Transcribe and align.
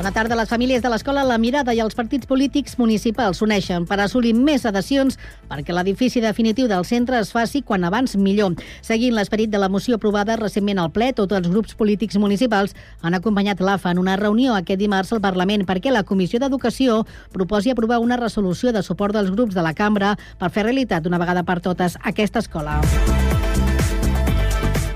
Bona 0.00 0.12
tarda. 0.12 0.34
Les 0.34 0.48
famílies 0.48 0.80
de 0.80 0.88
l'escola 0.88 1.26
La 1.28 1.36
Mirada 1.36 1.74
i 1.76 1.80
els 1.84 1.92
partits 1.92 2.24
polítics 2.24 2.78
municipals 2.80 3.36
s'uneixen 3.42 3.84
per 3.84 3.98
assolir 4.00 4.30
més 4.32 4.62
adhesions 4.64 5.18
perquè 5.50 5.74
l'edifici 5.76 6.22
definitiu 6.24 6.70
del 6.70 6.86
centre 6.88 7.18
es 7.20 7.34
faci 7.36 7.60
quan 7.60 7.84
abans 7.84 8.16
millor. 8.16 8.54
Seguint 8.80 9.12
l'esperit 9.12 9.52
de 9.52 9.60
la 9.60 9.68
moció 9.68 9.98
aprovada 10.00 10.38
recentment 10.40 10.80
al 10.80 10.88
ple, 10.94 11.10
tots 11.12 11.36
els 11.36 11.50
grups 11.52 11.76
polítics 11.76 12.16
municipals 12.16 12.72
han 13.02 13.18
acompanyat 13.18 13.60
l'AFA 13.60 13.92
en 13.92 14.00
una 14.00 14.16
reunió 14.16 14.54
aquest 14.56 14.80
dimarts 14.80 15.12
al 15.12 15.20
Parlament 15.20 15.66
perquè 15.68 15.92
la 15.92 16.06
Comissió 16.08 16.40
d'Educació 16.40 17.02
proposi 17.36 17.74
aprovar 17.76 18.00
una 18.00 18.16
resolució 18.16 18.72
de 18.72 18.80
suport 18.80 19.12
dels 19.12 19.28
grups 19.36 19.52
de 19.52 19.66
la 19.68 19.74
cambra 19.76 20.14
per 20.40 20.48
fer 20.48 20.64
realitat 20.64 21.04
d'una 21.04 21.20
vegada 21.20 21.44
per 21.44 21.60
totes 21.60 22.00
aquesta 22.00 22.40
escola. 22.40 22.80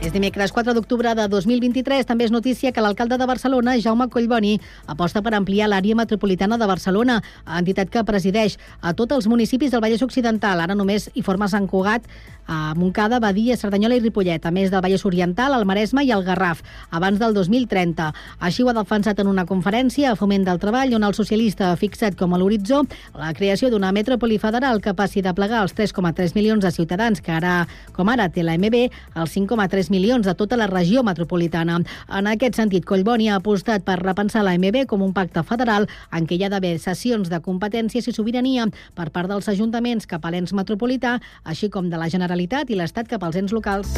És 0.05 0.12
dimecres 0.12 0.52
4 0.52 0.75
d'octubre 0.77 1.14
de 1.16 1.25
2023. 1.32 2.04
També 2.04 2.26
és 2.26 2.32
notícia 2.32 2.75
que 2.76 2.82
l'alcalde 2.85 3.17
de 3.17 3.25
Barcelona, 3.25 3.79
Jaume 3.81 4.11
Collboni, 4.12 4.58
aposta 4.93 5.22
per 5.25 5.32
ampliar 5.32 5.71
l'àrea 5.72 5.96
metropolitana 5.96 6.58
de 6.61 6.68
Barcelona, 6.68 7.22
entitat 7.49 7.89
que 7.89 8.04
presideix 8.04 8.59
a 8.82 8.93
tots 8.93 9.17
els 9.17 9.29
municipis 9.32 9.72
del 9.72 9.81
Vallès 9.81 10.04
Occidental. 10.04 10.61
Ara 10.61 10.76
només 10.76 11.09
hi 11.14 11.25
forma 11.25 11.48
Sant 11.48 11.64
Cugat, 11.72 12.04
a 12.46 12.75
Montcada, 12.76 13.17
Badia, 13.25 13.57
Cerdanyola 13.57 13.96
i 13.96 14.03
Ripollet, 14.03 14.45
a 14.45 14.53
més 14.53 14.68
del 14.68 14.82
Vallès 14.85 15.07
Oriental, 15.09 15.54
el 15.57 15.64
Maresme 15.64 16.04
i 16.04 16.12
el 16.12 16.26
Garraf, 16.26 16.61
abans 16.90 17.17
del 17.18 17.32
2030. 17.32 18.11
Així 18.45 18.62
ho 18.62 18.68
ha 18.68 18.76
defensat 18.76 19.25
en 19.25 19.31
una 19.32 19.46
conferència 19.48 20.11
a 20.12 20.18
Foment 20.21 20.45
del 20.45 20.61
Treball, 20.61 20.93
on 20.98 21.09
el 21.09 21.17
socialista 21.17 21.71
ha 21.71 21.81
fixat 21.81 22.18
com 22.21 22.34
a 22.34 22.43
l'horitzó 22.43 22.82
la 23.17 23.32
creació 23.32 23.71
d'una 23.73 23.95
metròpoli 23.96 24.36
federal 24.36 24.82
passi 24.84 25.23
de 25.25 25.32
plegar 25.32 25.62
els 25.64 25.73
3,3 25.73 26.36
milions 26.36 26.61
de 26.62 26.71
ciutadans 26.71 27.23
que 27.25 27.32
ara, 27.32 27.67
com 27.96 28.09
ara 28.12 28.29
té 28.29 28.45
la 28.45 28.59
MB, 28.61 28.90
els 29.17 29.32
5,3 29.32 29.89
milions 29.89 29.93
de 29.94 30.34
tota 30.34 30.57
la 30.57 30.66
regió 30.66 31.03
metropolitana. 31.03 31.79
En 32.08 32.27
aquest 32.27 32.56
sentit, 32.56 32.84
Collboni 32.84 33.28
ha 33.28 33.36
apostat 33.36 33.84
per 33.84 34.00
repensar 34.00 34.42
la 34.42 34.56
MB 34.59 34.86
com 34.91 35.03
un 35.03 35.12
pacte 35.14 35.42
federal 35.42 35.86
en 36.11 36.27
què 36.27 36.34
hi 36.34 36.45
ha 36.45 36.51
d'haver 36.51 36.78
sessions 36.78 37.31
de 37.31 37.41
competències 37.41 38.09
i 38.09 38.12
sobirania 38.12 38.67
per 38.95 39.11
part 39.11 39.31
dels 39.31 39.48
ajuntaments 39.48 40.06
cap 40.06 40.25
a 40.25 40.31
l'ens 40.34 40.53
metropolità, 40.53 41.20
així 41.45 41.70
com 41.70 41.91
de 41.91 41.97
la 41.97 42.11
Generalitat 42.11 42.70
i 42.70 42.75
l'Estat 42.75 43.09
cap 43.09 43.23
als 43.23 43.36
ens 43.36 43.53
locals. 43.53 43.95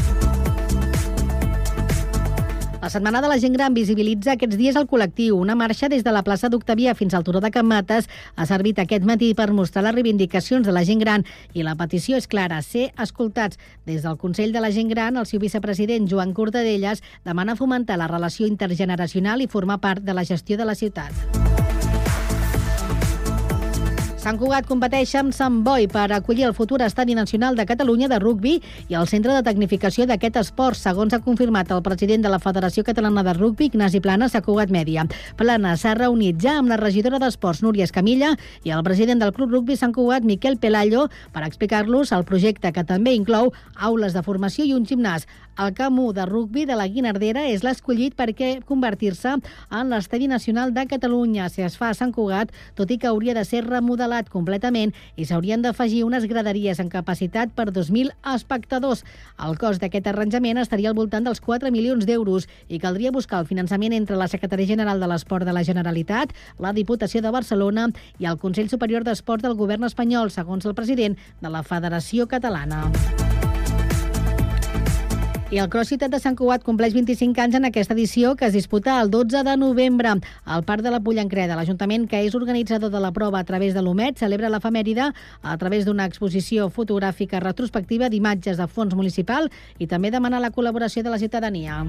La 2.83 2.91
Setmana 2.91 3.23
de 3.23 3.29
la 3.29 3.39
Gent 3.39 3.55
Gran 3.57 3.75
visibilitza 3.75 4.35
aquests 4.35 4.59
dies 4.61 4.77
el 4.77 4.85
col·lectiu. 4.87 5.39
Una 5.41 5.57
marxa 5.57 5.89
des 5.89 6.05
de 6.05 6.13
la 6.13 6.23
plaça 6.23 6.51
d'Octavià 6.53 6.93
fins 6.95 7.17
al 7.17 7.25
Turó 7.25 7.41
de 7.41 7.51
Can 7.51 7.67
Mates 7.67 8.09
ha 8.37 8.47
servit 8.47 8.79
aquest 8.79 9.07
matí 9.09 9.33
per 9.35 9.49
mostrar 9.57 9.87
les 9.87 9.97
reivindicacions 9.97 10.67
de 10.67 10.75
la 10.77 10.85
gent 10.85 11.01
gran 11.01 11.25
i 11.55 11.65
la 11.65 11.75
petició 11.75 12.21
és 12.21 12.29
clara, 12.29 12.61
ser 12.63 12.91
escoltats. 13.03 13.59
Des 13.89 14.05
del 14.05 14.21
Consell 14.21 14.53
de 14.53 14.61
la 14.61 14.71
Gent 14.71 14.93
Gran, 14.93 15.17
el 15.17 15.27
seu 15.27 15.41
vicepresident 15.41 16.07
Joan 16.11 16.37
Cortadelles 16.37 17.03
demana 17.25 17.57
fomentar 17.57 17.97
la 17.97 18.13
relació 18.13 18.47
intergeneracional 18.47 19.41
i 19.41 19.49
formar 19.49 19.81
part 19.81 20.05
de 20.05 20.15
la 20.15 20.29
gestió 20.29 20.61
de 20.61 20.69
la 20.69 20.77
ciutat. 20.77 21.46
Sant 24.27 24.41
Cugat 24.41 24.67
competeix 24.67 25.13
amb 25.21 25.31
Sant 25.31 25.61
Boi 25.63 25.85
per 25.87 26.09
acollir 26.11 26.49
el 26.49 26.55
futur 26.55 26.81
estadi 26.83 27.15
nacional 27.15 27.55
de 27.55 27.63
Catalunya 27.63 28.09
de 28.11 28.17
rugbi 28.19 28.57
i 28.91 28.97
el 28.99 29.07
centre 29.07 29.31
de 29.37 29.43
tecnificació 29.47 30.03
d'aquest 30.11 30.41
esport, 30.41 30.75
segons 30.75 31.15
ha 31.15 31.21
confirmat 31.23 31.71
el 31.71 31.85
president 31.87 32.27
de 32.27 32.33
la 32.33 32.41
Federació 32.43 32.83
Catalana 32.83 33.23
de 33.23 33.37
Rugbi, 33.39 33.69
Ignasi 33.71 34.01
Plana, 34.03 34.27
a 34.27 34.43
Cugat 34.43 34.75
Mèdia. 34.75 35.07
Plana 35.39 35.77
s'ha 35.79 35.95
reunit 35.95 36.43
ja 36.43 36.57
amb 36.59 36.75
la 36.75 36.81
regidora 36.83 37.23
d'Esports, 37.23 37.63
Núria 37.63 37.87
Escamilla, 37.87 38.35
i 38.67 38.75
el 38.75 38.83
president 38.83 39.23
del 39.23 39.31
Club 39.33 39.55
Rugbi 39.55 39.79
Sant 39.79 39.95
Cugat, 39.95 40.27
Miquel 40.27 40.59
Pelallo, 40.59 41.07
per 41.31 41.47
explicar-los 41.47 42.11
el 42.11 42.27
projecte 42.27 42.75
que 42.75 42.83
també 42.83 43.15
inclou 43.15 43.55
aules 43.79 44.11
de 44.11 44.27
formació 44.27 44.67
i 44.67 44.75
un 44.75 44.91
gimnàs. 44.91 45.31
El 45.57 45.71
camp 45.73 45.97
1 45.99 46.13
de 46.13 46.27
rugbi 46.27 46.67
de 46.69 46.75
la 46.77 46.85
Guinardera 46.85 47.47
és 47.49 47.63
l'escollit 47.65 48.13
perquè 48.13 48.59
convertir-se 48.69 49.39
en 49.73 49.89
l'estadi 49.89 50.27
nacional 50.29 50.75
de 50.77 50.85
Catalunya. 50.91 51.47
Si 51.49 51.63
es 51.65 51.79
fa 51.81 51.89
a 51.89 51.97
Sant 51.97 52.13
Cugat, 52.13 52.53
tot 52.77 52.91
i 52.93 52.99
que 53.01 53.09
hauria 53.09 53.33
de 53.33 53.47
ser 53.49 53.63
remodelat 53.65 54.16
completament 54.33 54.95
i 55.17 55.27
s'haurien 55.29 55.61
d'afegir 55.61 56.01
unes 56.07 56.25
graderies 56.25 56.81
en 56.81 56.89
capacitat 56.89 57.53
per 57.53 57.69
2.000 57.69 58.15
espectadors. 58.33 59.05
El 59.37 59.59
cost 59.61 59.85
d'aquest 59.85 60.09
arranjament 60.09 60.59
estaria 60.63 60.89
al 60.89 60.97
voltant 60.97 61.29
dels 61.29 61.45
4 61.45 61.71
milions 61.71 62.09
d'euros 62.09 62.49
i 62.69 62.81
caldria 62.81 63.13
buscar 63.13 63.43
el 63.45 63.51
finançament 63.51 63.93
entre 63.93 64.17
la 64.17 64.29
Secretaria 64.33 64.73
General 64.73 64.99
de 64.99 65.13
l'Esport 65.13 65.45
de 65.45 65.53
la 65.53 65.65
Generalitat, 65.65 66.33
la 66.59 66.73
Diputació 66.73 67.21
de 67.21 67.31
Barcelona 67.31 67.91
i 68.19 68.25
el 68.25 68.41
Consell 68.41 68.73
Superior 68.73 69.05
d'Esports 69.05 69.45
del 69.45 69.61
Govern 69.61 69.85
espanyol, 69.85 70.33
segons 70.33 70.65
el 70.65 70.75
president 70.75 71.21
de 71.43 71.53
la 71.53 71.63
Federació 71.63 72.27
Catalana. 72.27 73.26
I 75.47 75.61
el 75.63 75.69
Cross 75.71 75.93
Ciutat 75.93 76.11
de 76.11 76.19
Sant 76.19 76.35
Cugat 76.35 76.65
compleix 76.67 76.91
25 76.97 77.39
anys 77.39 77.55
en 77.55 77.69
aquesta 77.69 77.95
edició 77.95 78.33
que 78.35 78.49
es 78.49 78.55
disputa 78.57 78.97
el 78.99 79.13
12 79.13 79.45
de 79.47 79.53
novembre 79.57 80.17
al 80.45 80.65
Parc 80.67 80.83
de 80.83 80.91
la 80.91 80.99
Pollancreda. 80.99 81.55
L'Ajuntament, 81.55 82.09
que 82.11 82.25
és 82.27 82.35
organitzador 82.35 82.91
de 82.91 82.99
la 82.99 83.13
prova 83.15 83.39
a 83.39 83.47
través 83.47 83.71
de 83.73 83.83
l'OMET, 83.83 84.19
celebra 84.19 84.51
l'efemèride 84.51 85.13
a 85.43 85.57
través 85.57 85.87
d'una 85.87 86.09
exposició 86.11 86.67
fotogràfica 86.67 87.39
retrospectiva 87.39 88.11
d'imatges 88.11 88.59
de 88.59 88.67
fons 88.67 88.99
municipal 88.99 89.47
i 89.79 89.87
també 89.87 90.11
demana 90.11 90.43
la 90.43 90.51
col·laboració 90.51 91.07
de 91.07 91.15
la 91.15 91.23
ciutadania. 91.23 91.85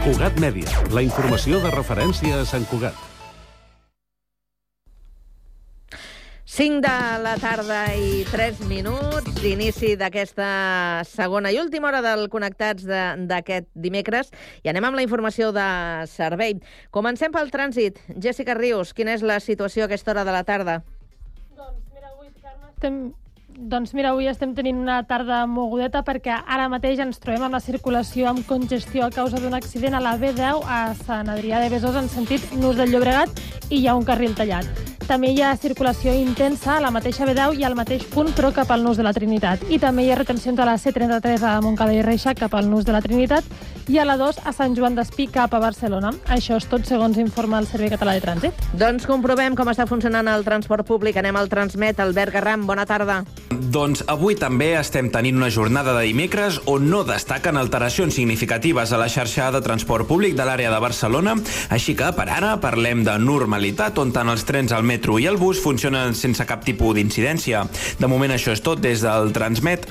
Cugat 0.00 0.40
Mèdia, 0.40 0.88
la 0.96 1.04
informació 1.04 1.60
de 1.60 1.76
referència 1.76 2.40
a 2.40 2.48
Sant 2.48 2.64
Cugat. 2.72 3.09
5 6.50 6.80
de 6.82 7.22
la 7.22 7.36
tarda 7.38 7.84
i 7.94 8.24
3 8.26 8.64
minuts 8.66 9.36
d'inici 9.38 9.92
d'aquesta 9.94 10.48
segona 11.06 11.52
i 11.54 11.60
última 11.62 11.86
hora 11.86 12.00
del 12.02 12.24
Connectats 12.32 12.82
d'aquest 12.82 13.68
de, 13.68 13.82
dimecres 13.84 14.32
i 14.64 14.72
anem 14.72 14.88
amb 14.88 14.98
la 14.98 15.04
informació 15.06 15.52
de 15.54 15.68
servei. 16.10 16.56
Comencem 16.90 17.30
pel 17.30 17.54
trànsit. 17.54 18.02
Jessica 18.18 18.58
Rius, 18.58 18.90
quina 18.98 19.14
és 19.14 19.22
la 19.22 19.38
situació 19.38 19.86
a 19.86 19.86
aquesta 19.86 20.10
hora 20.10 20.26
de 20.26 20.34
la 20.34 20.42
tarda? 20.42 20.80
Doncs 21.54 21.86
mira, 21.94 22.10
avui, 22.10 22.34
Carme, 22.42 22.66
estem 22.74 22.98
doncs 23.60 23.92
mira, 23.92 24.10
avui 24.10 24.26
estem 24.30 24.54
tenint 24.56 24.78
una 24.80 25.02
tarda 25.04 25.42
mogudeta 25.46 26.00
perquè 26.06 26.32
ara 26.40 26.68
mateix 26.72 27.00
ens 27.04 27.20
trobem 27.20 27.44
amb 27.46 27.56
la 27.58 27.60
circulació 27.60 28.30
amb 28.30 28.46
congestió 28.48 29.04
a 29.04 29.12
causa 29.12 29.40
d'un 29.40 29.54
accident 29.54 29.94
a 29.94 30.00
la 30.00 30.16
B10 30.18 30.64
a 30.64 30.80
Sant 31.04 31.28
Adrià 31.28 31.60
de 31.60 31.68
Besòs 31.72 31.98
en 32.00 32.08
sentit 32.08 32.46
Nus 32.56 32.78
del 32.80 32.94
Llobregat 32.94 33.42
i 33.68 33.82
hi 33.82 33.86
ha 33.86 33.96
un 33.98 34.06
carril 34.08 34.34
tallat. 34.34 34.66
També 35.10 35.32
hi 35.34 35.40
ha 35.42 35.56
circulació 35.58 36.12
intensa 36.14 36.76
a 36.76 36.80
la 36.80 36.92
mateixa 36.94 37.26
B10 37.26 37.58
i 37.58 37.64
al 37.66 37.74
mateix 37.74 38.04
punt, 38.12 38.30
però 38.36 38.52
cap 38.54 38.70
al 38.70 38.84
nus 38.84 38.96
de 38.96 39.02
la 39.02 39.12
Trinitat. 39.12 39.64
I 39.68 39.80
també 39.82 40.04
hi 40.06 40.12
ha 40.14 40.18
retencions 40.20 40.60
a 40.62 40.68
la 40.68 40.76
C33 40.78 41.42
a 41.42 41.56
Montcada 41.64 41.96
i 41.96 42.04
Reixa 42.06 42.36
cap 42.38 42.54
al 42.54 42.70
nus 42.70 42.86
de 42.86 42.94
la 42.94 43.02
Trinitat 43.02 43.44
i 43.90 43.98
a 43.98 44.06
la 44.06 44.14
2 44.20 44.44
a 44.46 44.54
Sant 44.54 44.78
Joan 44.78 44.94
d'Espí 44.94 45.26
cap 45.26 45.54
a 45.54 45.62
Barcelona. 45.62 46.14
Això 46.30 46.60
és 46.62 46.70
tot 46.70 46.86
segons 46.86 47.18
informa 47.18 47.58
el 47.58 47.66
Servei 47.66 47.90
Català 47.90 48.14
de 48.14 48.22
Trànsit. 48.22 48.66
Doncs 48.78 49.08
comprovem 49.10 49.58
com 49.58 49.74
està 49.74 49.88
funcionant 49.90 50.30
el 50.30 50.46
transport 50.46 50.86
públic. 50.86 51.18
Anem 51.18 51.42
al 51.42 51.50
Transmet. 51.50 51.98
Albert 51.98 52.38
Garram, 52.38 52.70
bona 52.70 52.86
tarda. 52.86 53.24
Doncs 53.50 54.04
avui 54.06 54.36
també 54.38 54.68
estem 54.78 55.08
tenint 55.10 55.38
una 55.40 55.48
jornada 55.50 55.92
de 55.96 56.04
dimecres 56.06 56.60
on 56.70 56.86
no 56.90 57.00
destaquen 57.06 57.58
alteracions 57.58 58.14
significatives 58.14 58.92
a 58.92 59.00
la 59.00 59.08
xarxa 59.10 59.48
de 59.50 59.60
transport 59.64 60.06
públic 60.06 60.36
de 60.38 60.46
l'àrea 60.46 60.70
de 60.70 60.78
Barcelona, 60.82 61.34
així 61.74 61.96
que 61.98 62.12
per 62.14 62.28
ara 62.30 62.52
parlem 62.62 63.02
de 63.06 63.16
normalitat 63.18 63.98
on 63.98 64.14
tant 64.14 64.30
els 64.30 64.46
trens 64.46 64.70
metro 64.70 64.86
metro 64.86 65.18
i 65.18 65.26
el 65.26 65.38
bus 65.38 65.58
funcionen 65.62 66.14
sense 66.14 66.46
cap 66.46 66.62
tipus 66.64 66.94
d'incidència. 66.94 67.66
De 67.98 68.06
moment 68.06 68.30
això 68.36 68.54
és 68.54 68.62
tot 68.62 68.78
des 68.78 69.02
del 69.02 69.34
Transmet. 69.34 69.90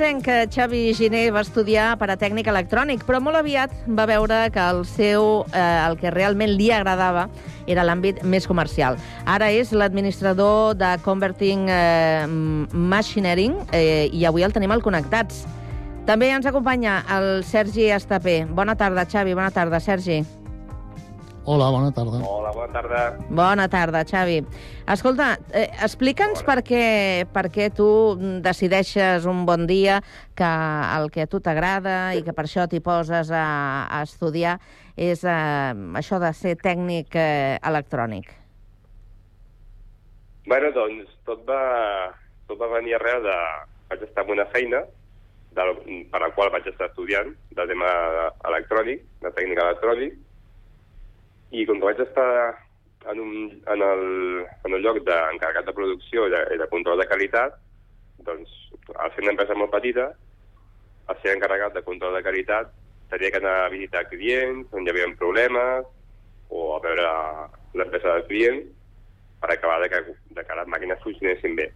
Eh, 0.00 0.46
Xavi 0.46 0.92
Giner 0.94 1.32
va 1.34 1.40
estudiar 1.42 1.96
per 1.98 2.06
a 2.12 2.14
tècnic 2.14 2.46
electrònic, 2.46 3.02
però 3.02 3.18
molt 3.18 3.34
aviat 3.40 3.72
va 3.98 4.04
veure 4.06 4.44
que 4.54 4.62
el 4.62 4.84
seu, 4.86 5.42
eh, 5.50 5.58
el 5.88 5.98
que 5.98 6.12
realment 6.14 6.52
li 6.54 6.70
agradava 6.70 7.24
era 7.66 7.82
l'àmbit 7.82 8.22
més 8.22 8.46
comercial. 8.46 8.94
Ara 9.26 9.50
és 9.50 9.72
l'administrador 9.74 10.76
de 10.78 10.94
Converting 11.02 11.66
eh, 11.66 12.30
Machineering 12.70 13.58
eh, 13.72 14.06
i 14.14 14.24
avui 14.24 14.46
el 14.46 14.54
tenim 14.54 14.70
al 14.70 14.86
Connectats. 14.86 15.48
També 16.06 16.30
ens 16.30 16.46
acompanya 16.46 17.02
el 17.18 17.42
Sergi 17.42 17.90
Estapé. 17.90 18.44
Bona 18.46 18.78
tarda, 18.78 19.02
Xavi. 19.02 19.34
Bona 19.34 19.50
tarda, 19.50 19.82
Sergi. 19.82 20.22
Hola, 21.48 21.70
bona 21.70 21.88
tarda. 21.96 22.18
Hola, 22.28 22.50
bona 22.52 22.72
tarda. 22.74 23.02
Bona 23.30 23.64
tarda, 23.72 24.02
Xavi. 24.04 24.42
Escolta, 24.92 25.28
eh, 25.56 25.70
explica'ns 25.86 26.42
per 26.44 26.58
què, 26.60 27.24
per 27.32 27.46
què 27.48 27.70
tu 27.72 27.86
decideixes 28.44 29.24
un 29.24 29.46
bon 29.48 29.64
dia 29.70 30.02
que 30.36 30.50
el 30.98 31.08
que 31.14 31.24
a 31.24 31.30
tu 31.32 31.40
t'agrada 31.40 32.12
i 32.18 32.20
que 32.26 32.34
per 32.36 32.44
això 32.44 32.66
t'hi 32.68 32.82
poses 32.84 33.32
a, 33.32 33.46
a 33.88 34.02
estudiar 34.04 34.58
és 34.92 35.24
eh, 35.24 35.72
això 36.02 36.20
de 36.20 36.34
ser 36.36 36.52
tècnic 36.60 37.16
eh, 37.16 37.56
electrònic. 37.72 38.28
Bueno, 40.52 40.68
doncs 40.76 41.16
tot 41.24 41.48
va, 41.48 41.64
tot 42.44 42.60
va 42.60 42.74
venir 42.76 42.98
arrel 43.00 43.24
de... 43.24 43.40
Vaig 43.88 44.04
estar 44.04 44.28
en 44.28 44.36
una 44.36 44.50
feina 44.52 44.84
de, 45.56 45.70
per 46.12 46.20
la 46.20 46.32
qual 46.36 46.52
vaig 46.52 46.68
estar 46.68 46.92
estudiant 46.92 47.32
de 47.56 47.70
tema 47.72 47.88
electrònic, 48.52 49.06
de 49.24 49.32
tècnic 49.32 49.64
electrònic, 49.64 50.24
i 51.50 51.64
com 51.66 51.80
que 51.80 51.88
vaig 51.88 52.00
estar 52.04 52.30
en, 53.10 53.20
un, 53.20 53.34
en, 53.66 53.82
el, 53.82 54.04
en 54.66 54.74
el 54.76 54.82
lloc 54.84 55.00
d'encarregat 55.06 55.68
de 55.68 55.74
producció 55.76 56.26
i 56.28 56.32
de, 56.34 56.42
i 56.54 56.58
de 56.60 56.68
control 56.72 57.00
de 57.00 57.06
qualitat, 57.08 57.56
doncs, 58.26 58.50
al 58.96 59.12
ser 59.14 59.24
una 59.24 59.34
empresa 59.36 59.56
molt 59.56 59.72
petita, 59.72 60.10
al 61.08 61.20
ser 61.22 61.36
encarregat 61.36 61.76
de 61.76 61.84
control 61.86 62.18
de 62.18 62.24
qualitat, 62.26 62.72
tenia 63.08 63.30
que 63.32 63.40
anar 63.40 63.54
a 63.64 63.70
visitar 63.72 64.08
clients 64.10 64.74
on 64.76 64.84
hi 64.84 64.92
havia 64.92 65.08
problemes 65.20 65.86
o 66.52 66.74
a 66.76 66.80
veure 66.84 67.06
l'empresa 67.78 68.14
del 68.14 68.26
client 68.28 68.60
per 69.40 69.52
acabar 69.54 69.80
de 69.80 69.88
que, 69.92 70.02
de 70.36 70.44
que 70.44 70.58
les 70.60 70.68
màquines 70.68 71.00
funcionessin 71.04 71.56
bé. 71.56 71.70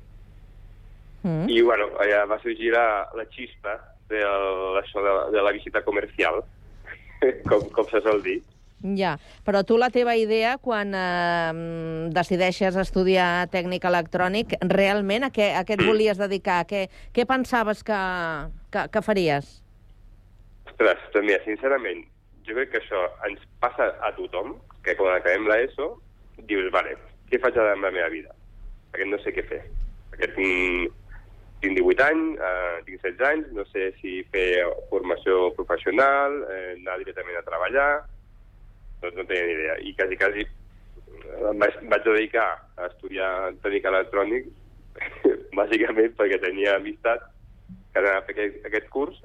Mm. 1.22 1.48
I, 1.48 1.60
bueno, 1.62 1.88
allà 2.02 2.24
va 2.28 2.40
sorgir 2.42 2.72
la, 2.74 3.08
la 3.16 3.24
xispa 3.30 3.78
de, 4.10 4.20
de, 4.20 5.12
de 5.32 5.42
la 5.46 5.52
visita 5.54 5.84
comercial, 5.86 6.42
com, 7.48 7.68
com 7.72 7.88
se 7.88 8.02
sol 8.04 8.20
dir. 8.24 8.40
Ja, 8.82 9.14
però 9.46 9.62
tu 9.62 9.76
la 9.78 9.92
teva 9.94 10.16
idea, 10.18 10.56
quan 10.58 10.90
eh, 10.98 12.08
decideixes 12.10 12.74
estudiar 12.82 13.46
tècnic 13.52 13.84
electrònic, 13.86 14.56
realment 14.72 15.28
a 15.28 15.30
què, 15.30 15.52
a 15.54 15.62
què 15.62 15.76
et 15.78 15.84
volies 15.86 16.18
dedicar? 16.18 16.64
Què, 16.66 16.88
què 17.14 17.26
pensaves 17.30 17.84
que, 17.86 17.98
que, 18.74 18.88
que 18.90 19.02
faries? 19.06 19.60
Ostres, 20.66 20.98
doncs 21.14 21.28
mira, 21.28 21.38
sincerament, 21.46 22.02
jo 22.46 22.56
crec 22.58 22.72
que 22.72 22.80
això 22.82 23.04
ens 23.28 23.44
passa 23.62 23.92
a 24.02 24.10
tothom, 24.16 24.56
que 24.82 24.96
quan 24.98 25.14
acabem 25.14 25.46
l'ESO, 25.46 25.92
dius, 26.48 26.66
vale, 26.74 26.96
què 27.30 27.38
faig 27.38 27.58
amb 27.62 27.86
la 27.86 27.92
meva 27.94 28.10
vida? 28.10 28.34
Perquè 28.90 29.06
no 29.06 29.20
sé 29.22 29.30
què 29.36 29.44
fer. 29.46 29.60
Perquè 30.10 30.32
tinc, 30.34 30.96
tinc 31.62 31.78
18 31.78 32.08
anys, 32.08 32.42
eh, 32.48 32.80
tinc 32.88 32.98
16 33.06 33.28
anys, 33.28 33.52
no 33.54 33.66
sé 33.70 33.92
si 34.00 34.18
fer 34.34 34.48
formació 34.90 35.52
professional, 35.54 36.40
eh, 36.50 36.74
anar 36.80 36.98
directament 37.04 37.38
a 37.38 37.46
treballar, 37.46 37.92
doncs 39.02 39.18
no 39.18 39.26
tenia 39.28 39.46
ni 39.46 39.54
idea. 39.58 39.76
I 39.82 39.94
quasi, 39.98 40.18
quasi 40.22 40.46
em 41.50 41.62
vaig, 41.62 41.78
vaig 41.90 42.08
dedicar 42.08 42.48
a 42.78 42.88
estudiar 42.88 43.30
tècnic 43.64 43.86
electrònic 43.90 44.50
bàsicament 45.58 46.16
perquè 46.18 46.40
tenia 46.42 46.76
amistat 46.78 47.24
que 47.92 48.00
anava 48.00 48.22
a 48.22 48.26
fer 48.26 48.36
aquest, 48.36 48.66
aquest 48.68 48.90
curs 48.92 49.22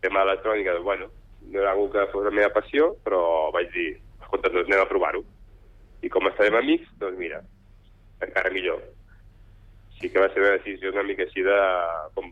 tema 0.00 0.22
electrònica, 0.22 0.74
doncs, 0.76 0.84
bueno, 0.84 1.08
no 1.50 1.60
era 1.60 1.72
algú 1.72 1.88
que 1.92 2.06
fos 2.12 2.26
la 2.26 2.34
meva 2.34 2.52
passió, 2.54 2.92
però 3.04 3.50
vaig 3.54 3.70
dir, 3.74 3.88
escolta, 4.20 4.52
doncs 4.52 4.68
anem 4.70 4.84
a 4.84 4.90
provar-ho. 4.90 5.22
I 6.04 6.10
com 6.12 6.28
estarem 6.28 6.58
amics, 6.58 6.90
doncs 7.00 7.18
mira, 7.18 7.40
encara 8.22 8.52
millor. 8.54 8.82
Sí 9.96 10.10
que 10.12 10.20
va 10.20 10.28
ser 10.32 10.44
una 10.44 10.56
decisió 10.58 10.92
una 10.92 11.06
mica 11.06 11.24
així 11.24 11.42
de, 11.46 11.56
com, 12.14 12.28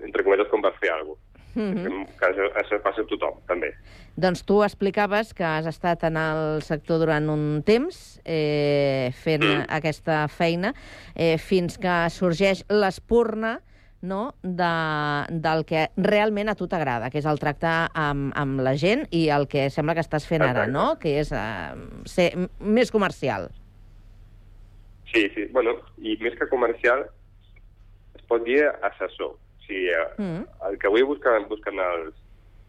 entre 0.00 0.24
cometes, 0.24 0.50
com 0.50 0.64
per 0.64 0.72
fer 0.80 0.94
alguna 0.94 1.20
cosa. 1.20 1.33
Mm 1.54 1.74
-hmm. 1.74 2.06
Que 2.18 2.26
això, 2.26 2.52
això 2.54 2.82
passa 2.82 3.02
a 3.02 3.06
tothom, 3.06 3.40
també. 3.46 3.74
Doncs 4.16 4.44
tu 4.44 4.62
explicaves 4.62 5.34
que 5.34 5.44
has 5.44 5.66
estat 5.66 6.04
en 6.04 6.16
el 6.16 6.62
sector 6.62 6.98
durant 6.98 7.28
un 7.28 7.62
temps 7.62 8.20
eh, 8.24 9.10
fent 9.12 9.42
Mm. 9.44 9.64
aquesta 9.68 10.28
feina 10.28 10.74
eh, 11.14 11.38
fins 11.38 11.78
que 11.78 12.10
sorgeix 12.10 12.64
l'espurna 12.68 13.60
no, 14.02 14.34
de, 14.42 15.30
del 15.30 15.64
que 15.64 15.88
realment 15.96 16.48
a 16.48 16.54
tu 16.54 16.66
t'agrada, 16.68 17.08
que 17.10 17.18
és 17.18 17.26
el 17.26 17.38
tractar 17.38 17.90
amb, 17.94 18.32
amb 18.36 18.60
la 18.60 18.74
gent 18.76 19.06
i 19.10 19.28
el 19.30 19.46
que 19.48 19.70
sembla 19.70 19.94
que 19.94 20.00
estàs 20.04 20.26
fent 20.26 20.42
ara, 20.42 20.66
Exacte. 20.66 20.72
no? 20.72 20.98
que 20.98 21.20
és 21.20 21.32
eh, 21.32 21.74
ser 22.04 22.48
més 22.60 22.90
comercial. 22.90 23.48
Sí, 25.12 25.28
sí, 25.34 25.46
bueno, 25.52 25.76
i 25.98 26.16
més 26.20 26.34
que 26.38 26.48
comercial, 26.48 27.06
es 28.14 28.22
pot 28.28 28.44
dir 28.44 28.60
assessor. 28.82 29.38
Sigui, 29.66 29.88
eh, 29.90 30.08
Mm. 30.18 30.44
el 30.68 30.78
que 30.78 30.86
avui 30.86 31.02
busquen, 31.02 31.48
busquen 31.48 31.78
els, 31.80 32.14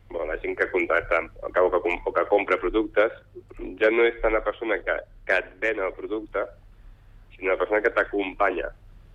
bueno, 0.09 0.31
la 0.31 0.37
gent 0.39 0.57
que 0.57 0.69
contracta 0.71 1.19
o 1.41 1.51
que, 1.51 1.59
o 1.59 1.71
que, 1.71 1.99
o 2.05 2.13
que 2.13 2.25
compra 2.29 2.57
productes 2.61 3.11
ja 3.79 3.89
no 3.91 4.05
és 4.05 4.19
tant 4.21 4.33
la 4.33 4.43
persona 4.43 4.77
que, 4.79 4.95
que 5.25 5.37
et 5.41 5.49
ven 5.59 5.79
el 5.79 5.91
producte, 5.93 6.45
sinó 7.35 7.51
la 7.51 7.57
persona 7.57 7.81
que 7.81 7.89
t'acompanya 7.91 8.69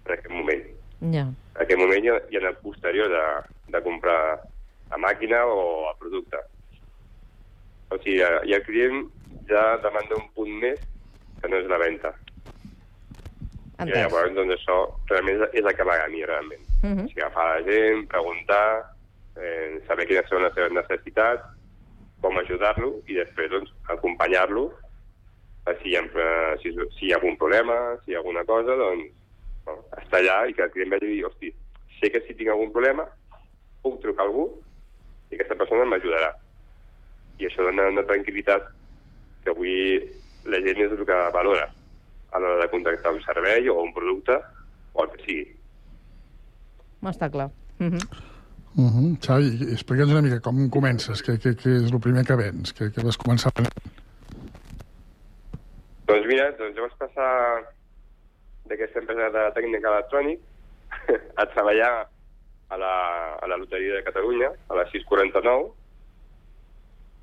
en 0.06 0.12
aquest 0.12 0.28
moment. 0.28 0.66
Ja. 1.14 1.24
En 1.56 1.62
aquest 1.64 1.80
moment 1.80 2.04
i, 2.04 2.10
i 2.34 2.36
en 2.36 2.46
el 2.50 2.56
posterior 2.60 3.08
de, 3.08 3.24
de 3.72 3.82
comprar 3.82 4.40
la 4.90 4.98
màquina 4.98 5.44
o 5.46 5.88
el 5.90 5.96
producte. 6.02 6.36
O 7.90 7.98
sigui, 8.02 8.20
eh, 8.20 8.40
i 8.50 8.52
el 8.58 8.62
client 8.66 9.06
ja 9.48 9.78
demanda 9.82 10.18
un 10.18 10.28
punt 10.36 10.52
més 10.60 10.80
que 11.40 11.48
no 11.48 11.56
és 11.56 11.70
la 11.70 11.78
venda. 11.80 12.12
I 13.80 13.86
Entès. 13.86 13.96
llavors, 13.96 14.34
doncs, 14.36 14.52
això 14.58 14.76
realment 15.08 15.40
és, 15.40 15.48
és 15.62 15.64
el 15.64 15.74
que 15.74 15.84
m'agrada 15.88 16.10
a 16.10 16.12
mi, 16.12 16.20
realment. 16.28 16.66
Mhm. 16.82 17.04
O 17.04 17.08
sigui, 17.08 17.22
agafar 17.22 17.46
la 17.48 17.64
gent, 17.64 18.06
preguntar, 18.08 18.66
eh, 19.36 19.80
saber 19.86 20.06
quines 20.06 20.28
són 20.28 20.42
les 20.42 20.54
seves 20.54 20.72
necessitats, 20.72 21.42
com 22.20 22.36
ajudar-lo 22.36 23.00
i 23.08 23.16
després, 23.16 23.50
doncs, 23.50 23.72
acompanyar-lo 23.88 24.70
si, 25.82 25.94
si, 26.62 26.74
si 26.98 27.06
hi 27.06 27.12
ha 27.12 27.16
algun 27.16 27.36
problema, 27.36 27.96
si 28.04 28.10
hi 28.10 28.14
ha 28.14 28.18
alguna 28.18 28.44
cosa, 28.44 28.74
doncs, 28.76 29.12
bueno, 29.64 29.84
estar 30.02 30.20
allà 30.20 30.38
i 30.48 30.54
que 30.54 30.64
el 30.66 30.72
client 30.74 30.94
vegi 30.94 31.06
i 31.06 31.16
dir, 31.16 31.24
hosti, 31.28 31.52
sé 32.00 32.10
que 32.10 32.22
si 32.26 32.34
tinc 32.34 32.50
algun 32.50 32.72
problema 32.72 33.06
puc 33.84 34.00
trucar 34.02 34.24
a 34.24 34.28
algú 34.28 34.46
i 35.30 35.36
aquesta 35.36 35.56
persona 35.56 35.86
m'ajudarà. 35.88 36.32
I 37.40 37.48
això 37.48 37.64
dona 37.64 37.88
una 37.92 38.04
tranquil·litat 38.08 38.66
que 39.44 39.52
avui 39.54 39.76
la 40.50 40.60
gent 40.64 40.82
és 40.84 40.96
el 40.96 41.04
que 41.08 41.20
valora 41.36 41.68
a 42.32 42.40
l'hora 42.40 42.60
de 42.62 42.70
contractar 42.72 43.14
un 43.14 43.22
servei 43.24 43.68
o 43.68 43.80
un 43.82 43.94
producte 43.96 44.36
o 44.92 45.04
el 45.04 45.10
que 45.14 45.24
sigui. 45.24 45.46
Està 47.02 47.30
clar. 47.30 47.50
Mhm. 47.78 48.28
Uh 48.76 48.86
-huh. 48.86 49.18
Xavi, 49.18 49.72
explica'ns 49.72 50.12
una 50.12 50.22
mica 50.22 50.40
com 50.40 50.68
comences, 50.70 51.24
què, 51.26 51.38
què, 51.42 51.56
què 51.58 51.70
és 51.84 51.90
el 51.90 52.00
primer 52.00 52.24
que 52.24 52.36
vens, 52.36 52.72
què, 52.72 52.92
què 52.94 53.02
vas 53.02 53.18
començar 53.18 53.50
venent. 53.56 53.74
Doncs 56.06 56.26
mira, 56.26 56.52
doncs 56.52 56.76
jo 56.76 56.82
vaig 56.82 56.96
passar 56.98 57.30
d'aquesta 58.66 59.00
empresa 59.00 59.30
de 59.30 59.42
tècnic 59.56 59.84
electrònic 59.84 60.40
a 61.42 61.46
treballar 61.46 62.06
a 62.70 62.76
la, 62.76 62.94
a 63.42 63.46
la 63.48 63.56
loteria 63.56 63.94
de 63.94 64.04
Catalunya, 64.04 64.50
a 64.68 64.74
la 64.74 64.84
649, 64.90 65.72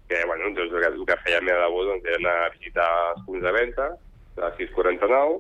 que, 0.10 0.26
bueno, 0.26 0.44
doncs 0.56 0.60
el 0.74 0.82
que, 0.82 0.88
el 0.88 1.06
que 1.06 1.18
feia 1.24 1.40
la 1.40 1.48
meva 1.48 1.64
labor 1.66 1.86
doncs, 1.86 2.06
era 2.06 2.20
anar 2.22 2.36
a 2.46 2.50
visitar 2.56 2.88
els 3.14 3.24
punts 3.26 3.44
de 3.44 3.52
venda 3.52 3.88
de 4.36 4.42
la 4.42 4.52
649. 4.58 5.40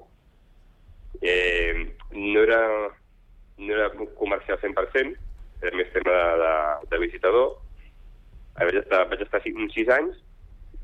Eh, 1.21 1.95
no 2.11 2.41
era, 2.43 2.61
no 3.57 3.73
era 3.73 3.89
comercial 4.19 4.59
100%, 4.61 5.17
era 5.61 5.77
més 5.77 5.89
tema 5.93 6.13
de, 6.13 6.37
de, 6.43 6.53
de 6.91 7.01
visitador. 7.05 7.57
Vaig 8.57 8.79
estar, 8.81 9.03
vaig 9.09 9.21
estar 9.25 9.41
uns 9.53 9.75
6 9.77 9.91
anys 9.97 10.23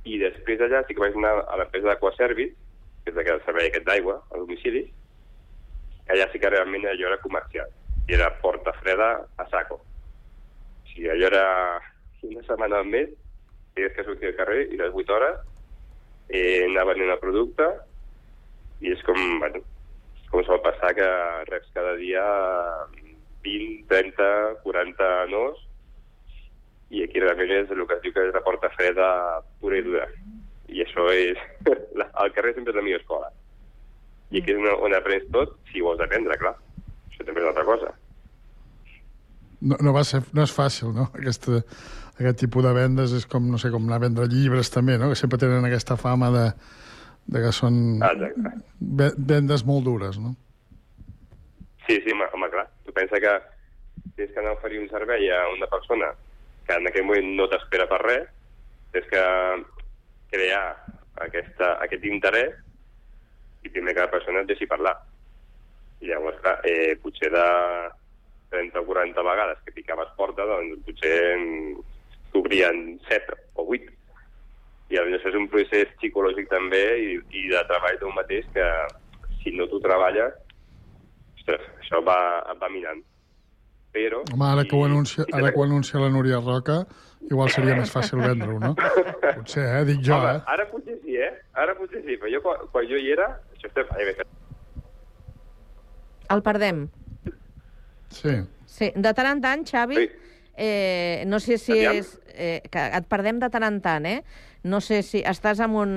i 0.10 0.20
després 0.22 0.60
d'allà 0.60 0.84
sí 0.84 0.96
que 0.96 1.04
vaig 1.04 1.16
anar 1.18 1.38
a 1.48 1.58
l'empresa 1.60 1.90
d'Aquaservice, 1.90 2.58
que 3.04 3.12
és 3.12 3.18
que 3.28 3.38
servei 3.46 3.70
aquest 3.70 3.88
d'aigua 3.88 4.20
a 4.32 4.42
domicili, 4.42 4.84
allà 6.12 6.28
sí 6.32 6.40
que 6.40 6.52
realment 6.52 6.86
allò 6.90 7.10
era 7.10 7.22
comercial, 7.24 7.72
i 8.10 8.18
era 8.18 8.32
porta 8.44 8.76
freda 8.82 9.10
a 9.40 9.48
saco. 9.52 9.80
O 9.80 10.92
sigui, 10.92 11.10
allò 11.14 11.30
era 11.32 11.46
una 12.24 12.44
setmana 12.48 12.82
al 12.82 12.90
mes, 12.92 13.10
tenies 13.74 13.96
que 13.96 14.06
sortir 14.08 14.32
al 14.32 14.38
carrer 14.38 14.68
i 14.70 14.80
les 14.80 14.94
8 14.94 15.16
hores 15.16 15.40
eh, 16.30 16.66
anar 16.68 16.86
venent 16.92 17.12
el 17.14 17.22
producte 17.22 17.68
i 18.84 18.92
és 18.94 19.02
com, 19.08 19.18
bueno, 19.40 19.64
com 20.34 20.42
sol 20.48 20.58
passar 20.66 20.96
que 20.98 21.06
reps 21.52 21.70
cada 21.76 21.94
dia 22.00 22.24
20, 23.46 23.86
30, 23.92 24.30
40 24.64 25.10
nos 25.30 25.60
i 26.94 27.04
aquí 27.06 27.22
realment 27.22 27.54
és 27.54 27.72
el 27.74 27.86
que 27.86 27.98
es 28.00 28.02
diu 28.02 28.14
que 28.16 28.26
és 28.28 28.34
la 28.34 28.42
porta 28.46 28.70
freda 28.74 29.08
pura 29.62 29.78
i 29.78 29.86
dura. 29.86 30.08
I 30.70 30.84
això 30.84 31.06
és... 31.14 31.40
el 31.70 32.34
carrer 32.36 32.54
sempre 32.54 32.74
és 32.74 32.78
la 32.78 32.86
millor 32.86 33.02
escola. 33.02 33.30
I 34.34 34.42
aquí 34.42 34.54
és 34.54 34.62
on, 34.62 34.70
on 34.88 34.98
aprens 34.98 35.26
tot, 35.34 35.56
si 35.72 35.82
vols 35.86 36.02
aprendre, 36.02 36.38
clar. 36.42 36.54
Això 37.10 37.26
també 37.26 37.42
és 37.42 37.48
una 37.48 37.54
altra 37.54 37.66
cosa. 37.70 37.94
no, 39.62 39.78
no, 39.80 39.94
va 39.96 40.04
ser, 40.04 40.22
no 40.36 40.44
és 40.44 40.54
fàcil, 40.54 40.94
no? 40.94 41.08
Aquesta, 41.18 41.62
aquest 42.18 42.42
tipus 42.42 42.66
de 42.66 42.74
vendes 42.76 43.14
és 43.16 43.26
com, 43.30 43.46
no 43.50 43.62
sé, 43.62 43.72
com 43.74 43.86
anar 43.86 44.02
a 44.02 44.06
vendre 44.06 44.30
llibres 44.30 44.74
també, 44.74 44.98
no? 45.02 45.10
Que 45.10 45.18
sempre 45.18 45.40
tenen 45.42 45.66
aquesta 45.66 45.98
fama 45.98 46.30
de, 46.34 46.48
de 47.28 47.42
que 47.42 47.52
són 47.56 47.78
Exacte. 48.02 48.52
ve- 48.80 49.14
vendes 49.18 49.64
molt 49.66 49.86
dures, 49.86 50.18
no? 50.20 50.36
Sí, 51.88 52.00
sí, 52.04 52.12
home, 52.12 52.26
home, 52.34 52.50
clar. 52.50 52.68
Tu 52.86 52.94
pensa 52.96 53.20
que 53.20 53.34
tens 54.16 54.32
que 54.32 54.40
anar 54.40 54.52
a 54.54 54.58
oferir 54.60 54.80
un 54.80 54.90
servei 54.90 55.30
a 55.32 55.48
una 55.52 55.68
persona 55.68 56.12
que 56.68 56.76
en 56.78 56.88
aquell 56.88 57.06
moment 57.06 57.34
no 57.36 57.48
t'espera 57.52 57.88
per 57.90 58.00
res, 58.04 58.28
tens 58.94 59.08
que 59.12 59.24
crear 60.32 60.66
aquesta, 61.26 61.74
aquest 61.84 62.06
interès 62.06 62.54
i 63.64 63.70
primer 63.70 63.94
que 63.96 64.06
la 64.06 64.12
persona 64.12 64.42
et 64.44 64.48
deixi 64.48 64.68
parlar. 64.68 64.96
I 66.04 66.08
llavors, 66.12 66.40
clar, 66.44 66.60
eh, 66.68 66.96
potser 67.02 67.30
de 67.32 67.44
30 68.52 68.80
o 68.80 68.86
40 68.86 69.22
vegades 69.24 69.60
que 69.66 69.72
picaves 69.76 70.10
porta, 70.18 70.46
doncs 70.46 70.82
potser 70.86 71.16
t'obrien 72.32 73.00
7 73.10 73.36
o 73.56 73.66
8. 73.68 73.92
I 74.92 74.98
llavors 74.98 75.24
és 75.26 75.36
un 75.40 75.48
procés 75.50 75.90
psicològic 76.00 76.50
també 76.52 76.82
i, 77.02 77.16
i 77.40 77.48
de 77.50 77.62
treball 77.70 77.98
d'un 78.02 78.14
mateix 78.16 78.46
que 78.54 78.68
si 79.42 79.54
no 79.58 79.66
t'ho 79.72 79.80
treballes, 79.84 80.36
ostres, 81.40 81.64
això 81.82 82.02
va, 82.06 82.18
et 82.52 82.60
va 82.62 82.70
minant. 82.72 83.02
Però... 83.94 84.24
Home, 84.34 84.46
ara 84.50 84.64
que 84.66 84.76
ho 84.76 84.84
anuncia, 84.88 85.26
ara 85.34 85.52
que 85.54 85.60
ho 85.60 85.66
anuncia 85.68 86.00
la 86.02 86.10
Núria 86.10 86.40
Roca, 86.42 86.80
igual 87.30 87.50
seria 87.54 87.76
més 87.78 87.92
fàcil 87.94 88.22
vendre-ho, 88.24 88.56
no? 88.60 88.72
Potser, 89.38 89.66
eh? 89.80 89.84
Dic 89.90 90.00
jo, 90.06 90.16
Home, 90.18 90.32
eh? 90.40 90.46
ara 90.56 90.66
potser 90.72 90.96
sí, 91.04 91.18
eh? 91.22 91.30
Ara 91.62 91.76
potser 91.78 92.02
sí, 92.06 92.16
però 92.22 92.32
jo 92.34 92.42
quan, 92.46 92.64
quan 92.74 92.88
jo 92.90 92.98
hi 93.00 93.12
era, 93.14 93.28
això 93.56 93.70
estem... 93.70 93.92
Ai, 93.98 94.08
bé, 94.10 94.26
El 96.34 96.42
perdem. 96.42 96.88
Sí. 98.14 98.34
Sí, 98.74 98.90
de 98.96 99.12
tant 99.14 99.30
en 99.30 99.42
tant, 99.44 99.64
Xavi, 99.70 100.00
Sí. 100.02 100.10
eh, 100.58 101.24
no 101.28 101.40
sé 101.40 101.58
si 101.62 101.74
Aviam. 101.78 102.00
és... 102.02 102.16
Eh, 102.34 102.62
que 102.74 102.82
et 102.98 103.06
perdem 103.12 103.38
de 103.42 103.50
tant 103.54 103.66
en 103.68 103.78
tant, 103.86 104.06
eh? 104.10 104.24
No 104.64 104.80
sé 104.80 105.02
si 105.04 105.20
estàs 105.28 105.60
amb 105.64 105.76
un... 105.76 105.94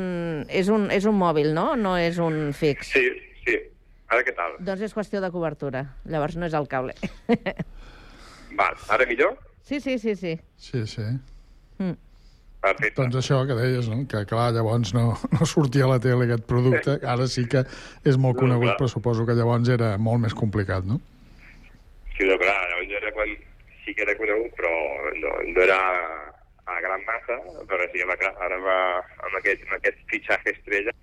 És 0.50 0.68
un, 0.72 0.88
és 0.90 1.04
un 1.06 1.14
mòbil, 1.18 1.52
no? 1.54 1.76
No 1.78 1.94
és 1.98 2.18
un 2.18 2.52
fix. 2.56 2.88
Sí, 2.96 3.04
sí. 3.46 3.58
Ara 4.10 4.24
què 4.26 4.34
tal? 4.34 4.56
Doncs 4.62 4.82
és 4.88 4.94
qüestió 4.94 5.20
de 5.22 5.30
cobertura. 5.34 5.84
Llavors 6.10 6.34
no 6.38 6.46
és 6.48 6.54
el 6.58 6.66
cable. 6.70 6.94
Val, 8.58 8.74
ara 8.90 9.06
millor? 9.06 9.36
sí, 9.66 9.80
sí, 9.80 9.98
sí, 9.98 10.14
sí. 10.16 10.36
Sí, 10.56 10.86
sí. 10.86 11.02
Mm. 11.78 11.94
Perfecte. 12.62 12.94
Doncs 13.02 13.16
això 13.20 13.40
que 13.46 13.54
deies, 13.58 13.88
no? 13.90 14.00
que 14.10 14.24
clar, 14.26 14.48
llavors 14.54 14.92
no, 14.94 15.08
no 15.34 15.46
sortia 15.46 15.84
a 15.86 15.90
la 15.92 15.98
tele 16.02 16.24
aquest 16.26 16.46
producte, 16.50 16.96
ara 17.06 17.26
sí 17.30 17.44
que 17.50 17.62
és 18.06 18.16
molt 18.18 18.38
No, 18.38 18.44
conegut, 18.46 18.70
clar. 18.72 18.76
però 18.80 18.88
suposo 18.90 19.26
que 19.26 19.34
llavors 19.38 19.68
era 19.70 19.92
molt 19.98 20.22
més 20.24 20.34
complicat, 20.34 20.86
no? 20.86 20.98
Sí, 22.16 22.24
no, 22.26 22.38
clar, 22.40 22.56
llavors 22.70 22.94
era 23.02 23.12
quan 23.14 23.34
sí 23.84 23.94
que 23.94 24.02
era 24.06 24.16
conegut, 24.18 24.54
però 24.58 24.72
no, 25.20 25.34
no 25.52 25.62
era 25.66 25.78
a 26.66 26.80
gran 26.82 27.02
massa, 27.06 27.38
però 27.70 27.86
sí, 27.92 28.02
clar, 28.02 28.32
ara 28.42 28.58
va 28.62 28.78
amb 29.26 29.38
aquest, 29.38 29.62
amb 29.68 29.76
aquest 29.78 29.98
fitxatge 30.10 30.54
estrella, 30.56 30.94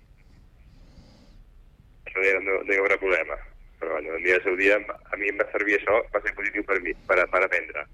això 2.04 2.40
no, 2.44 2.60
no 2.62 2.72
hi 2.72 2.80
haurà 2.80 2.98
problema. 3.00 3.38
Però 3.80 3.96
bueno, 3.96 4.14
el 4.16 4.22
dia 4.22 4.36
del 4.36 4.44
seu 4.44 4.56
dia, 4.60 4.76
a 4.78 5.16
mi 5.20 5.28
em 5.32 5.40
va 5.40 5.46
servir 5.52 5.78
això, 5.78 5.98
va 6.14 6.20
ser 6.24 6.34
positiu 6.36 6.64
per 6.68 6.80
mi, 6.84 6.94
per, 7.08 7.18
per 7.32 7.42
aprendre 7.42 7.86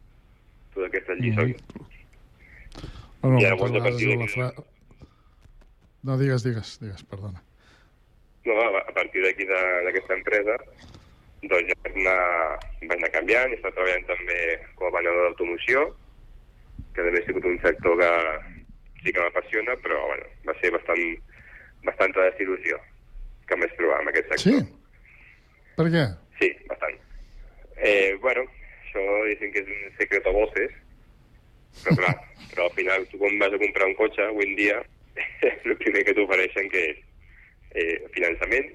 totes 0.74 0.88
aquestes 0.88 1.22
lliçons. 1.22 1.56
Bueno, 3.22 3.38
I 3.40 3.46
moltes 3.46 3.48
llavors, 3.48 3.70
a 3.70 3.74
vegades 3.74 3.90
partir 3.90 4.18
la 4.18 4.28
fra... 4.34 4.50
No, 6.08 6.16
digues, 6.20 6.44
digues, 6.46 6.76
digues, 6.80 7.02
perdona. 7.10 7.42
No, 8.48 8.54
a 8.80 8.92
partir 8.96 9.24
d'aquí 9.24 9.46
d'aquesta 9.50 10.16
empresa, 10.16 10.56
doncs 11.42 11.68
ja 11.68 11.76
vaig 11.84 11.98
anar, 12.00 12.20
vaig 12.84 12.96
anar 12.96 13.10
canviant, 13.16 13.52
he 13.52 13.58
estat 13.58 13.76
treballant 13.76 14.06
també 14.08 14.38
com 14.78 14.88
a 14.88 14.94
venedor 14.96 15.26
d'automoció, 15.26 15.90
que 17.00 17.08
també 17.08 17.22
ha 17.22 17.26
sigut 17.26 17.46
un 17.48 17.58
sector 17.64 17.96
que 18.00 18.10
sí 19.02 19.12
que 19.16 19.20
m'apassiona, 19.24 19.76
però 19.80 20.00
bueno, 20.10 20.26
va 20.48 20.54
ser 20.60 20.70
bastant, 20.74 21.04
bastanta 21.88 22.26
desil·lusió 22.30 22.76
que 23.48 23.56
em 23.56 23.64
vaig 23.64 23.72
trobar 23.78 24.02
en 24.04 24.10
aquest 24.12 24.34
Sí? 24.36 24.52
sector. 24.52 24.66
Per 25.80 25.86
què? 25.94 26.04
Sí, 26.40 26.50
bastant. 26.68 26.98
Eh, 27.80 28.12
bueno, 28.20 28.44
això 28.84 29.04
dicen 29.30 29.52
que 29.54 29.62
és 29.64 29.70
un 29.72 29.96
secret 29.98 30.26
a 30.28 30.34
voces, 30.36 30.74
però 31.84 31.96
clar, 32.02 32.14
però 32.52 32.66
al 32.68 32.74
final 32.76 33.06
tu 33.08 33.18
quan 33.22 33.38
vas 33.40 33.54
a 33.56 33.62
comprar 33.62 33.88
un 33.88 33.96
cotxe 33.98 34.26
avui 34.26 34.46
en 34.50 34.54
dia, 34.58 34.82
el 35.64 35.76
primer 35.80 36.04
que 36.04 36.14
t'ofereixen 36.14 36.68
que 36.72 36.84
és 36.92 37.00
eh, 37.80 37.96
finançament, 38.14 38.68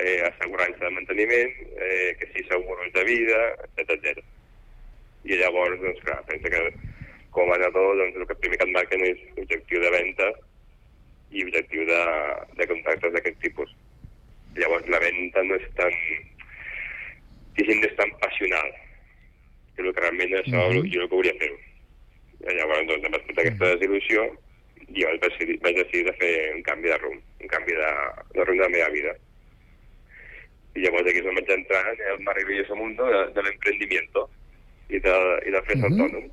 eh, 0.00 0.20
assegurança 0.30 0.80
de 0.86 0.90
manteniment, 0.96 1.52
eh, 1.76 2.16
que 2.18 2.30
sí, 2.32 2.46
seguros 2.48 2.92
de 2.96 3.04
vida, 3.04 3.40
etc 3.68 3.94
etc. 3.98 4.24
I 5.24 5.38
llavors, 5.40 5.78
doncs 5.80 6.02
clar, 6.04 6.18
pensa 6.28 6.50
que 6.52 6.64
com 7.34 7.50
a 7.50 7.56
venedor, 7.58 7.96
doncs 7.98 8.16
el 8.20 8.26
que 8.30 8.36
primer 8.42 8.58
que 8.60 8.66
et 8.68 8.74
marquen 8.76 9.02
és 9.08 9.22
objectiu 9.42 9.80
de 9.82 9.90
venda 9.90 10.28
i 11.34 11.42
objectiu 11.42 11.82
de, 11.88 12.00
de 12.60 12.66
contactes 12.70 13.12
d'aquest 13.14 13.40
tipus. 13.42 13.70
Llavors 14.54 14.86
la 14.92 15.00
venda 15.02 15.42
no 15.42 15.56
és 15.58 15.66
tan, 15.78 15.94
diguéssim, 17.56 17.80
no 17.82 17.88
és 17.90 17.96
tan 17.98 18.12
passional, 18.22 18.70
que 19.74 19.82
el 19.82 19.92
que 19.94 20.00
realment 20.04 20.34
això 20.38 20.62
Mhm. 20.70 20.90
jo 20.94 21.02
el 21.02 21.08
que 21.10 21.38
fer-ho. 21.40 21.58
I 22.44 22.54
Llavors, 22.54 22.86
doncs, 22.86 23.04
em 23.04 23.12
vaig 23.12 23.26
portar 23.26 23.42
aquesta 23.44 23.74
desil·lusió 23.74 24.24
i 24.94 25.04
vaig 25.04 25.20
decidir, 25.20 25.58
vaig 25.62 25.76
decidir 25.76 26.04
de 26.04 26.12
fer 26.20 26.32
un 26.54 26.62
canvi 26.62 26.88
de 26.88 26.98
rumb, 26.98 27.20
un 27.40 27.48
canvi 27.48 27.72
de, 27.72 27.90
de 28.34 28.44
rumb 28.44 28.58
de 28.58 28.64
la 28.64 28.68
meva 28.68 28.88
vida. 28.90 29.14
I 30.74 30.80
llavors 30.82 31.06
aquí 31.08 31.18
és 31.18 31.26
on 31.26 31.34
vaig 31.38 31.50
entrar 31.50 31.82
en 31.94 32.00
el 32.12 32.20
maravilloso 32.26 32.76
mundo 32.76 33.06
de, 33.06 33.20
de 33.34 33.42
l'emprendimiento 33.42 34.28
i 34.90 34.98
de, 34.98 35.14
i 35.46 35.50
de 35.50 35.62
fer-se 35.62 35.88
Mhm. 35.88 36.00
autònom. 36.00 36.30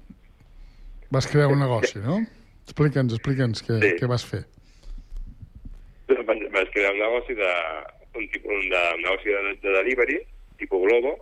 Vas 1.12 1.28
crear 1.28 1.48
un 1.52 1.60
negoci, 1.60 2.00
no? 2.00 2.22
Explica'ns, 2.64 3.14
explica'ns 3.18 3.66
què, 3.68 3.80
Sí. 3.84 3.96
què 4.00 4.08
vas 4.08 4.24
fer. 4.24 4.46
Vaig, 6.08 6.46
vaig 6.54 6.70
crear 6.72 6.94
un 6.94 7.00
negoci 7.00 7.34
de, 7.36 7.50
un, 8.16 8.28
tipus, 8.32 8.52
un, 8.52 8.70
de, 8.72 8.82
un 8.96 9.02
negoci 9.04 9.28
de, 9.30 9.42
de 9.64 9.74
delivery, 9.78 10.20
tipus 10.58 10.82
Globo, 10.86 11.18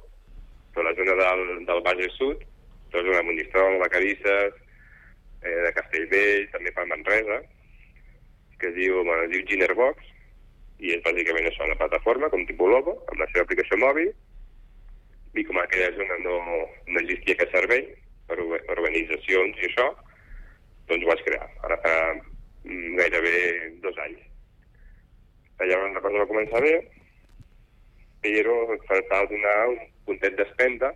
per 0.76 0.84
la 0.86 0.94
zona 0.94 1.16
del, 1.18 1.66
del 1.66 1.82
Baix 1.86 2.14
Sud, 2.18 2.44
la 2.94 3.02
zona 3.02 3.18
de 3.18 3.24
Monistrol, 3.24 3.80
Vacarisses, 3.82 4.54
eh, 5.42 5.58
de 5.66 5.74
Castellvell, 5.74 6.46
també 6.54 6.74
per 6.76 6.86
Manresa, 6.90 7.40
que 8.60 8.70
es 8.70 8.76
diu, 8.76 9.02
bueno, 9.04 9.24
es 9.24 9.32
diu 9.34 9.46
Ginerbox, 9.50 10.06
i 10.80 10.94
és 10.96 11.02
bàsicament 11.04 11.50
això, 11.50 11.66
una 11.66 11.80
plataforma 11.82 12.30
com 12.30 12.46
tipus 12.46 12.70
Globo, 12.70 12.94
amb 13.10 13.24
la 13.24 13.28
seva 13.34 13.48
aplicació 13.48 13.82
mòbil, 13.82 14.14
i 15.34 15.44
com 15.50 15.58
aquella 15.62 15.90
zona 15.98 16.18
no, 16.22 16.38
no 16.90 17.02
existia 17.02 17.38
aquest 17.38 17.58
servei 17.58 17.84
per 18.30 18.78
organitzacions 18.78 19.60
i 19.60 19.68
això, 19.70 19.90
doncs 20.90 21.06
ho 21.06 21.12
vaig 21.12 21.22
crear. 21.26 21.46
Ara 21.68 21.78
fa 21.84 21.94
mm, 22.16 22.96
gairebé 23.00 23.36
dos 23.84 23.98
anys. 24.06 24.26
Llavors 25.60 25.96
la 25.96 26.04
cosa 26.06 26.22
va 26.22 26.30
començar 26.30 26.64
bé, 26.64 26.74
però 28.24 28.56
faltava 28.88 29.28
donar 29.32 29.56
un 29.74 29.80
puntet 30.08 30.38
d'espenda, 30.40 30.92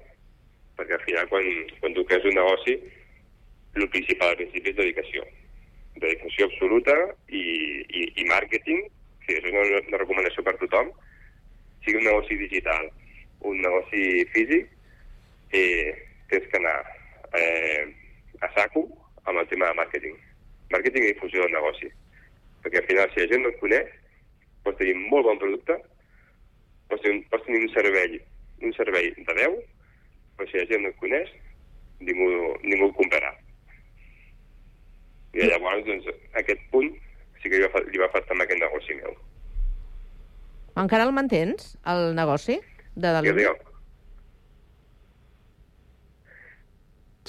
perquè 0.78 0.98
al 0.98 1.06
final 1.06 1.30
quan, 1.32 1.48
quan 1.82 1.96
tu 1.98 2.06
crees 2.10 2.28
un 2.30 2.38
negoci, 2.40 2.78
el 3.76 3.90
principal 3.90 4.34
al 4.34 4.40
principi 4.40 4.72
és 4.72 4.78
dedicació. 4.78 5.26
Dedicació 6.00 6.48
absoluta 6.48 6.96
i, 7.30 7.44
i, 7.44 8.06
i 8.24 8.28
màrqueting, 8.30 8.86
que 9.26 9.38
és 9.40 9.50
una, 9.52 9.66
una 9.82 10.02
recomanació 10.02 10.46
per 10.46 10.56
tothom, 10.62 10.92
sigui 11.84 12.00
un 12.00 12.08
negoci 12.08 12.40
digital, 12.40 12.90
un 13.50 13.60
negoci 13.62 14.24
físic, 14.34 14.72
eh, 15.54 15.94
tens 16.32 16.48
que 16.50 16.60
anar 16.60 16.78
eh, 17.40 17.88
a 18.42 18.50
saco 18.58 18.86
amb 19.24 19.40
el 19.40 19.48
tema 19.52 19.70
de 19.72 19.80
màrqueting. 19.80 20.20
Màrqueting 20.74 21.08
i 21.08 21.14
difusió 21.14 21.46
del 21.46 21.56
negoci. 21.56 21.90
Perquè 22.64 22.82
al 22.82 22.88
final, 22.90 23.10
si 23.14 23.24
la 23.24 23.32
gent 23.32 23.44
no 23.44 23.52
et 23.54 23.60
coneix, 23.62 23.90
pots 24.64 24.80
tenir 24.80 24.96
un 24.98 25.10
molt 25.12 25.28
bon 25.28 25.42
producte, 25.42 25.80
pots 26.92 27.04
tenir, 27.04 27.26
pots 27.32 27.46
tenir 27.48 27.66
un 27.66 27.74
servei 27.76 28.22
un 28.64 28.74
servei 28.74 29.12
de 29.18 29.34
10, 29.34 29.58
però 30.38 30.50
si 30.50 30.58
la 30.58 30.68
gent 30.70 30.86
no 30.86 30.92
et 30.94 31.00
coneix, 31.02 31.32
ningú, 32.00 32.30
ningú 32.64 32.88
el 32.90 32.96
comprarà. 33.00 33.34
I 35.34 35.50
llavors, 35.50 35.84
doncs, 35.88 36.10
aquest 36.40 36.62
punt 36.72 36.92
sí 37.42 37.50
que 37.50 37.60
li 37.60 37.68
va, 37.68 37.84
li 37.90 38.02
va 38.02 38.12
faltar 38.14 38.36
amb 38.36 38.46
aquest 38.46 38.62
negoci 38.62 38.98
meu. 39.02 39.16
Encara 40.80 41.06
el 41.06 41.14
mantens, 41.14 41.74
el 41.90 42.14
negoci 42.18 42.58
de 42.58 43.10
Digue, 43.10 43.34
delivery? 43.34 43.73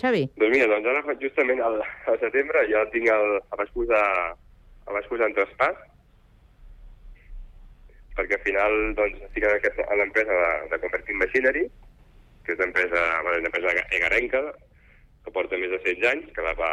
Xavi? 0.01 0.27
Doncs 0.41 0.55
mira, 0.57 0.69
doncs 0.73 0.91
ara 0.91 1.17
justament 1.23 1.63
al, 1.63 1.81
al 2.11 2.21
setembre 2.23 2.67
ja 2.71 2.85
tinc 2.95 3.11
el, 3.15 3.39
el 3.41 3.61
vaig 3.61 3.73
posar 3.79 4.05
el 4.85 4.99
vaig 4.99 5.11
posar 5.11 5.31
en 5.31 5.37
traspàs 5.39 5.83
perquè 8.15 8.39
al 8.39 8.47
final 8.47 8.79
doncs, 8.99 9.23
estic 9.29 9.47
en, 9.47 9.57
aquesta, 9.59 9.87
en 9.91 10.01
l'empresa 10.03 10.39
de, 10.43 10.53
de 10.73 10.81
Converting 10.83 11.19
Machinery 11.23 11.65
que 12.45 12.53
és 12.53 12.61
una 12.61 12.69
empresa, 12.69 13.03
bueno, 13.25 13.47
empresa 13.49 13.73
egarenca 13.97 14.43
que 15.25 15.33
porta 15.33 15.59
més 15.59 15.73
de 15.73 15.81
16 15.81 16.07
anys, 16.11 16.33
que 16.37 16.45
la 16.45 16.53
va, 16.59 16.73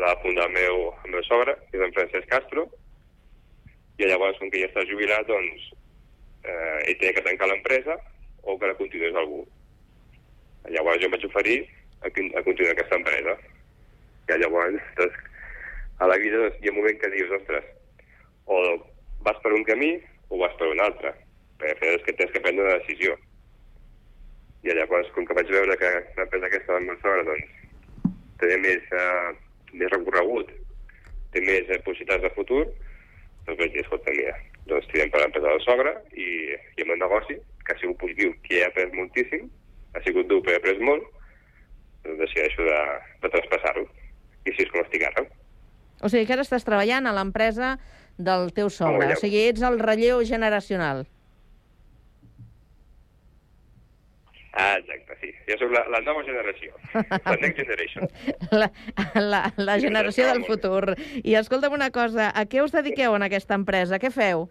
la 0.00 0.12
va 0.12 0.20
fundar 0.22 0.48
el 0.48 0.54
meu, 0.56 0.86
el 1.04 1.12
meu 1.12 1.22
sogre, 1.28 1.54
que 1.68 1.78
és 1.78 1.84
en 1.84 1.92
Francesc 1.96 2.30
Castro, 2.30 2.64
i 4.00 4.08
llavors, 4.08 4.38
com 4.40 4.50
que 4.50 4.62
ja 4.62 4.70
està 4.70 4.86
jubilat, 4.88 5.28
doncs, 5.28 5.68
eh, 6.42 6.78
ell 6.88 6.96
tenia 6.96 7.18
que 7.18 7.26
tancar 7.28 7.50
l'empresa 7.50 7.98
o 8.42 8.56
que 8.58 8.70
la 8.70 8.78
continués 8.80 9.14
algú. 9.20 9.44
Llavors 10.72 11.02
jo 11.02 11.10
em 11.10 11.14
vaig 11.14 11.28
oferir 11.28 11.58
a, 12.04 12.38
a 12.38 12.42
continuar 12.46 12.72
aquesta 12.74 13.00
empresa. 13.00 13.36
I 14.28 14.38
llavors, 14.40 14.80
doncs, 14.98 15.20
a 15.98 16.08
la 16.08 16.18
vida 16.20 16.40
doncs, 16.42 16.60
hi 16.60 16.70
ha 16.70 16.74
un 16.74 16.80
moment 16.80 17.00
que 17.00 17.12
dius, 17.12 17.32
ostres, 17.40 17.66
o 18.46 18.60
vas 19.24 19.40
per 19.42 19.52
un 19.56 19.64
camí 19.64 19.94
o 20.28 20.40
vas 20.40 20.54
per 20.60 20.70
un 20.72 20.82
altre. 20.84 21.14
Perquè 21.60 21.94
és 21.96 22.04
que 22.06 22.16
tens 22.18 22.32
que 22.34 22.42
prendre 22.44 22.66
una 22.66 22.78
decisió. 22.80 23.16
I 24.64 24.72
llavors, 24.76 25.10
com 25.16 25.26
que 25.28 25.36
vaig 25.36 25.50
veure 25.52 25.76
que 25.80 25.90
l'empresa 26.16 26.48
aquesta 26.48 26.78
de 26.78 26.88
Barcelona 26.92 27.26
doncs, 27.30 28.14
tenia 28.40 28.60
més, 28.62 28.86
eh, 28.92 29.34
més 29.72 29.92
recorregut, 29.92 30.50
té 31.34 31.42
més 31.44 31.68
eh, 31.68 31.80
possibilitats 31.84 32.24
de 32.24 32.32
futur, 32.36 32.64
doncs 33.44 33.60
vaig 33.60 33.74
dir, 33.74 33.84
escolta, 33.84 34.14
mira, 34.16 34.32
doncs 34.70 34.88
tirem 34.92 35.12
per 35.12 35.20
l'empresa 35.20 35.50
del 35.50 35.62
sogre 35.66 35.92
i, 36.16 36.28
i 36.78 36.86
el 36.86 36.96
negoci, 36.96 37.36
que 37.64 37.74
ha 37.74 37.80
sigut 37.80 38.00
positiu, 38.00 38.32
que 38.46 38.60
he 38.60 38.64
après 38.66 38.88
moltíssim, 38.96 39.46
ha 39.94 40.02
sigut 40.04 40.28
dur, 40.30 40.40
però 40.44 40.56
he 40.56 40.62
après 40.62 40.80
molt, 40.80 41.04
decideixo 42.04 42.66
de, 42.66 42.78
de 43.24 43.32
traspassar-ho. 43.32 43.86
I 44.44 44.52
així 44.52 44.66
és 44.66 44.72
com 44.72 44.84
estic 44.84 45.06
ara. 45.08 45.24
O 46.04 46.10
sigui 46.12 46.26
que 46.28 46.36
ara 46.36 46.44
estàs 46.44 46.66
treballant 46.66 47.08
a 47.08 47.14
l'empresa 47.16 47.76
del 48.18 48.50
teu 48.56 48.70
sogre. 48.70 49.14
O 49.14 49.20
sigui, 49.20 49.46
ets 49.48 49.64
el 49.64 49.80
relleu 49.80 50.22
generacional. 50.26 51.06
Ah, 54.54 54.76
exacte, 54.78 55.16
sí. 55.18 55.32
Jo 55.48 55.56
sóc 55.58 55.72
la, 55.74 55.80
la 55.90 55.98
nova 56.06 56.22
generació, 56.22 56.76
la 56.94 57.34
next 57.40 57.56
generation. 57.58 58.06
La, 58.60 58.68
la, 59.18 59.40
la 59.58 59.74
generació 59.82 60.28
del 60.28 60.44
futur. 60.46 60.94
I 61.26 61.34
escolta'm 61.40 61.74
una 61.74 61.90
cosa, 61.90 62.28
a 62.30 62.44
què 62.46 62.62
us 62.62 62.70
dediqueu 62.70 63.16
en 63.18 63.26
aquesta 63.26 63.58
empresa? 63.58 63.98
Què 63.98 64.12
feu? 64.14 64.46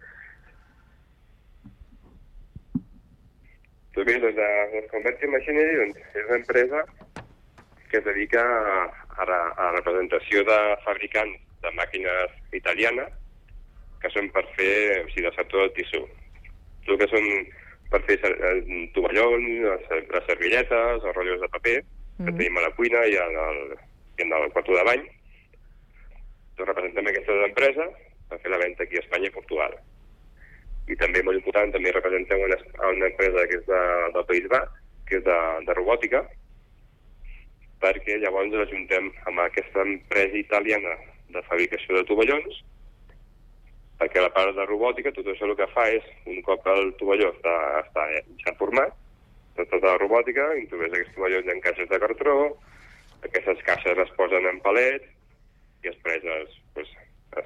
Doncs 3.94 4.10
bé, 4.10 4.18
doncs, 4.20 4.36
a, 4.36 4.50
doncs 4.74 4.92
Converti 4.92 5.32
Machinery 5.32 5.80
doncs, 5.80 6.04
és 6.12 6.28
una 6.28 6.40
empresa 6.42 6.84
que 7.94 8.00
es 8.02 8.06
dedica 8.10 8.42
a, 8.42 8.78
a, 9.22 9.24
la- 9.30 9.50
a 9.54 9.66
la 9.70 9.72
representació 9.78 10.42
de 10.48 10.58
fabricants 10.82 11.38
de 11.62 11.70
màquines 11.78 12.32
italianes 12.58 13.12
que 14.02 14.10
són 14.10 14.26
per 14.34 14.42
fer, 14.58 15.04
o 15.04 15.08
sigui, 15.12 15.22
del 15.28 15.36
sector 15.38 15.62
del 15.62 15.72
tissú. 15.78 16.00
Tot 16.84 16.96
el 16.96 16.98
que 17.00 17.08
són 17.14 17.28
per 17.92 18.00
fer 18.08 18.18
eh, 18.26 18.90
tovallons, 18.96 19.46
les, 19.64 20.26
servilletes, 20.26 20.98
els 21.06 21.14
rotllos 21.14 21.40
de 21.40 21.48
paper, 21.54 21.78
que 22.18 22.30
Mhm. 22.30 22.36
tenim 22.38 22.58
a 22.58 22.62
la 22.66 22.70
cuina 22.76 23.00
i 23.10 23.14
en 23.16 23.38
el, 23.46 23.60
i 24.18 24.22
en 24.26 24.32
el 24.36 24.50
quarto 24.52 24.74
de 24.76 24.84
bany. 24.90 25.06
Doncs 26.58 26.68
representem 26.68 27.08
aquestes 27.10 27.40
empreses 27.48 27.96
per 28.28 28.38
fer 28.42 28.50
la 28.52 28.58
venda 28.62 28.84
aquí 28.84 28.96
a 29.00 29.02
Espanya 29.02 29.30
i 29.30 29.34
Portugal 29.34 29.74
i 30.86 30.94
també 31.00 31.22
molt 31.24 31.38
important, 31.40 31.72
també 31.72 31.90
representem 31.96 32.42
una, 32.44 32.56
una 32.90 33.06
empresa 33.08 33.46
que 33.48 33.56
és 33.56 33.64
de, 33.66 33.80
del 34.14 34.26
País 34.28 34.46
Basc, 34.52 34.74
que 35.08 35.16
és 35.16 35.24
de, 35.24 35.38
de 35.64 35.74
robòtica, 35.78 36.20
perquè 37.82 38.18
llavors 38.20 38.50
ens 38.50 38.66
ajuntem 38.66 39.10
amb 39.30 39.42
aquesta 39.44 39.82
empresa 39.82 40.38
italiana 40.40 40.94
de 41.34 41.42
fabricació 41.48 41.98
de 41.98 42.04
tovallons, 42.08 42.60
perquè 44.00 44.22
la 44.22 44.32
part 44.34 44.54
de 44.56 44.66
robòtica, 44.66 45.12
tot 45.14 45.28
això 45.30 45.48
el 45.48 45.56
que 45.58 45.70
fa 45.72 45.88
és, 45.94 46.06
un 46.30 46.42
cop 46.46 46.66
el 46.74 46.92
tovalló 47.00 47.30
està, 47.34 47.56
està 47.82 48.06
ja 48.44 48.54
format, 48.60 48.94
tot, 49.56 49.68
tota 49.70 49.92
la 49.92 49.98
robòtica, 50.02 50.52
introdueix 50.60 50.94
aquests 50.94 51.16
tovallons 51.16 51.50
en 51.50 51.60
caixes 51.64 51.90
de 51.90 52.00
cartró, 52.02 52.38
aquestes 53.24 53.62
caixes 53.66 53.98
les 53.98 54.14
posen 54.18 54.48
en 54.50 54.60
palets, 54.64 55.10
i 55.84 55.90
les 55.90 56.00
preses 56.04 56.56
pues, 56.74 56.90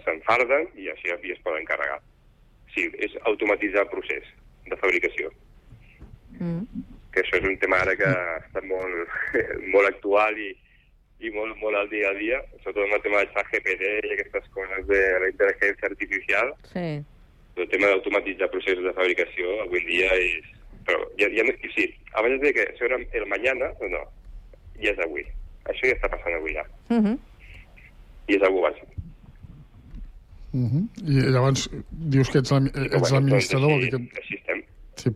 s'enfarden 0.04 0.68
i 0.78 0.88
així 0.92 1.10
i 1.10 1.34
es 1.34 1.42
poden 1.44 1.66
carregar. 1.68 1.98
Sí, 2.74 2.86
és 3.02 3.14
automatitzar 3.26 3.86
el 3.86 3.92
procés 3.92 4.26
de 4.68 4.76
fabricació. 4.76 5.32
Mm. 6.38 6.84
Que 7.12 7.24
això 7.24 7.40
és 7.40 7.48
un 7.48 7.56
tema 7.62 7.80
ara 7.82 7.96
que 7.98 8.08
està 8.44 8.62
molt, 8.68 9.07
molt 9.74 9.88
actual 9.88 10.36
i, 10.38 10.50
i 11.20 11.30
molt, 11.34 11.56
molt 11.62 11.76
al 11.76 11.88
dia 11.90 12.10
a 12.10 12.16
dia, 12.18 12.40
sobretot 12.62 12.84
amb 12.84 12.98
el 12.98 13.04
tema 13.06 13.22
del 13.22 13.32
ChatGPT 13.34 13.92
i 14.08 14.12
aquestes 14.14 14.50
coses 14.54 14.86
de 14.90 15.00
la 15.22 15.30
intel·ligència 15.32 15.90
artificial. 15.90 16.52
Sí. 16.72 16.86
El 17.58 17.68
tema 17.72 17.90
d'automatitzar 17.90 18.50
processos 18.52 18.84
de 18.86 18.94
fabricació 18.94 19.58
avui 19.64 19.82
en 19.82 19.90
dia 19.90 20.12
és... 20.22 20.54
Però 20.88 21.02
ja, 21.20 21.26
ja 21.34 21.44
no, 21.44 21.52
sí, 21.74 21.84
abans 22.16 22.38
de 22.38 22.46
dir 22.46 22.54
que 22.56 22.64
això 22.70 22.86
era 22.86 22.96
el 22.96 23.26
mañana, 23.28 23.66
no, 23.82 23.90
no, 23.92 24.04
ja 24.80 24.94
és 24.94 25.02
avui. 25.04 25.26
Això 25.68 25.90
ja 25.90 25.96
està 25.98 26.08
passant 26.08 26.38
avui 26.38 26.54
ja. 26.54 26.64
Mm 26.88 27.02
-hmm. 27.02 27.18
I 28.28 28.36
és 28.36 28.42
algú 28.42 28.62
bàsic. 28.62 28.88
Uh 30.52 30.64
-huh. 30.64 30.84
I 31.04 31.30
llavors 31.34 31.68
dius 31.90 32.30
que 32.30 32.38
ets 32.38 32.50
l'ami- 32.52 32.72
ets 32.72 33.10
l'administrador, 33.12 33.70
vol 33.70 33.80
dir 33.80 33.90
que... 33.90 33.96
així, 33.96 34.18
així 34.18 34.34
estem. 34.34 34.62
Sí. 34.96 35.10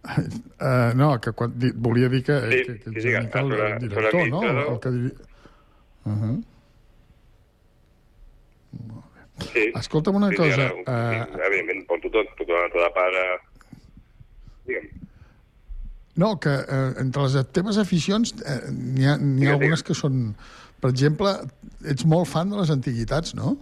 Uh, 0.00 0.94
no, 0.96 1.10
que 1.20 1.32
quan, 1.36 1.52
di, 1.60 1.70
volia 1.76 2.08
dir 2.08 2.22
que, 2.24 2.38
Sí, 2.40 2.62
que, 2.66 2.78
que 2.80 2.90
sí, 2.94 3.00
sí, 3.02 3.08
el, 3.12 3.26
sobre- 3.30 3.66
el 3.66 3.80
sobre 3.80 3.88
director, 3.88 4.28
no? 4.30 4.42
El, 4.42 4.56
el 4.72 4.80
que 4.80 4.90
diri... 4.90 5.10
Uh 6.04 6.12
-huh. 6.16 6.44
Sí. 9.52 9.72
Escolta'm 9.74 10.16
una 10.16 10.28
sí, 10.30 10.36
cosa, 10.36 10.54
Sí, 10.54 10.60
ara, 10.60 10.72
eh, 10.86 11.26
sí, 11.32 11.40
evidentment, 11.46 11.86
porto 11.88 12.10
tot, 12.10 12.26
tota, 12.36 12.52
tota 12.72 12.84
la 12.84 12.92
part... 12.94 13.14
eh, 13.14 13.38
Digue'm. 14.66 14.88
No, 16.16 16.38
que 16.40 16.50
eh, 16.50 16.92
entre 17.00 17.22
les 17.22 17.46
teves 17.52 17.78
aficions 17.78 18.34
eh, 18.44 18.60
n'hi 18.70 19.06
ha, 19.06 19.14
ha 19.16 19.52
algunes 19.52 19.82
que 19.82 19.94
són... 19.94 20.34
Per 20.80 20.90
exemple, 20.90 21.28
ets 21.84 22.04
molt 22.08 22.28
fan 22.28 22.50
de 22.50 22.56
les 22.56 22.70
antiguitats, 22.72 23.34
no? 23.34 23.56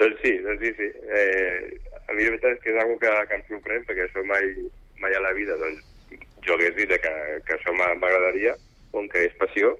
Doncs 0.00 0.20
sí, 0.22 0.32
doncs 0.44 0.60
sí, 0.64 0.72
sí. 0.78 0.88
Eh, 1.18 1.80
a 2.08 2.12
mi 2.12 2.24
la 2.26 2.34
veritat 2.34 2.56
és 2.56 2.62
que 2.62 2.72
és 2.74 2.78
una 2.84 2.98
que, 3.00 3.12
que 3.30 3.38
em 3.38 3.44
sorprèn, 3.48 3.84
perquè 3.88 4.06
això 4.06 4.24
mai, 4.28 4.50
mai 5.00 5.14
a 5.16 5.22
la 5.24 5.32
vida, 5.36 5.56
doncs, 5.60 5.84
jo 6.46 6.56
hagués 6.56 6.74
dit 6.76 6.92
que, 7.00 7.12
que 7.46 7.56
això 7.56 7.72
m'a- 7.76 7.94
m'agradaria, 8.00 8.54
com 8.92 9.08
que 9.08 9.24
és 9.28 9.36
passió, 9.40 9.72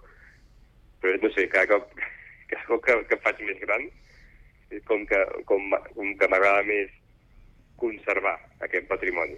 però 1.02 1.18
no 1.22 1.30
sé, 1.34 1.48
cada 1.52 1.66
cop, 1.74 1.90
cada 2.50 2.64
cop 2.70 2.84
que, 2.86 2.98
que 3.10 3.20
faig 3.26 3.42
més 3.44 3.60
gran, 3.66 3.88
com 4.88 5.04
que, 5.06 5.20
com, 5.46 5.68
com 5.94 6.14
que 6.18 6.28
m'agrada 6.32 6.64
més 6.66 6.90
conservar 7.78 8.38
aquest 8.64 8.88
patrimoni. 8.88 9.36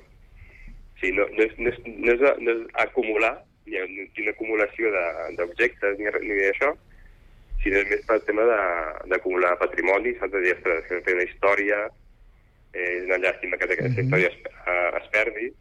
Sí, 1.01 1.11
no, 1.13 1.27
no, 1.29 1.43
és, 1.45 1.53
no, 1.59 1.69
és, 1.73 1.81
no, 1.85 2.13
és, 2.15 2.23
no 2.41 2.55
és 2.55 2.63
acumular, 2.87 3.35
ni, 3.67 3.81
ni 3.93 4.07
una 4.23 4.33
acumulació 4.33 4.93
d'objectes 5.37 5.99
ni, 5.99 6.07
ni 6.23 6.39
d'això, 6.41 6.71
sinó 7.63 7.83
és 7.83 7.91
més 7.91 8.07
pel 8.09 8.25
tema 8.29 8.47
d'acumular 9.11 9.57
patrimoni, 9.61 10.15
saps? 10.19 10.33
De 10.35 10.43
dir, 10.45 10.55
ostres, 10.57 10.87
que 10.89 11.03
té 11.07 11.15
una 11.17 11.27
història, 11.27 11.83
eh, 12.73 12.89
és 12.99 13.05
una 13.09 13.21
llàstima 13.23 13.59
que 13.59 13.69
aquesta 13.71 14.03
història 14.03 14.33
es, 14.33 14.41
eh, 14.57 14.89
es 15.01 15.13
perdi, 15.15 15.53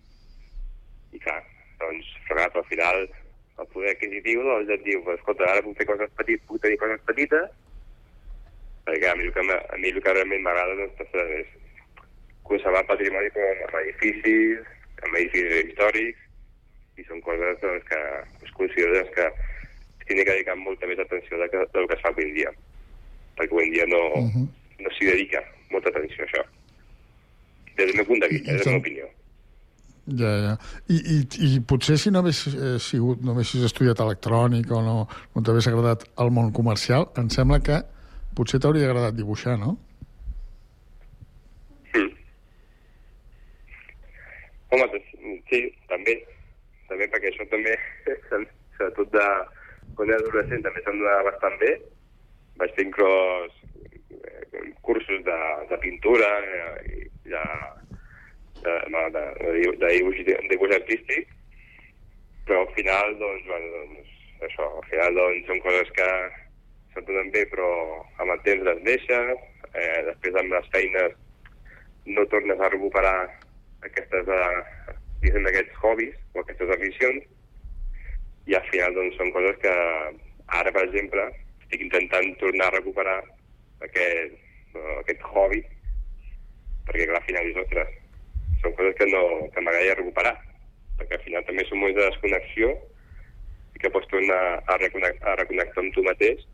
i 1.16 1.22
clar, 1.24 1.42
doncs, 1.80 2.10
fregat 2.28 2.56
al 2.56 2.68
final, 2.72 3.06
el 3.60 3.70
poder 3.74 3.94
adquisitiu 3.96 4.44
doncs, 4.44 4.72
et 4.76 4.84
diu, 4.88 5.04
escolta, 5.14 5.48
ara 5.52 5.64
puc 5.64 5.78
fer 5.80 5.88
coses 5.92 6.12
petites, 6.20 6.48
puc 6.50 6.62
tenir 6.64 6.80
coses 6.82 7.04
petites, 7.08 7.54
perquè 8.86 9.10
a 9.10 9.16
mi 9.18 9.30
el 9.30 9.34
que, 9.34 9.46
a 9.46 9.78
mi 9.82 9.92
el 9.92 10.02
que 10.04 10.14
realment 10.14 10.44
m'agrada 10.46 10.76
doncs, 10.82 11.16
és 11.40 11.54
conservar 12.46 12.84
el 12.84 12.92
patrimoni 12.92 13.32
com 13.34 13.66
amb 13.66 13.80
edificis, 13.82 14.68
amb 15.02 15.18
edificis 15.18 15.72
històrics, 15.72 16.22
i 17.00 17.04
són 17.08 17.24
coses 17.26 17.60
doncs, 17.64 17.88
que 17.90 18.02
es 18.46 18.54
consideren 18.60 19.10
que 19.16 19.30
tiene 20.06 20.24
que 20.24 20.32
dedicar 20.32 20.56
molta 20.58 20.88
més 20.88 21.00
atenció 21.00 21.38
del 21.42 21.50
que, 21.50 21.66
del 21.74 21.88
que 21.90 21.98
es 21.98 22.02
fa 22.02 22.14
avui 22.14 22.28
en 22.30 22.34
dia. 22.38 22.54
Perquè 23.36 23.52
avui 23.52 23.68
en 23.68 23.74
dia 23.74 23.86
no, 23.90 24.02
uh 24.22 24.30
-huh. 24.30 24.48
no 24.80 24.90
s'hi 24.96 25.12
dedica 25.12 25.44
molta 25.72 25.90
atenció 25.90 26.24
a 26.24 26.28
això. 26.28 26.44
Des 27.76 27.88
del 27.88 27.96
meu 27.96 28.06
punt 28.06 28.22
de 28.22 28.28
vista, 28.28 28.52
des 28.52 28.62
de 28.62 28.66
la 28.66 28.72
meva 28.72 28.84
opinió. 28.84 29.08
Ja, 30.06 30.32
ja. 30.38 30.58
I, 30.88 30.98
i, 31.14 31.16
i 31.46 31.60
potser 31.66 31.98
si 31.98 32.12
no 32.12 32.20
haguessis 32.20 32.54
eh, 32.54 32.78
sigut, 32.80 33.22
no 33.26 33.32
haguessis 33.34 33.64
estudiat 33.66 34.00
electrònic 34.00 34.70
o 34.72 34.82
no, 34.86 35.08
no 35.34 35.42
t'hagués 35.42 35.68
agradat 35.68 36.06
el 36.22 36.30
món 36.30 36.52
comercial, 36.54 37.08
em 37.18 37.30
sembla 37.34 37.60
que 37.60 37.82
potser 38.38 38.60
t'hauria 38.60 38.86
agradat 38.86 39.18
dibuixar, 39.18 39.58
no? 39.58 39.74
Mm. 41.96 42.14
Home, 44.70 44.88
doncs, 44.94 45.10
sí, 45.50 45.62
també. 45.90 46.20
També 46.86 47.08
perquè 47.10 47.32
això 47.32 47.50
també, 47.50 47.74
sobretot 48.78 49.10
de, 49.10 49.28
quan 49.96 50.12
era 50.12 50.22
adolescent, 50.22 50.64
també 50.66 50.84
se'm 50.84 51.00
donava 51.02 51.30
bastant 51.30 51.58
bé. 51.62 51.72
Vaig 52.60 52.76
fer 52.78 52.86
inclòs 52.88 53.56
eh, 54.16 54.66
cursos 54.88 55.24
de, 55.28 55.40
de 55.72 55.80
pintura 55.84 56.30
eh, 56.42 57.08
i 57.26 57.32
de, 57.34 57.44
de, 58.66 58.76
de, 58.94 59.04
de, 59.18 59.26
de 59.82 59.92
dibuix, 59.98 60.22
de 60.28 60.38
dibuix 60.52 60.76
artístic, 60.78 61.32
però 62.48 62.62
al 62.64 62.72
final, 62.78 63.16
doncs, 63.22 63.46
bueno, 63.50 63.72
doncs, 63.76 64.16
això, 64.48 64.70
al 64.80 64.90
final 64.92 65.20
doncs, 65.20 65.48
són 65.50 65.62
coses 65.66 65.92
que 65.98 66.10
se't 66.96 67.08
donen 67.10 67.32
bé, 67.34 67.44
però 67.52 67.70
amb 68.24 68.36
el 68.36 68.44
temps 68.48 68.68
les 68.70 68.84
deixes, 68.88 69.46
eh, 69.74 70.02
després 70.10 70.40
amb 70.40 70.54
les 70.56 70.70
feines 70.76 71.18
no 72.06 72.28
tornes 72.32 72.62
a 72.62 72.70
recuperar 72.72 73.18
aquestes, 73.88 74.30
eh, 74.30 74.96
diguem, 75.24 75.50
aquests 75.50 75.82
hobbies 75.82 76.22
o 76.36 76.44
aquestes 76.44 76.72
aficions 76.78 77.26
i 78.46 78.56
al 78.58 78.66
final 78.72 78.94
doncs, 78.94 79.16
són 79.20 79.32
coses 79.36 79.58
que 79.62 79.76
ara, 80.60 80.72
per 80.72 80.84
exemple, 80.86 81.30
estic 81.64 81.86
intentant 81.88 82.36
tornar 82.42 82.70
a 82.70 82.76
recuperar 82.78 83.18
aquest, 83.86 84.36
eh, 84.76 84.98
aquest 85.02 85.24
hobby 85.32 85.64
perquè 86.86 87.08
clar, 87.10 87.22
al 87.22 87.28
final 87.28 87.48
dius, 87.48 87.64
ostres, 87.64 87.94
són 88.62 88.76
coses 88.78 88.98
que 89.00 89.08
no 89.10 89.22
que 89.54 89.64
m'agradaria 89.64 89.98
recuperar, 89.98 90.36
perquè 91.00 91.18
al 91.18 91.24
final 91.24 91.48
també 91.48 91.66
són 91.66 91.82
moments 91.82 91.98
de 91.98 92.10
desconnexió 92.10 92.74
i 93.76 93.82
que 93.82 93.92
pots 93.92 94.10
tornar 94.12 94.42
a, 94.62 94.78
a 94.78 94.78
reconnectar 95.42 95.82
amb 95.82 95.96
tu 95.96 96.06
mateix. 96.06 96.46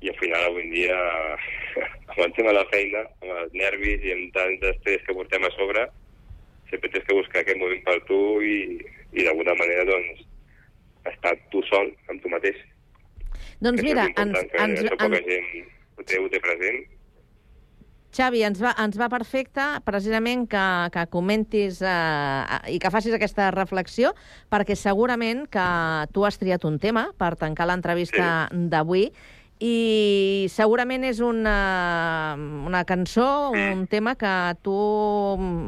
I 0.00 0.10
al 0.10 0.16
final 0.16 0.46
avui 0.48 0.64
en 0.64 0.74
dia 0.74 0.98
amb 2.10 2.22
el 2.26 2.34
tema 2.36 2.50
de 2.50 2.58
la 2.58 2.68
feina, 2.72 3.04
amb 3.22 3.32
els 3.44 3.56
nervis 3.62 4.04
i 4.06 4.14
amb 4.16 4.34
tant 4.36 4.58
d'estrès 4.64 5.06
que 5.06 5.16
portem 5.16 5.46
a 5.46 5.54
sobre 5.56 5.86
sempre 6.70 6.88
tens 6.88 7.04
que 7.04 7.14
buscar 7.18 7.42
aquest 7.42 7.58
moment 7.58 7.80
per 7.82 7.96
tu 8.06 8.18
i, 8.46 8.78
i 9.12 9.24
d'alguna 9.26 9.56
manera 9.58 9.84
doncs 9.88 10.22
estar 11.08 11.34
tu 11.52 11.62
sol 11.70 11.92
amb 12.10 12.22
tu 12.22 12.32
mateix. 12.32 12.56
Doncs 13.60 13.80
Que 13.80 13.86
mira, 13.86 14.06
ens, 14.16 14.38
que 14.50 14.64
ens, 14.64 14.80
això 14.80 14.96
poca 14.96 15.20
ens, 15.20 15.28
gent 15.28 15.68
ho 16.00 16.06
té, 16.06 16.18
ho 16.20 16.28
té 16.32 16.40
present. 16.42 16.80
Xavi, 18.10 18.40
ens 18.42 18.58
va, 18.58 18.72
ens 18.82 18.96
va 18.98 19.06
perfecte 19.12 19.64
precisament 19.86 20.48
que, 20.50 20.62
que 20.90 21.04
comentis 21.12 21.78
eh, 21.86 22.72
i 22.74 22.80
que 22.82 22.90
facis 22.90 23.14
aquesta 23.14 23.52
reflexió, 23.54 24.10
perquè 24.50 24.74
segurament 24.74 25.44
que 25.52 25.66
tu 26.14 26.26
has 26.26 26.40
triat 26.40 26.66
un 26.66 26.80
tema 26.82 27.10
per 27.20 27.36
tancar 27.38 27.68
l'entrevista 27.70 28.48
d'avui 28.50 29.06
i 29.60 30.48
segurament 30.50 31.04
és 31.04 31.20
una, 31.22 32.34
una 32.66 32.82
cançó, 32.88 33.52
un 33.52 33.86
tema 33.92 34.16
que 34.18 34.32
tu 34.64 34.74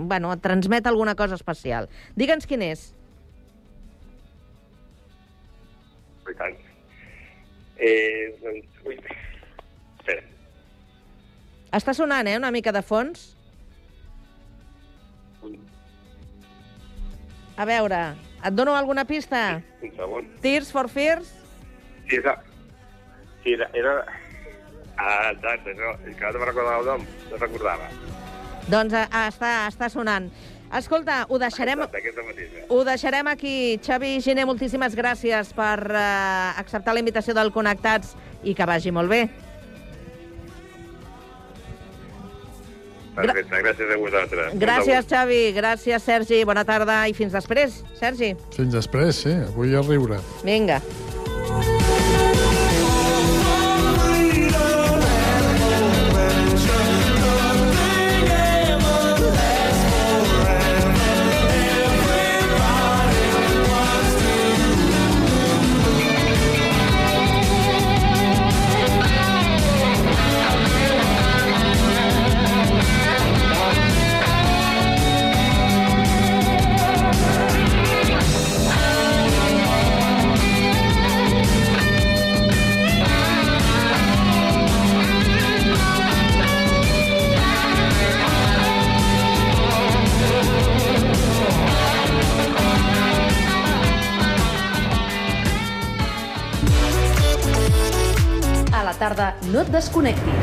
bueno, 0.09 0.33
et 0.33 0.43
transmet 0.43 0.89
alguna 0.89 1.15
cosa 1.15 1.39
especial. 1.39 1.91
Digue'ns 2.17 2.49
quin 2.49 2.65
és. 2.73 2.89
I 6.33 6.39
tant. 6.39 6.59
Eh, 7.83 8.33
doncs, 8.41 8.83
ui, 8.87 8.99
espera, 9.99 10.23
Està 11.73 11.95
sonant, 11.97 12.29
eh, 12.29 12.37
una 12.37 12.51
mica 12.53 12.73
de 12.73 12.83
fons? 12.85 13.31
A 17.57 17.65
veure, 17.69 18.01
et 18.45 18.55
dono 18.57 18.75
alguna 18.77 19.05
pista? 19.09 19.63
un 19.83 19.95
segon. 19.97 20.29
Tears 20.45 20.73
for 20.73 20.89
Fears? 20.89 21.33
Sí, 22.09 22.17
era... 22.17 22.37
Sí, 23.43 23.55
era... 23.57 23.69
era... 23.73 23.95
Ah, 24.97 25.33
exacte, 25.33 25.73
això. 25.73 25.95
És 26.07 26.17
que 26.17 26.33
no 26.33 26.41
me'n 26.41 26.49
recordava 26.49 26.81
el 26.81 26.89
nom, 26.91 27.07
no 27.31 27.41
recordava. 27.41 27.89
Doncs 28.73 28.95
eh, 28.95 29.07
està, 29.25 29.53
està 29.73 29.89
sonant. 29.93 30.29
Escolta, 30.73 31.27
ho 31.29 31.37
deixarem, 31.39 31.83
ho 32.69 32.85
deixarem 32.85 33.27
aquí. 33.29 33.79
Xavi 33.85 34.15
Giner, 34.25 34.47
moltíssimes 34.49 34.95
gràcies 34.97 35.53
per 35.53 35.77
eh, 35.93 36.03
acceptar 36.63 36.95
la 36.97 37.03
invitació 37.05 37.35
del 37.37 37.53
Connectats 37.53 38.15
i 38.43 38.55
que 38.57 38.65
vagi 38.67 38.91
molt 38.95 39.13
bé. 39.13 39.27
Perfecte, 43.13 43.59
gràcies 43.61 43.93
a 43.93 43.99
vosaltres. 44.01 44.55
Gràcies, 44.57 45.05
Xavi. 45.11 45.43
Gràcies, 45.53 46.01
Sergi. 46.09 46.41
Bona 46.49 46.65
tarda 46.65 47.03
i 47.09 47.13
fins 47.13 47.37
després. 47.37 47.83
Sergi, 48.01 48.33
Fins 48.57 48.73
després, 48.73 49.21
sí. 49.27 49.37
Avui 49.53 49.77
a 49.77 49.85
riure. 49.85 50.23
vinga. 50.43 50.81
A 50.81 51.82
no 99.91 100.07
et 100.07 100.42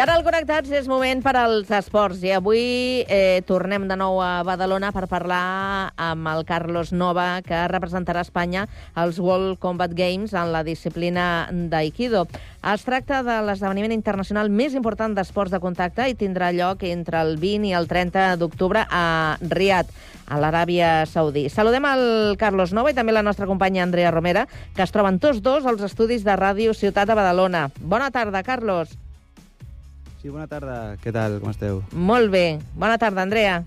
Ara 0.00 0.14
al 0.16 0.22
Connectats 0.24 0.70
és 0.72 0.86
moment 0.88 1.18
per 1.20 1.34
als 1.36 1.68
esports. 1.76 2.22
I 2.24 2.30
avui 2.32 2.60
eh, 3.04 3.42
tornem 3.44 3.82
de 3.84 3.98
nou 4.00 4.16
a 4.24 4.40
Badalona 4.48 4.94
per 4.96 5.02
parlar 5.10 5.90
amb 6.00 6.30
el 6.30 6.46
Carlos 6.48 6.94
Nova, 6.96 7.42
que 7.44 7.58
representarà 7.68 8.22
Espanya 8.24 8.62
als 8.96 9.18
World 9.20 9.58
Combat 9.60 9.92
Games 9.92 10.32
en 10.32 10.54
la 10.54 10.62
disciplina 10.64 11.50
d'Aikido. 11.52 12.22
Es 12.72 12.86
tracta 12.86 13.18
de 13.26 13.34
l'esdeveniment 13.44 13.92
internacional 13.92 14.48
més 14.48 14.78
important 14.78 15.12
d'esports 15.12 15.52
de 15.52 15.60
contacte 15.60 16.08
i 16.08 16.16
tindrà 16.16 16.48
lloc 16.56 16.86
entre 16.88 17.20
el 17.20 17.36
20 17.36 17.68
i 17.68 17.74
el 17.76 17.90
30 17.92 18.38
d'octubre 18.40 18.86
a 18.88 19.36
Riyadh, 19.42 19.92
a 20.32 20.40
l'Aràbia 20.40 20.94
Saudí. 21.12 21.44
Saludem 21.52 21.84
al 21.90 22.06
Carlos 22.40 22.72
Nova 22.72 22.88
i 22.88 22.96
també 22.96 23.12
la 23.12 23.26
nostra 23.26 23.50
companya 23.50 23.84
Andrea 23.84 24.16
Romera, 24.16 24.48
que 24.72 24.80
es 24.80 24.96
troben 24.96 25.20
tots 25.20 25.44
dos 25.44 25.68
als 25.68 25.84
estudis 25.84 26.24
de 26.24 26.40
Ràdio 26.40 26.72
Ciutat 26.72 27.12
de 27.12 27.20
Badalona. 27.20 27.68
Bona 27.84 28.08
tarda, 28.08 28.40
Carlos. 28.48 28.96
Sí, 30.20 30.28
bona 30.28 30.44
tarda. 30.44 30.98
Què 31.00 31.12
tal? 31.16 31.38
Com 31.40 31.48
esteu? 31.48 31.80
Molt 31.96 32.28
bé. 32.32 32.60
Bona 32.76 32.98
tarda, 33.00 33.22
Andrea. 33.24 33.62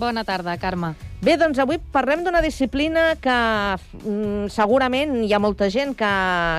Bona 0.00 0.22
tarda, 0.24 0.54
Carme. 0.56 0.94
Bé, 1.20 1.34
doncs 1.36 1.58
avui 1.60 1.76
parlem 1.92 2.22
d'una 2.24 2.40
disciplina 2.40 3.10
que 3.20 3.36
mm, 3.76 4.48
segurament 4.48 5.18
hi 5.20 5.34
ha 5.36 5.40
molta 5.44 5.68
gent 5.68 5.92
que, 5.98 6.12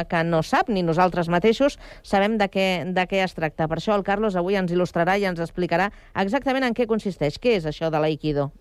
que 0.06 0.22
no 0.28 0.44
sap, 0.46 0.70
ni 0.70 0.84
nosaltres 0.86 1.32
mateixos 1.34 1.80
sabem 2.06 2.38
de 2.38 2.46
què, 2.54 2.68
de 2.94 3.08
què 3.10 3.24
es 3.26 3.34
tracta. 3.34 3.66
Per 3.66 3.80
això 3.80 3.98
el 3.98 4.06
Carlos 4.06 4.38
avui 4.38 4.60
ens 4.60 4.70
il·lustrarà 4.70 5.18
i 5.18 5.26
ens 5.26 5.42
explicarà 5.42 5.90
exactament 6.14 6.70
en 6.70 6.78
què 6.78 6.86
consisteix. 6.86 7.42
Què 7.42 7.58
és 7.58 7.66
això 7.66 7.90
de 7.90 8.04
l'aikido? 8.06 8.52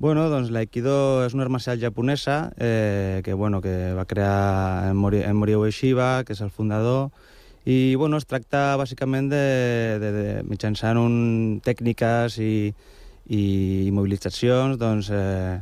Bueno, 0.00 0.28
doncs 0.32 0.48
l'Aikido 0.54 1.26
és 1.26 1.34
una 1.34 1.42
art 1.44 1.52
marcial 1.52 1.80
japonesa 1.82 2.54
eh, 2.56 3.20
que, 3.26 3.34
bueno, 3.34 3.60
que 3.60 3.92
va 3.98 4.06
crear 4.06 4.88
en, 4.88 4.96
Mori, 4.96 5.20
en 5.26 5.36
Morio 5.36 5.60
Ueshiba, 5.60 6.22
que 6.24 6.32
és 6.32 6.40
el 6.40 6.54
fundador, 6.54 7.10
i 7.68 7.94
bueno, 8.00 8.16
es 8.16 8.24
tracta 8.24 8.78
bàsicament 8.80 9.26
de, 9.28 9.40
de, 10.00 10.12
de 10.14 10.28
mitjançant 10.48 10.96
un, 10.96 11.16
tècniques 11.60 12.38
i, 12.40 12.70
i 13.28 13.42
mobilitzacions, 13.92 14.78
doncs, 14.80 15.10
eh, 15.12 15.58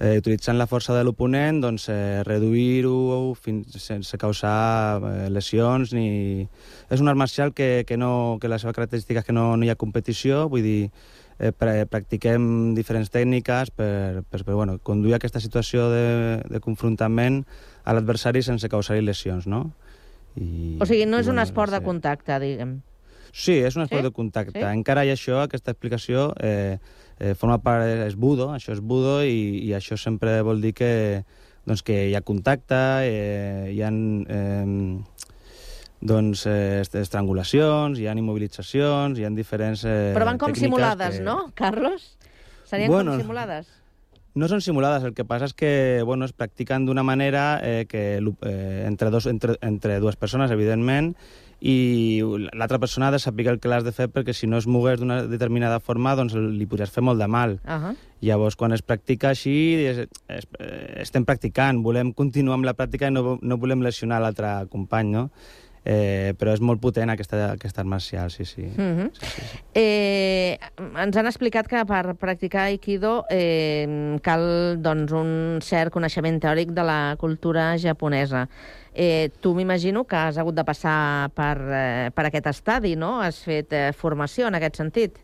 eh, 0.00 0.16
utilitzant 0.18 0.58
la 0.58 0.66
força 0.66 0.96
de 0.96 1.04
l'oponent, 1.06 1.60
doncs, 1.62 1.86
eh, 1.92 2.24
reduir-ho 2.26 3.36
fins 3.38 3.78
sense 3.78 4.18
causar 4.18 4.98
eh, 4.98 5.28
lesions 5.30 5.94
ni... 5.94 6.48
És 6.90 6.98
un 6.98 7.14
art 7.14 7.22
marcial 7.22 7.54
que, 7.54 7.84
que, 7.86 7.94
no, 7.94 8.40
que 8.42 8.50
la 8.50 8.58
seva 8.58 8.74
característica 8.74 9.22
és 9.22 9.30
que 9.30 9.36
no, 9.36 9.52
no 9.54 9.68
hi 9.68 9.70
ha 9.70 9.78
competició, 9.78 10.48
vull 10.50 10.66
dir, 10.66 10.90
eh, 11.38 11.54
pra 11.54 11.78
practiquem 11.86 12.74
diferents 12.74 13.14
tècniques 13.14 13.70
per, 13.70 14.26
per, 14.26 14.42
per 14.42 14.58
bueno, 14.58 14.80
conduir 14.82 15.14
aquesta 15.20 15.38
situació 15.38 15.92
de, 15.94 16.06
de 16.50 16.58
confrontament 16.64 17.44
a 17.86 17.94
l'adversari 17.94 18.42
sense 18.42 18.66
causar-li 18.66 19.06
lesions, 19.06 19.46
no? 19.46 19.68
I, 20.36 20.76
O 20.80 20.86
sigui, 20.86 21.06
no 21.08 21.18
és 21.18 21.26
i, 21.26 21.30
un 21.30 21.36
bueno, 21.36 21.42
esport 21.48 21.72
de 21.72 21.80
contacte, 21.84 22.38
diguem. 22.42 22.78
Sí, 23.32 23.52
és 23.60 23.76
un 23.76 23.82
esport 23.84 24.00
Sí? 24.02 24.06
de 24.08 24.12
contacte. 24.12 24.58
Sí? 24.60 24.64
Encara 24.64 25.04
hi 25.04 25.10
ha 25.10 25.16
això, 25.16 25.42
aquesta 25.42 25.70
explicació, 25.72 26.30
eh, 26.40 26.78
eh, 27.18 27.34
forma 27.34 27.58
part, 27.58 27.84
és 28.06 28.14
budo, 28.16 28.50
això 28.54 28.72
és 28.72 28.80
budo, 28.80 29.22
i, 29.24 29.60
i 29.66 29.72
això 29.76 29.96
sempre 30.00 30.40
vol 30.42 30.60
dir 30.60 30.72
que, 30.74 31.24
doncs, 31.66 31.82
que 31.82 32.08
hi 32.10 32.14
ha 32.14 32.20
contacte, 32.22 32.78
eh, 33.04 33.72
hi 33.74 33.82
ha 33.82 33.90
eh, 33.90 34.98
doncs, 36.00 36.46
eh, 36.46 36.80
est- 36.80 36.94
estrangulacions, 37.00 37.98
hi 37.98 38.06
ha 38.06 38.12
immobilitzacions, 38.16 39.18
hi 39.18 39.24
ha 39.24 39.30
diferents 39.30 39.84
eh, 39.84 40.12
Però 40.14 40.24
van 40.28 40.38
com 40.38 40.54
simulades, 40.54 41.16
que... 41.18 41.24
no, 41.24 41.50
Carlos? 41.54 42.16
Serien 42.68 42.90
Bueno, 42.90 43.12
com 43.16 43.20
simulades? 43.24 43.66
No 44.36 44.50
són 44.52 44.60
simulades, 44.60 45.06
el 45.06 45.14
que 45.16 45.24
passa 45.24 45.48
és 45.48 45.54
que 45.56 45.72
bueno, 46.04 46.26
es 46.28 46.34
practiquen 46.36 46.84
d'una 46.84 47.02
manera 47.06 47.56
eh, 47.64 47.86
que 47.88 48.20
eh, 48.20 48.84
entre, 48.84 49.08
dos, 49.10 49.24
entre, 49.30 49.56
entre 49.64 49.96
dues 50.02 50.18
persones, 50.20 50.52
evidentment, 50.52 51.14
i 51.64 52.20
l'altra 52.52 52.78
persona 52.78 53.08
ha 53.08 53.14
de 53.14 53.18
saber 53.18 53.46
el 53.48 53.60
que 53.60 53.70
l'has 53.72 53.84
de 53.86 53.94
fer 53.96 54.10
perquè 54.12 54.34
si 54.36 54.44
no 54.46 54.58
es 54.60 54.66
mogués 54.68 55.00
d'una 55.00 55.22
determinada 55.24 55.80
forma 55.80 56.12
doncs 56.18 56.36
li 56.36 56.68
podries 56.68 56.92
fer 56.92 57.00
molt 57.00 57.18
de 57.18 57.28
mal. 57.32 57.56
Uh 57.64 57.80
-huh. 57.80 57.94
Llavors, 58.20 58.56
quan 58.56 58.72
es 58.72 58.82
practica 58.82 59.30
així, 59.30 59.86
es, 59.86 59.98
es, 60.28 60.46
eh, 60.58 61.00
estem 61.00 61.24
practicant, 61.24 61.82
volem 61.82 62.12
continuar 62.12 62.54
amb 62.54 62.66
la 62.66 62.76
pràctica 62.76 63.08
i 63.08 63.10
no, 63.10 63.38
no 63.40 63.56
volem 63.56 63.80
lesionar 63.80 64.20
l'altre 64.20 64.66
company, 64.68 65.10
no? 65.10 65.30
Eh, 65.86 66.34
però 66.34 66.50
és 66.50 66.58
molt 66.58 66.80
potent 66.82 67.12
aquesta, 67.12 67.52
aquesta 67.52 67.84
art 67.84 67.86
marcial, 67.86 68.30
sí, 68.34 68.44
sí. 68.44 68.64
Mm 68.66 68.94
-hmm. 68.96 69.10
sí, 69.12 69.26
sí, 69.26 69.42
sí. 69.52 69.58
Eh, 69.72 70.58
ens 70.98 71.16
han 71.16 71.26
explicat 71.26 71.68
que 71.68 71.84
per 71.86 72.16
practicar 72.16 72.62
Aikido 72.66 73.24
eh, 73.30 74.18
cal 74.20 74.82
doncs, 74.82 75.12
un 75.12 75.60
cert 75.62 75.92
coneixement 75.92 76.40
teòric 76.40 76.72
de 76.72 76.82
la 76.82 77.14
cultura 77.18 77.78
japonesa. 77.78 78.48
Eh, 78.94 79.30
tu 79.40 79.54
m'imagino 79.54 80.04
que 80.04 80.16
has 80.16 80.38
hagut 80.38 80.56
de 80.56 80.64
passar 80.64 81.30
per, 81.30 81.56
eh, 81.60 82.10
per 82.12 82.26
aquest 82.26 82.46
estadi, 82.46 82.96
no? 82.96 83.20
Has 83.22 83.44
fet 83.44 83.72
eh, 83.72 83.92
formació 83.92 84.48
en 84.48 84.54
aquest 84.54 84.76
sentit. 84.76 85.18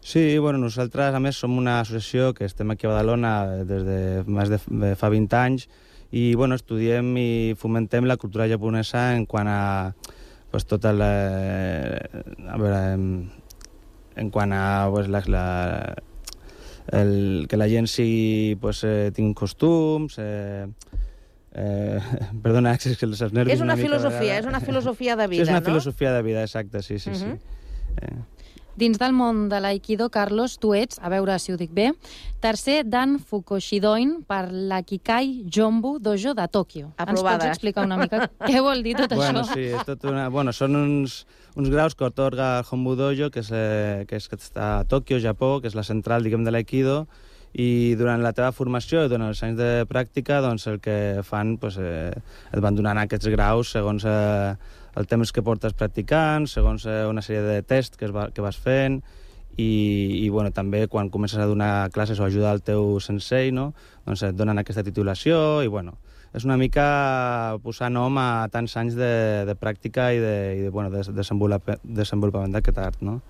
Sí, 0.00 0.38
bueno, 0.38 0.58
nosaltres, 0.58 1.14
a 1.14 1.18
més, 1.18 1.34
som 1.34 1.56
una 1.56 1.80
associació 1.80 2.34
que 2.34 2.44
estem 2.44 2.70
aquí 2.70 2.86
a 2.86 2.90
Badalona 2.90 3.64
des 3.64 3.82
de 3.84 4.22
més 4.26 4.48
de, 4.48 4.58
de 4.68 4.94
fa 4.94 5.08
20 5.08 5.36
anys 5.36 5.68
i, 6.12 6.34
bueno, 6.34 6.54
estudiem 6.54 7.14
i 7.18 7.54
fomentem 7.58 8.06
la 8.06 8.16
cultura 8.16 8.48
japonesa 8.48 9.14
en 9.16 9.26
quant 9.26 9.48
a 9.50 9.94
pues, 10.50 10.66
tota 10.66 10.92
la... 10.92 11.10
A 12.48 12.56
veure, 12.58 12.78
en, 12.94 13.06
en 14.16 14.30
quant 14.30 14.52
a 14.54 14.88
pues, 14.92 15.08
la, 15.08 15.22
la, 15.26 15.44
el, 16.92 17.46
que 17.50 17.56
la 17.56 17.68
gent 17.68 17.88
sigui, 17.90 18.54
pues, 18.60 18.84
eh, 18.84 19.10
tingui 19.14 19.34
costums... 19.34 20.18
Eh, 20.22 20.66
eh, 21.56 22.00
perdona, 22.44 22.76
és 22.78 22.96
que 23.00 23.06
els 23.08 23.20
nervis 23.32 23.56
És 23.58 23.64
una, 23.64 23.76
mica, 23.76 23.88
filosofia, 23.88 24.38
és 24.38 24.46
una 24.46 24.60
filosofia 24.60 25.16
de 25.16 25.26
vida, 25.26 25.42
sí, 25.44 25.48
és 25.48 25.52
una 25.54 25.60
no? 25.64 25.66
filosofia 25.72 26.12
de 26.14 26.22
vida, 26.22 26.42
exacte, 26.46 26.82
sí, 26.82 26.98
sí, 26.98 27.10
Mhm. 27.10 27.16
sí. 27.16 27.54
Eh, 28.02 28.16
Dins 28.76 28.98
del 29.00 29.14
món 29.16 29.46
de 29.48 29.56
l'Aikido, 29.64 30.10
Carlos, 30.12 30.58
tu 30.60 30.74
ets, 30.76 30.98
a 31.00 31.08
veure 31.08 31.38
si 31.40 31.54
ho 31.54 31.56
dic 31.56 31.70
bé, 31.72 31.86
tercer 32.44 32.82
Dan 32.84 33.16
Fukoshidoin 33.16 34.18
per 34.28 34.50
l'Akikai 34.52 35.46
Jombu 35.48 35.94
Dojo 36.04 36.34
de 36.36 36.44
Tòquio. 36.44 36.90
Ens 36.92 37.06
Aprovada. 37.06 37.38
pots 37.38 37.54
explicar 37.54 37.86
una 37.88 37.96
mica 37.96 38.26
què 38.44 38.60
vol 38.60 38.84
dir 38.84 38.92
tot 38.98 39.14
bueno, 39.16 39.46
això? 39.46 39.56
sí, 39.56 39.70
és 39.72 39.88
tot 39.88 40.04
una... 40.04 40.28
Bueno, 40.28 40.52
són 40.52 40.76
uns, 40.76 41.22
uns 41.56 41.72
graus 41.72 41.96
que 41.96 42.04
otorga 42.04 42.58
el 42.58 42.68
Hombu 42.68 42.98
Dojo, 43.00 43.30
que, 43.32 43.40
és, 43.40 43.48
eh, 43.48 44.04
que, 44.10 44.20
és, 44.20 44.28
que 44.28 44.36
està 44.36 44.68
a 44.82 44.84
Tòquio, 44.84 45.22
Japó, 45.24 45.56
que 45.64 45.72
és 45.72 45.78
la 45.78 45.86
central, 45.86 46.28
diguem, 46.28 46.44
de 46.44 46.52
l'Aikido, 46.52 47.06
i 47.56 47.96
durant 47.96 48.20
la 48.20 48.34
teva 48.36 48.52
formació 48.52 49.06
i 49.06 49.08
durant 49.08 49.30
els 49.30 49.40
anys 49.46 49.56
de 49.56 49.70
pràctica, 49.88 50.42
doncs 50.44 50.66
el 50.68 50.82
que 50.84 51.22
fan, 51.24 51.56
doncs, 51.56 51.80
eh, 51.80 52.12
et 52.52 52.60
van 52.60 52.76
donant 52.76 53.00
aquests 53.00 53.32
graus 53.32 53.72
segons 53.72 54.04
eh, 54.04 54.52
el 54.96 55.06
temps 55.06 55.32
que 55.32 55.44
portes 55.44 55.76
practicant, 55.76 56.48
segons 56.48 56.86
eh, 56.88 57.04
una 57.08 57.22
sèrie 57.24 57.44
de 57.44 57.62
tests 57.62 57.98
que, 58.00 58.08
es 58.08 58.14
va, 58.14 58.30
que 58.32 58.44
vas 58.44 58.56
fent, 58.56 59.02
i, 59.56 59.68
i 60.24 60.28
bueno, 60.28 60.50
també 60.52 60.84
quan 60.92 61.08
comences 61.12 61.40
a 61.40 61.48
donar 61.48 61.88
classes 61.92 62.20
o 62.20 62.26
ajudar 62.26 62.52
al 62.52 62.62
teu 62.64 62.98
sensei, 63.00 63.52
no? 63.52 63.70
doncs 64.04 64.26
et 64.28 64.36
donen 64.36 64.60
aquesta 64.60 64.84
titulació 64.84 65.62
i 65.64 65.70
bueno, 65.72 65.96
és 66.36 66.44
una 66.44 66.58
mica 66.60 67.56
posar 67.64 67.88
nom 67.92 68.18
a 68.20 68.48
tants 68.52 68.76
anys 68.76 68.96
de, 68.98 69.12
de 69.48 69.54
pràctica 69.56 70.10
i 70.12 70.20
de, 70.20 70.36
i 70.58 70.66
de, 70.66 70.72
bueno, 70.74 70.90
de 70.92 71.04
desenvolupament, 71.16 71.80
desenvolupament 71.84 72.56
d'aquest 72.56 72.80
art, 72.82 73.00
no? 73.00 73.20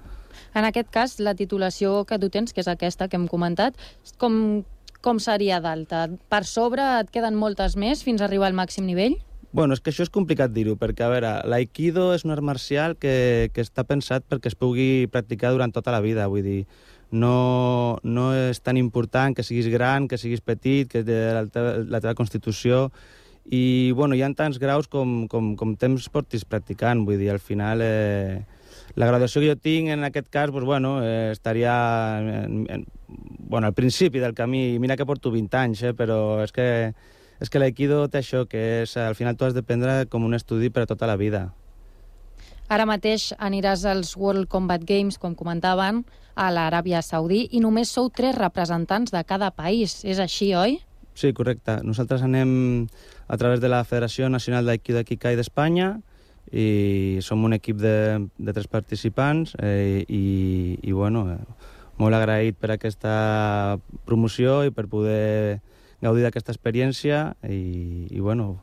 En 0.56 0.64
aquest 0.64 0.88
cas, 0.92 1.18
la 1.20 1.34
titulació 1.36 2.02
que 2.08 2.18
tu 2.18 2.28
tens, 2.32 2.52
que 2.52 2.62
és 2.64 2.68
aquesta 2.68 3.08
que 3.08 3.16
hem 3.16 3.28
comentat, 3.28 3.76
com, 4.20 4.64
com 5.04 5.20
seria 5.22 5.60
d'alta? 5.64 6.06
Per 6.32 6.42
sobre 6.48 6.84
et 7.00 7.12
queden 7.12 7.38
moltes 7.38 7.76
més 7.76 8.02
fins 8.04 8.20
a 8.20 8.26
arribar 8.26 8.50
al 8.50 8.58
màxim 8.58 8.88
nivell? 8.88 9.16
Bueno, 9.52 9.76
és 9.76 9.80
que 9.80 9.92
això 9.92 10.04
és 10.04 10.12
complicat 10.12 10.52
dir-ho, 10.52 10.74
perquè, 10.76 11.06
a 11.06 11.12
veure, 11.12 11.30
l'aikido 11.48 12.10
és 12.14 12.26
un 12.26 12.34
art 12.34 12.44
marcial 12.44 12.96
que, 13.00 13.48
que 13.54 13.62
està 13.64 13.86
pensat 13.88 14.26
perquè 14.28 14.50
es 14.52 14.58
pugui 14.58 15.06
practicar 15.12 15.52
durant 15.54 15.72
tota 15.72 15.94
la 15.94 16.02
vida, 16.04 16.26
vull 16.28 16.44
dir, 16.44 16.64
no, 17.10 17.98
no 18.02 18.26
és 18.34 18.60
tan 18.60 18.76
important 18.76 19.36
que 19.36 19.46
siguis 19.46 19.70
gran, 19.72 20.08
que 20.10 20.18
siguis 20.18 20.42
petit, 20.44 20.90
que 20.90 21.04
de 21.06 21.20
la 21.32 21.46
teva, 21.46 21.78
la 21.86 22.02
teva 22.02 22.16
constitució, 22.18 22.90
i, 23.46 23.92
bueno, 23.94 24.18
hi 24.18 24.24
ha 24.26 24.32
tants 24.34 24.58
graus 24.58 24.90
com, 24.90 25.24
com, 25.30 25.54
com 25.56 25.76
temps 25.78 26.10
portis 26.10 26.44
practicant, 26.44 27.06
vull 27.06 27.18
dir, 27.22 27.30
al 27.32 27.42
final... 27.42 27.82
Eh, 27.84 28.44
la 28.96 29.06
graduació 29.06 29.42
que 29.42 29.50
jo 29.50 29.56
tinc, 29.60 29.90
en 29.92 30.04
aquest 30.06 30.28
cas, 30.32 30.50
doncs, 30.50 30.64
bueno, 30.64 31.02
eh, 31.04 31.30
estaria 31.32 31.74
en, 32.18 32.64
en, 32.70 32.86
bueno, 33.08 33.66
al 33.66 33.74
principi 33.74 34.18
del 34.18 34.34
camí. 34.34 34.78
Mira 34.78 34.96
que 34.96 35.04
porto 35.04 35.30
20 35.30 35.58
anys, 35.58 35.82
eh, 35.82 35.92
però 35.92 36.40
és 36.44 36.52
que, 36.52 36.66
és 37.40 37.50
que 37.50 37.60
l'aikido 37.60 38.04
té 38.08 38.22
això, 38.22 38.44
que 38.48 38.82
és, 38.82 38.96
al 38.96 39.14
final 39.18 39.36
tu 39.36 39.46
has 39.46 39.54
de 39.54 39.62
prendre 39.62 40.04
com 40.10 40.24
un 40.24 40.34
estudi 40.34 40.70
per 40.70 40.84
a 40.84 40.90
tota 40.90 41.08
la 41.08 41.18
vida. 41.20 41.48
Ara 42.68 42.86
mateix 42.88 43.30
aniràs 43.38 43.84
als 43.86 44.16
World 44.18 44.48
Combat 44.50 44.82
Games, 44.82 45.20
com 45.22 45.36
comentaven, 45.38 46.02
a 46.34 46.50
l'Aràbia 46.50 47.00
Saudí, 47.02 47.46
i 47.52 47.62
només 47.62 47.92
sou 47.94 48.10
tres 48.10 48.34
representants 48.36 49.14
de 49.14 49.22
cada 49.24 49.52
país. 49.54 50.00
És 50.04 50.18
així, 50.18 50.50
oi? 50.54 50.80
Sí, 51.16 51.32
correcte. 51.32 51.78
Nosaltres 51.86 52.24
anem 52.26 52.50
a 53.28 53.38
través 53.38 53.62
de 53.62 53.70
la 53.72 53.84
Federació 53.88 54.28
Nacional 54.28 54.66
d'Aikido 54.66 55.04
Kikai 55.06 55.38
d'Espanya 55.38 55.94
i 56.52 57.18
som 57.24 57.42
un 57.44 57.56
equip 57.56 57.78
de, 57.80 58.26
de 58.38 58.52
tres 58.54 58.68
participants 58.70 59.56
eh, 59.58 60.04
i, 60.06 60.76
i 60.82 60.92
bueno, 60.92 61.24
eh, 61.32 61.72
molt 61.98 62.14
agraït 62.14 62.58
per 62.60 62.74
aquesta 62.74 63.78
promoció 64.06 64.60
i 64.66 64.74
per 64.74 64.86
poder 64.92 65.58
gaudir 66.02 66.26
d'aquesta 66.26 66.52
experiència 66.54 67.36
i, 67.48 68.06
i 68.10 68.20
bueno, 68.20 68.56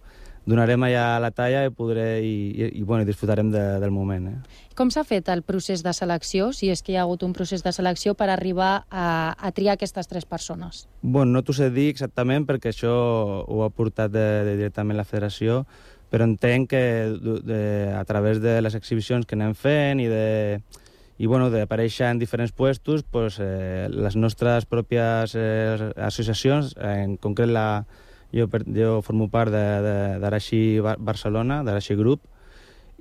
donarem 0.45 0.83
allà 0.83 1.05
la 1.23 1.31
talla 1.31 1.63
i, 1.65 1.71
podré, 1.71 2.07
i, 2.23 2.33
i, 2.51 2.67
i 2.79 2.83
bueno, 2.83 3.05
disfrutarem 3.07 3.51
de, 3.53 3.61
del 3.79 3.93
moment. 3.95 4.27
Eh? 4.27 4.65
Com 4.75 4.91
s'ha 4.91 5.05
fet 5.07 5.29
el 5.31 5.43
procés 5.47 5.83
de 5.85 5.93
selecció, 5.95 6.51
si 6.55 6.69
és 6.73 6.83
que 6.83 6.93
hi 6.93 6.99
ha 6.99 7.05
hagut 7.07 7.23
un 7.23 7.33
procés 7.35 7.63
de 7.63 7.71
selecció 7.75 8.15
per 8.19 8.29
arribar 8.33 8.73
a, 8.89 9.07
a 9.37 9.51
triar 9.55 9.77
aquestes 9.77 10.11
tres 10.11 10.27
persones? 10.27 10.87
Bueno, 11.01 11.31
no 11.31 11.43
t'ho 11.43 11.55
sé 11.55 11.69
dir 11.71 11.89
exactament 11.93 12.47
perquè 12.49 12.73
això 12.73 12.93
ho 13.47 13.63
ha 13.63 13.71
portat 13.71 14.11
de, 14.11 14.27
de 14.49 14.57
directament 14.59 14.99
la 14.99 15.07
federació, 15.07 15.63
però 16.11 16.27
entenc 16.27 16.69
que 16.75 16.83
de, 17.17 17.39
de, 17.41 17.61
a 17.95 18.03
través 18.05 18.41
de 18.43 18.59
les 18.61 18.75
exhibicions 18.75 19.25
que 19.25 19.39
anem 19.39 19.55
fent 19.57 20.03
i 20.03 20.09
de 20.11 20.25
i 21.17 21.27
bueno, 21.29 21.49
d'aparèixer 21.53 22.09
en 22.09 22.19
diferents 22.19 22.51
puestos, 22.51 23.03
pues, 23.03 23.37
eh, 23.39 23.87
les 23.89 24.15
nostres 24.15 24.65
pròpies 24.65 25.35
eh, 25.37 25.91
associacions, 26.01 26.73
en 26.81 27.17
concret 27.21 27.49
la, 27.49 27.85
jo, 28.33 28.47
jo 28.49 29.01
formo 29.05 29.29
part 29.29 29.53
d'Araxi 29.53 30.79
Barcelona, 30.81 31.61
d'Araxi 31.63 31.95
Group, 31.99 32.25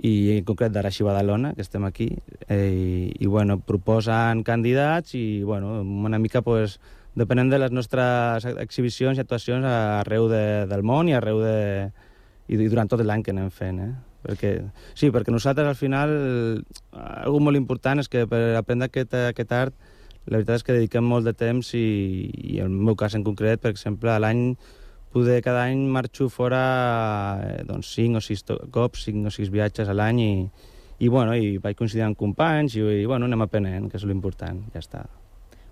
i 0.03 0.37
en 0.37 0.45
concret 0.45 0.73
d'Araxi 0.73 1.05
Badalona, 1.07 1.55
que 1.55 1.63
estem 1.65 1.85
aquí, 1.89 2.11
eh, 2.49 2.69
i, 2.73 3.25
i 3.25 3.31
bueno, 3.31 3.61
proposen 3.61 4.43
candidats 4.45 5.15
i 5.15 5.43
bueno, 5.43 5.81
una 5.81 6.19
mica 6.19 6.43
pues, 6.43 6.81
depenent 7.15 7.53
de 7.53 7.61
les 7.61 7.73
nostres 7.73 8.47
exhibicions 8.57 9.19
i 9.19 9.25
actuacions 9.25 9.65
arreu 9.69 10.29
de, 10.33 10.67
del 10.69 10.83
món 10.83 11.09
i 11.09 11.17
arreu 11.17 11.43
de, 11.45 11.91
i, 12.49 12.57
i 12.57 12.69
durant 12.69 12.89
tot 12.89 13.05
l'any 13.05 13.23
que 13.23 13.33
anem 13.37 13.53
fent, 13.53 13.85
eh? 13.85 13.93
Perquè, 14.23 14.53
sí, 14.95 15.11
perquè 15.11 15.35
nosaltres 15.35 15.67
al 15.67 15.79
final, 15.79 16.13
algo 16.93 17.41
molt 17.43 17.59
important 17.59 18.03
és 18.03 18.11
que 18.11 18.27
per 18.31 18.53
aprendre 18.59 18.87
aquest, 18.91 19.17
aquest 19.33 19.55
art, 19.57 19.75
la 20.27 20.39
veritat 20.39 20.61
és 20.61 20.67
que 20.67 20.77
dediquem 20.77 21.07
molt 21.07 21.27
de 21.27 21.35
temps 21.35 21.73
i, 21.75 21.87
i 22.55 22.61
en 22.63 22.71
el 22.71 22.85
meu 22.91 22.95
cas 22.99 23.17
en 23.19 23.25
concret, 23.27 23.61
per 23.63 23.73
exemple, 23.75 24.13
a 24.13 24.21
l'any 24.23 24.53
poder 25.13 25.43
cada 25.45 25.67
any 25.69 25.83
marxo 25.93 26.29
fora 26.33 26.63
eh, 27.45 27.65
doncs, 27.69 27.91
5 27.99 28.23
o 28.23 28.23
6 28.25 28.45
cops, 28.73 29.05
5 29.11 29.29
o 29.29 29.35
6 29.35 29.51
viatges 29.53 29.91
a 29.91 29.97
l'any 29.99 30.23
i, 30.25 30.33
i, 31.03 31.09
bueno, 31.09 31.35
i 31.37 31.59
vaig 31.59 31.77
coincidir 31.77 32.07
amb 32.07 32.19
companys 32.19 32.79
i, 32.79 32.87
i 33.03 33.11
bueno, 33.11 33.29
anem 33.29 33.45
aprenent, 33.45 33.91
que 33.91 34.01
és 34.01 34.09
l'important, 34.09 34.65
ja 34.73 34.81
està. 34.81 35.05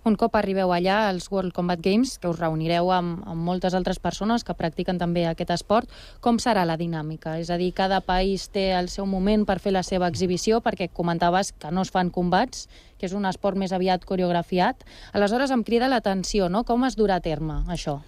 Un 0.00 0.14
cop 0.16 0.32
arribeu 0.38 0.70
allà 0.72 1.10
als 1.10 1.26
World 1.28 1.52
Combat 1.52 1.80
Games, 1.84 2.14
que 2.16 2.28
us 2.30 2.38
reunireu 2.38 2.88
amb, 2.94 3.18
amb 3.28 3.44
moltes 3.44 3.74
altres 3.76 3.98
persones 4.00 4.46
que 4.48 4.56
practiquen 4.56 4.96
també 4.96 5.26
aquest 5.28 5.52
esport, 5.52 5.92
com 6.24 6.38
serà 6.40 6.62
la 6.64 6.78
dinàmica? 6.80 7.34
És 7.36 7.50
a 7.52 7.58
dir, 7.60 7.68
cada 7.76 7.98
país 8.00 8.46
té 8.48 8.70
el 8.78 8.88
seu 8.88 9.04
moment 9.04 9.44
per 9.44 9.58
fer 9.60 9.74
la 9.76 9.84
seva 9.84 10.08
exhibició, 10.08 10.62
perquè 10.64 10.88
comentaves 10.88 11.52
que 11.52 11.68
no 11.68 11.84
es 11.84 11.92
fan 11.92 12.08
combats, 12.08 12.64
que 12.96 13.10
és 13.10 13.12
un 13.12 13.28
esport 13.28 13.60
més 13.60 13.76
aviat 13.76 14.08
coreografiat. 14.08 14.88
Aleshores 15.12 15.52
em 15.52 15.66
crida 15.68 15.92
l'atenció, 15.92 16.48
no? 16.48 16.64
Com 16.64 16.88
es 16.88 16.96
durà 16.96 17.20
a 17.20 17.24
terme, 17.24 17.60
això? 17.68 18.00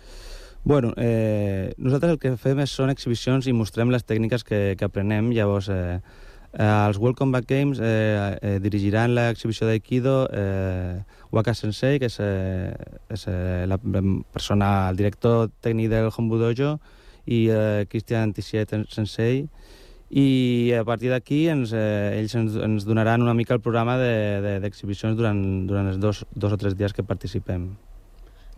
Bueno, 0.64 0.94
eh, 0.96 1.74
nosaltres 1.76 2.16
el 2.16 2.20
que 2.22 2.36
fem 2.40 2.64
són 2.64 2.88
exhibicions 2.88 3.44
i 3.44 3.52
mostrem 3.52 3.92
les 3.92 4.08
tècniques 4.08 4.48
que, 4.48 4.64
que 4.80 4.88
aprenem, 4.88 5.28
llavors... 5.36 5.68
Eh, 5.68 5.98
Eh, 6.52 6.64
els 6.86 6.98
World 7.00 7.16
Combat 7.16 7.46
Games 7.48 7.78
eh, 7.80 8.38
eh, 8.42 8.58
dirigiran 8.60 9.14
l'exhibició 9.16 9.64
d'Aikido 9.64 10.26
eh, 10.36 11.00
Waka 11.32 11.54
Sensei, 11.56 11.98
que 11.98 12.10
és, 12.12 12.18
eh, 12.20 12.72
és 13.08 13.26
eh, 13.28 13.64
la 13.66 13.78
persona, 13.80 14.90
el 14.90 14.98
director 15.00 15.48
tècnic 15.64 15.88
del 15.90 16.10
Hombu 16.12 16.38
Dojo, 16.38 16.76
i 17.24 17.46
eh, 17.48 17.86
Christian 17.88 18.34
Tissiet 18.36 18.74
Sensei, 18.92 19.46
i 20.12 20.72
a 20.76 20.84
partir 20.84 21.08
d'aquí 21.08 21.46
ens, 21.48 21.72
eh, 21.72 22.18
ells 22.18 22.34
ens, 22.36 22.58
ens 22.60 22.84
donaran 22.84 23.24
una 23.24 23.32
mica 23.32 23.56
el 23.56 23.62
programa 23.64 23.96
d'exhibicions 23.96 25.14
de, 25.14 25.16
de, 25.16 25.22
durant, 25.22 25.40
durant 25.70 25.88
els 25.88 25.96
dos, 26.02 26.26
dos 26.36 26.52
o 26.52 26.58
tres 26.60 26.76
dies 26.76 26.92
que 26.92 27.06
participem. 27.06 27.70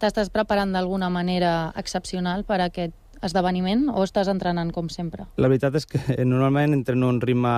T'estàs 0.03 0.33
preparant 0.35 0.75
d'alguna 0.75 1.07
manera 1.15 1.71
excepcional 1.79 2.43
per 2.43 2.59
a 2.59 2.67
aquest 2.73 2.97
esdeveniment 3.25 3.87
o 3.95 4.03
estàs 4.05 4.29
entrenant 4.29 4.73
com 4.75 4.91
sempre? 4.91 5.29
La 5.39 5.47
veritat 5.49 5.79
és 5.79 5.87
que 5.87 6.01
normalment 6.27 6.75
entreno 6.75 7.13
un 7.13 7.23
ritme 7.23 7.55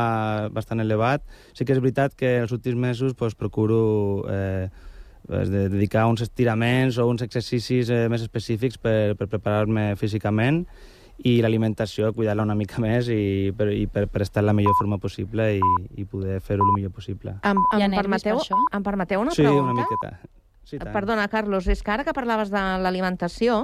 bastant 0.53 0.85
elevat. 0.85 1.25
Sí 1.57 1.65
que 1.65 1.73
és 1.73 1.81
veritat 1.81 2.13
que 2.15 2.37
els 2.43 2.53
últims 2.53 2.77
mesos 2.77 3.17
pues, 3.17 3.35
procuro 3.35 3.81
eh, 4.29 4.69
de 5.29 5.69
dedicar 5.69 6.07
uns 6.07 6.23
estiraments 6.23 6.99
o 6.99 7.07
uns 7.11 7.23
exercicis 7.23 7.91
eh, 7.91 8.07
més 8.13 8.23
específics 8.23 8.79
per, 8.79 9.15
per 9.19 9.29
preparar-me 9.29 9.95
físicament 9.97 10.65
i 11.25 11.39
l'alimentació, 11.41 12.13
cuidar-la 12.13 12.45
una 12.45 12.55
mica 12.55 12.81
més 12.85 13.09
i, 13.09 13.53
per, 13.57 13.71
i 13.73 13.87
per, 13.87 14.07
per 14.13 14.23
estar 14.27 14.43
en 14.45 14.51
la 14.51 14.57
millor 14.57 14.77
forma 14.79 14.99
possible 15.03 15.55
i, 15.59 15.61
i 15.97 16.05
poder 16.05 16.41
fer-ho 16.45 16.65
el 16.65 16.75
millor 16.77 16.93
possible. 16.93 17.39
Em, 17.43 17.61
em, 17.79 17.95
permeteu, 17.97 18.41
per 18.43 18.79
em 18.79 18.89
permeteu 18.91 19.23
una 19.25 19.37
sí, 19.37 19.43
pregunta? 19.43 19.71
una 19.71 19.79
miqueta. 19.81 20.17
Sí, 20.67 20.81
tant. 20.81 20.91
Perdona, 20.91 21.29
Carlos, 21.31 21.69
és 21.71 21.79
que 21.87 21.93
ara 21.95 22.03
que 22.03 22.11
parlaves 22.11 22.51
de 22.51 22.61
l'alimentació, 22.83 23.61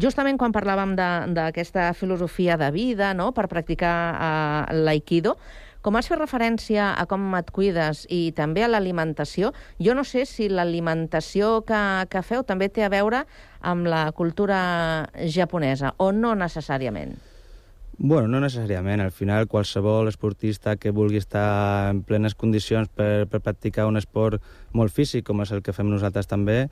justament 0.00 0.38
quan 0.40 0.54
parlàvem 0.56 0.94
de- 0.96 1.34
d'aquesta 1.36 1.90
filosofia 1.92 2.56
de 2.56 2.70
vida, 2.72 3.12
no?, 3.12 3.32
per 3.36 3.44
practicar 3.52 3.96
uh, 4.16 4.72
l'aikido, 4.72 5.34
com 5.86 5.94
has 5.94 6.08
fet 6.10 6.18
referència 6.18 6.88
a 6.98 7.04
com 7.06 7.28
et 7.38 7.52
cuides 7.54 8.00
i 8.10 8.32
també 8.34 8.64
a 8.66 8.70
l'alimentació, 8.72 9.52
jo 9.78 9.94
no 9.94 10.02
sé 10.02 10.24
si 10.26 10.48
l'alimentació 10.50 11.60
que, 11.68 11.78
que 12.10 12.24
feu 12.26 12.42
també 12.42 12.66
té 12.66 12.82
a 12.82 12.90
veure 12.90 13.22
amb 13.62 13.86
la 13.86 14.08
cultura 14.10 14.58
japonesa, 15.30 15.94
o 16.02 16.10
no 16.10 16.34
necessàriament. 16.34 17.14
Bueno, 17.98 18.26
no 18.28 18.42
necessàriament. 18.42 19.00
Al 19.00 19.14
final, 19.14 19.46
qualsevol 19.48 20.10
esportista 20.10 20.74
que 20.76 20.90
vulgui 20.92 21.22
estar 21.22 21.94
en 21.94 22.02
plenes 22.04 22.34
condicions 22.34 22.90
per, 22.90 23.24
per 23.30 23.40
practicar 23.40 23.86
un 23.86 23.96
esport 23.96 24.42
molt 24.76 24.92
físic, 24.92 25.24
com 25.30 25.40
és 25.46 25.54
el 25.54 25.62
que 25.62 25.72
fem 25.72 25.88
nosaltres 25.88 26.26
també, 26.28 26.66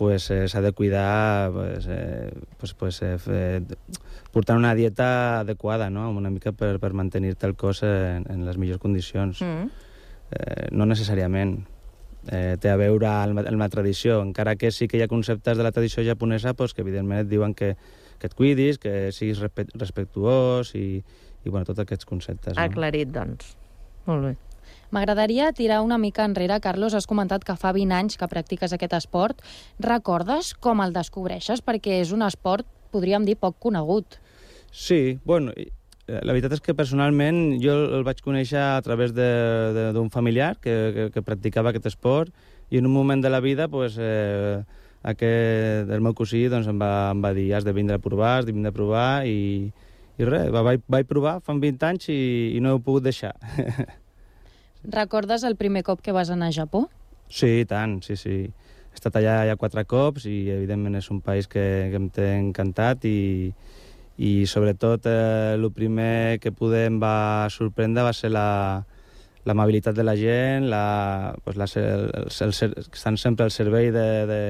pues, 0.00 0.30
eh, 0.30 0.48
s'ha 0.48 0.62
de 0.64 0.72
cuidar 0.72 1.52
pues, 1.52 1.84
eh, 1.86 2.32
pues, 2.56 2.72
pues, 2.72 3.02
eh, 3.02 3.18
fe, 3.20 3.60
portant 4.32 4.56
una 4.56 4.74
dieta 4.74 5.40
adequada, 5.40 5.90
no? 5.90 6.08
una 6.08 6.30
mica 6.32 6.54
per, 6.56 6.78
per 6.80 6.94
mantenir-te 6.96 7.44
el 7.44 7.52
cos 7.52 7.82
en, 7.84 8.24
en 8.32 8.46
les 8.46 8.56
millors 8.56 8.80
condicions. 8.80 9.42
Mm. 9.44 9.68
Eh, 10.30 10.70
no 10.72 10.88
necessàriament. 10.88 11.58
Eh, 12.32 12.56
té 12.64 12.72
a 12.72 12.78
veure 12.80 13.10
amb, 13.10 13.42
amb 13.44 13.60
la 13.60 13.68
tradició, 13.68 14.22
encara 14.24 14.56
que 14.56 14.72
sí 14.72 14.88
que 14.88 14.96
hi 14.96 15.04
ha 15.04 15.12
conceptes 15.12 15.60
de 15.60 15.68
la 15.68 15.72
tradició 15.76 16.00
japonesa 16.06 16.56
pues, 16.56 16.72
que 16.72 16.80
evidentment 16.80 17.26
et 17.26 17.28
diuen 17.28 17.52
que, 17.52 17.74
que 18.16 18.32
et 18.32 18.36
cuidis, 18.40 18.80
que 18.80 19.10
siguis 19.12 19.44
respe 19.44 19.68
respectuós 19.74 20.72
i, 20.80 21.02
i 21.44 21.52
bueno, 21.52 21.68
tots 21.68 21.84
aquests 21.84 22.08
conceptes. 22.08 22.56
No? 22.56 22.64
Aclarit, 22.64 23.12
doncs. 23.12 23.52
Molt 24.08 24.30
bé. 24.30 24.38
M'agradaria 24.90 25.52
tirar 25.54 25.80
una 25.86 25.98
mica 25.98 26.24
enrere. 26.26 26.58
Carlos, 26.60 26.94
has 26.94 27.06
comentat 27.06 27.44
que 27.46 27.54
fa 27.56 27.70
20 27.76 27.94
anys 27.94 28.18
que 28.18 28.28
practiques 28.30 28.74
aquest 28.74 28.96
esport. 28.98 29.42
Recordes 29.78 30.54
com 30.54 30.82
el 30.82 30.94
descobreixes? 30.96 31.62
Perquè 31.62 32.00
és 32.02 32.10
un 32.16 32.26
esport, 32.26 32.66
podríem 32.90 33.26
dir, 33.26 33.36
poc 33.38 33.58
conegut. 33.62 34.18
Sí, 34.70 35.18
bueno, 35.24 35.54
eh, 35.54 35.70
la 36.10 36.34
veritat 36.34 36.56
és 36.58 36.62
que 36.64 36.74
personalment 36.74 37.60
jo 37.62 37.76
el 37.98 38.04
vaig 38.06 38.22
conèixer 38.24 38.60
a 38.60 38.82
través 38.82 39.14
d'un 39.14 40.10
familiar 40.10 40.56
que, 40.58 40.74
que, 40.94 41.08
que 41.14 41.22
practicava 41.26 41.70
aquest 41.70 41.90
esport 41.90 42.34
i 42.70 42.78
en 42.78 42.86
un 42.86 42.94
moment 42.94 43.22
de 43.22 43.30
la 43.30 43.40
vida 43.40 43.68
pues, 43.68 43.96
eh, 43.98 44.62
aquest, 45.02 45.90
el 45.90 46.02
meu 46.02 46.14
cosí 46.14 46.44
doncs, 46.50 46.68
em, 46.70 46.78
va, 46.78 47.10
em 47.14 47.22
va 47.22 47.32
dir 47.34 47.50
has 47.54 47.66
de 47.66 47.74
vindre 47.74 47.98
a 47.98 48.02
provar, 48.02 48.38
has 48.40 48.46
de 48.46 48.54
vindre 48.54 48.70
a 48.70 48.76
provar 48.76 49.26
i, 49.26 49.70
i 50.18 50.28
res, 50.28 50.50
va, 50.54 50.62
vaig, 50.66 50.82
vaig 50.90 51.08
provar 51.10 51.38
fa 51.46 51.54
20 51.54 51.88
anys 51.88 52.10
i, 52.12 52.20
i 52.56 52.62
no 52.62 52.74
ho 52.74 52.80
he 52.80 52.86
pogut 52.86 53.06
deixar. 53.06 53.34
Recordes 54.84 55.44
el 55.44 55.56
primer 55.56 55.82
cop 55.84 56.00
que 56.00 56.12
vas 56.12 56.30
anar 56.30 56.48
a 56.48 56.56
Japó? 56.56 56.88
Sí, 57.28 57.64
tant, 57.68 58.00
sí, 58.02 58.16
sí. 58.16 58.38
He 58.90 58.98
estat 58.98 59.16
allà 59.20 59.44
ja 59.46 59.58
quatre 59.60 59.84
cops 59.86 60.26
i, 60.26 60.48
evidentment, 60.50 60.96
és 60.98 61.10
un 61.12 61.20
país 61.22 61.46
que, 61.46 61.62
que 61.92 62.00
em 62.00 62.08
té 62.10 62.32
encantat 62.38 63.04
i, 63.06 63.52
i 64.18 64.32
sobretot, 64.50 65.06
eh, 65.06 65.54
el 65.54 65.70
primer 65.72 66.40
que 66.40 66.52
poder 66.52 66.86
em 66.88 66.98
va 67.00 67.48
sorprendre 67.52 68.02
va 68.04 68.12
ser 68.16 68.32
la, 68.34 68.84
de 69.44 70.04
la 70.04 70.16
gent, 70.16 70.68
la, 70.68 71.36
pues 71.44 71.56
la, 71.56 71.68
el, 71.76 72.10
el, 72.14 72.28
el, 72.50 72.74
estan 72.92 73.16
sempre 73.16 73.44
al 73.44 73.50
servei 73.50 73.90
de, 73.90 74.08
de, 74.26 74.42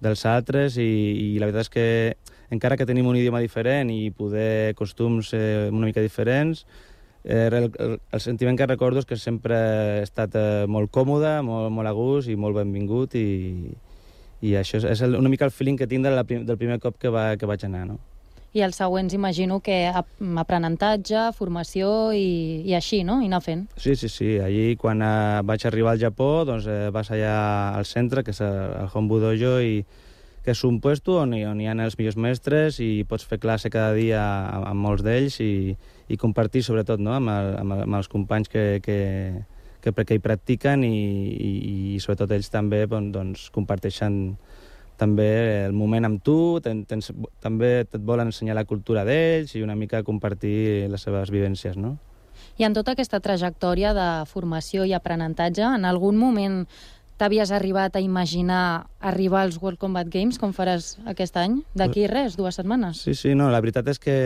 dels 0.00 0.24
altres 0.26 0.76
i, 0.78 1.34
i 1.34 1.38
la 1.38 1.46
veritat 1.46 1.66
és 1.66 1.70
que 1.70 1.86
encara 2.50 2.76
que 2.76 2.86
tenim 2.86 3.06
un 3.06 3.16
idioma 3.16 3.40
diferent 3.40 3.90
i 3.90 4.10
poder 4.10 4.74
costums 4.74 5.34
eh, 5.34 5.68
una 5.70 5.86
mica 5.86 6.00
diferents, 6.00 6.64
eh, 7.28 7.48
el, 7.52 7.70
el, 8.10 8.20
sentiment 8.24 8.58
que 8.58 8.66
recordo 8.66 8.98
és 9.02 9.06
que 9.06 9.16
sempre 9.20 9.54
he 10.00 10.02
estat 10.02 10.34
eh, 10.34 10.64
molt 10.66 10.90
còmode, 10.90 11.36
molt, 11.46 11.70
molt 11.70 11.88
a 11.90 11.94
gust 11.94 12.32
i 12.32 12.36
molt 12.40 12.56
benvingut 12.56 13.14
i, 13.20 13.70
i 14.42 14.54
això 14.58 14.80
és, 14.80 14.88
és 14.96 15.02
el, 15.06 15.14
una 15.20 15.30
mica 15.30 15.46
el 15.46 15.52
feeling 15.54 15.78
que 15.78 15.86
tinc 15.90 16.06
de 16.06 16.14
la, 16.14 16.24
del 16.24 16.56
primer 16.58 16.80
cop 16.80 16.96
que, 16.98 17.12
va, 17.12 17.34
que 17.36 17.46
vaig 17.46 17.64
anar, 17.68 17.86
no? 17.92 17.98
I 18.56 18.62
els 18.64 18.78
següents 18.80 19.12
imagino 19.12 19.58
que 19.60 19.74
ap- 19.92 20.08
aprenentatge, 20.40 21.26
formació 21.36 22.14
i, 22.16 22.62
i 22.64 22.72
així, 22.74 23.02
no? 23.04 23.18
I 23.20 23.28
anar 23.28 23.42
fent. 23.44 23.66
Sí, 23.76 23.92
sí, 23.94 24.08
sí. 24.08 24.30
Allí, 24.40 24.72
quan 24.80 25.04
eh, 25.04 25.42
vaig 25.44 25.66
arribar 25.68 25.92
al 25.92 26.00
Japó, 26.00 26.46
doncs 26.48 26.64
eh, 26.66 26.88
vas 26.94 27.10
allà 27.12 27.34
al 27.76 27.84
centre, 27.84 28.24
que 28.24 28.32
és 28.32 28.40
el, 28.40 28.88
Hombu 28.94 29.20
Dojo, 29.20 29.58
i 29.60 29.84
que 30.46 30.54
és 30.56 30.64
un 30.64 30.80
puesto 30.80 31.18
on, 31.20 31.34
on 31.44 31.60
hi 31.60 31.68
ha 31.68 31.76
els 31.84 31.98
millors 32.00 32.16
mestres 32.16 32.80
i 32.80 33.04
pots 33.04 33.26
fer 33.28 33.36
classe 33.42 33.68
cada 33.68 33.92
dia 33.92 34.22
amb, 34.24 34.64
amb 34.72 34.80
molts 34.86 35.04
d'ells 35.04 35.36
i, 35.44 35.76
i 36.08 36.16
compartir, 36.16 36.64
sobretot, 36.64 37.00
no? 37.00 37.14
amb, 37.18 37.30
el, 37.32 37.54
amb, 37.60 37.76
el, 37.76 37.84
amb 37.86 37.98
els 38.00 38.08
companys 38.08 38.48
que, 38.48 38.80
que, 38.84 38.98
que, 39.84 39.92
que 39.92 40.16
hi 40.16 40.24
practiquen 40.24 40.84
i, 40.86 40.96
i, 41.32 41.52
i 41.94 42.00
sobretot 42.00 42.32
ells 42.36 42.50
també 42.52 42.84
doncs, 42.88 43.48
comparteixen 43.54 44.36
també 44.98 45.28
el 45.68 45.76
moment 45.78 46.08
amb 46.08 46.22
tu, 46.24 46.58
ten, 46.64 46.82
tens, 46.88 47.12
també 47.44 47.84
et 47.84 47.96
volen 48.02 48.32
ensenyar 48.32 48.56
la 48.58 48.66
cultura 48.66 49.04
d'ells 49.06 49.54
i 49.54 49.62
una 49.62 49.78
mica 49.78 50.02
compartir 50.02 50.88
les 50.90 51.06
seves 51.06 51.30
vivències, 51.30 51.78
no? 51.78 51.96
I 52.58 52.66
en 52.66 52.74
tota 52.74 52.94
aquesta 52.94 53.20
trajectòria 53.22 53.92
de 53.94 54.08
formació 54.26 54.84
i 54.86 54.94
aprenentatge, 54.96 55.62
en 55.62 55.86
algun 55.86 56.18
moment 56.18 56.64
t'havies 57.18 57.50
arribat 57.54 57.96
a 57.98 58.02
imaginar 58.02 58.86
arribar 58.98 59.42
als 59.42 59.58
World 59.62 59.78
Combat 59.82 60.06
Games, 60.10 60.38
com 60.38 60.54
faràs 60.54 60.96
aquest 61.10 61.36
any? 61.38 61.60
D'aquí 61.78 62.06
res, 62.10 62.36
dues 62.38 62.58
setmanes? 62.58 63.02
Sí, 63.06 63.14
sí, 63.18 63.34
no, 63.38 63.50
la 63.50 63.62
veritat 63.62 63.90
és 63.90 63.98
que 64.02 64.18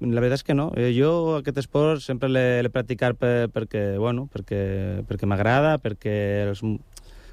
la 0.00 0.20
veritat 0.20 0.42
és 0.42 0.44
que 0.44 0.54
no. 0.54 0.70
Eh, 0.76 0.92
Jo 0.96 1.38
aquest 1.38 1.58
esport 1.62 2.02
sempre 2.04 2.28
l'he 2.28 2.72
practicat 2.72 3.16
per, 3.16 3.48
perquè, 3.52 3.96
bueno, 3.98 4.26
perquè, 4.32 5.02
perquè 5.08 5.28
m'agrada, 5.28 5.76
perquè 5.80 6.16
els 6.46 6.62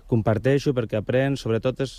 comparteixo, 0.08 0.74
perquè 0.74 1.00
aprens, 1.00 1.44
sobretot 1.44 1.82
és, 1.84 1.98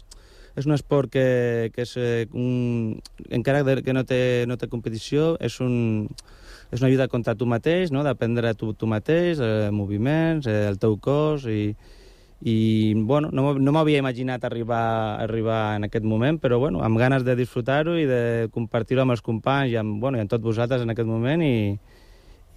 és 0.57 0.69
un 0.69 0.73
esport 0.77 1.11
que, 1.13 1.71
que 1.75 1.85
és 1.85 1.97
eh, 1.99 2.27
un, 2.33 2.97
encara 3.29 3.65
que 3.83 3.93
no 3.97 4.05
té, 4.09 4.45
no 4.49 4.57
té 4.57 4.71
competició, 4.73 5.35
és, 5.41 5.59
un, 5.61 6.09
és 6.71 6.81
una 6.81 6.89
lluita 6.89 7.11
contra 7.13 7.37
tu 7.37 7.49
mateix, 7.51 7.93
no? 7.93 8.05
d'aprendre 8.07 8.55
tu, 8.57 8.73
tu 8.73 8.89
mateix, 8.89 9.43
eh, 9.43 9.69
moviments, 9.75 10.49
eh, 10.49 10.65
el 10.71 10.81
teu 10.81 10.97
cos 10.97 11.45
i, 11.51 11.75
i 12.47 12.93
bueno, 12.95 13.31
no, 13.33 13.55
no 13.57 13.73
m'havia 13.73 14.03
imaginat 14.03 14.43
arribar, 14.45 15.17
arribar 15.25 15.79
en 15.79 15.87
aquest 15.89 16.05
moment, 16.05 16.37
però 16.43 16.59
bueno, 16.61 16.83
amb 16.85 17.01
ganes 17.01 17.25
de 17.25 17.39
disfrutar-ho 17.39 17.97
i 17.97 18.05
de 18.05 18.51
compartir-ho 18.53 19.01
amb 19.01 19.15
els 19.17 19.25
companys 19.25 19.73
i 19.73 19.79
amb, 19.81 19.97
bueno, 20.03 20.21
i 20.21 20.25
amb 20.25 20.29
tots 20.29 20.45
vosaltres 20.45 20.85
en 20.85 20.93
aquest 20.93 21.09
moment 21.09 21.41
i, 21.41 21.55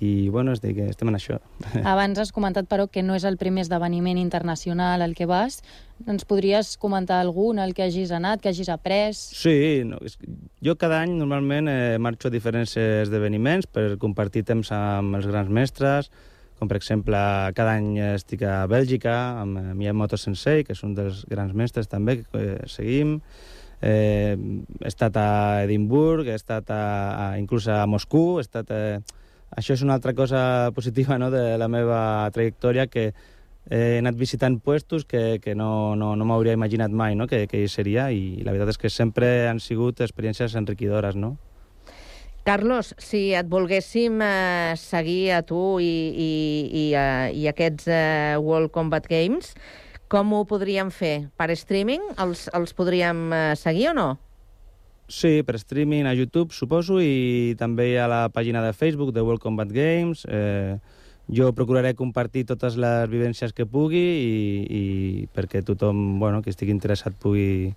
i 0.03 0.11
bueno, 0.27 0.51
estic, 0.51 0.83
estem 0.91 1.07
en 1.07 1.15
això. 1.15 1.39
Abans 1.93 2.19
has 2.19 2.33
comentat, 2.35 2.67
però, 2.67 2.89
que 2.91 2.99
no 2.99 3.15
és 3.15 3.23
el 3.23 3.39
primer 3.39 3.63
esdeveniment 3.63 4.19
internacional 4.19 5.01
al 5.01 5.15
que 5.15 5.25
vas. 5.25 5.61
Ens 6.03 6.27
podries 6.27 6.75
comentar 6.77 7.21
algun 7.23 7.63
al 7.63 7.71
que 7.73 7.87
hagis 7.87 8.11
anat, 8.11 8.43
que 8.43 8.51
hagis 8.51 8.67
après? 8.67 9.15
Sí, 9.15 9.87
no, 9.87 10.03
és, 10.03 10.19
que 10.19 10.27
jo 10.67 10.75
cada 10.75 10.99
any 10.99 11.15
normalment 11.15 11.71
eh, 11.71 11.95
marxo 11.95 12.27
a 12.27 12.35
diferents 12.35 12.75
esdeveniments 12.75 13.71
per 13.71 13.93
compartir 14.03 14.43
temps 14.51 14.75
amb 14.75 15.15
els 15.15 15.31
grans 15.31 15.47
mestres, 15.47 16.11
com 16.57 16.69
per 16.69 16.79
exemple 16.79 17.19
cada 17.57 17.75
any 17.77 17.97
estic 18.15 18.43
a 18.47 18.65
Bèlgica 18.69 19.13
amb 19.43 19.59
eh, 19.61 19.75
Miyamoto 19.77 20.17
Sensei, 20.17 20.63
que 20.65 20.73
és 20.73 20.83
un 20.85 20.95
dels 20.97 21.23
grans 21.29 21.53
mestres 21.53 21.89
també 21.91 22.19
que 22.23 22.41
eh, 22.41 22.57
seguim. 22.71 23.17
Eh, 23.81 24.33
he 24.33 24.89
estat 24.89 25.17
a 25.21 25.29
Edimburg, 25.67 26.27
he 26.27 26.37
estat 26.37 26.71
a, 26.73 26.81
a, 27.13 27.25
inclús 27.37 27.69
a 27.69 27.85
Moscou, 27.89 28.37
he 28.37 28.45
estat... 28.45 28.73
Eh, 28.73 29.23
això 29.57 29.77
és 29.77 29.81
una 29.85 29.95
altra 29.95 30.11
cosa 30.13 30.39
positiva 30.77 31.17
no, 31.21 31.31
de 31.31 31.55
la 31.57 31.69
meva 31.71 31.99
trajectòria, 32.35 32.89
que 32.91 33.11
he 33.69 33.97
anat 33.99 34.15
visitant 34.15 34.59
puestos 34.63 35.05
que, 35.05 35.39
que 35.43 35.53
no, 35.55 35.95
no, 35.95 36.15
no 36.15 36.25
m'hauria 36.25 36.55
imaginat 36.55 36.91
mai 36.91 37.15
no? 37.19 37.27
que, 37.27 37.45
que 37.51 37.59
hi 37.59 37.67
seria 37.67 38.07
i 38.15 38.39
la 38.45 38.53
veritat 38.55 38.71
és 38.71 38.79
que 38.79 38.91
sempre 38.91 39.49
han 39.49 39.59
sigut 39.59 39.99
experiències 40.05 40.55
enriquidores, 40.55 41.17
no? 41.19 41.35
Carlos, 42.47 42.93
si 42.95 43.33
et 43.35 43.47
volguéssim 43.51 44.21
eh, 44.23 44.71
seguir 44.79 45.33
a 45.35 45.41
tu 45.43 45.81
i, 45.83 45.87
i, 46.15 46.27
i, 46.71 46.83
eh, 46.95 47.25
i 47.35 47.43
aquests 47.51 47.89
eh, 47.91 48.37
World 48.39 48.71
Combat 48.71 49.03
Games, 49.03 49.49
com 50.07 50.31
ho 50.31 50.45
podríem 50.47 50.87
fer? 50.87 51.27
Per 51.35 51.49
streaming 51.59 52.05
els, 52.15 52.45
els 52.55 52.71
podríem 52.77 53.25
eh, 53.35 53.41
seguir 53.59 53.89
o 53.91 53.97
no? 53.97 54.07
Sí, 55.11 55.41
per 55.43 55.57
streaming 55.59 56.07
a 56.07 56.15
YouTube, 56.15 56.55
suposo, 56.55 57.01
i 57.03 57.51
també 57.59 57.89
a 57.99 58.07
la 58.07 58.21
pàgina 58.31 58.63
de 58.63 58.71
Facebook 58.71 59.11
de 59.11 59.27
World 59.27 59.43
Combat 59.43 59.67
Games. 59.67 60.23
Eh, 60.31 60.79
jo 61.27 61.51
procuraré 61.51 61.97
compartir 61.99 62.45
totes 62.47 62.79
les 62.79 63.11
vivències 63.11 63.51
que 63.51 63.67
pugui 63.67 64.05
i, 64.23 64.33
i 64.63 64.83
perquè 65.35 65.65
tothom 65.67 66.15
bueno, 66.23 66.39
que 66.39 66.55
estigui 66.55 66.71
interessat 66.71 67.19
pugui, 67.19 67.73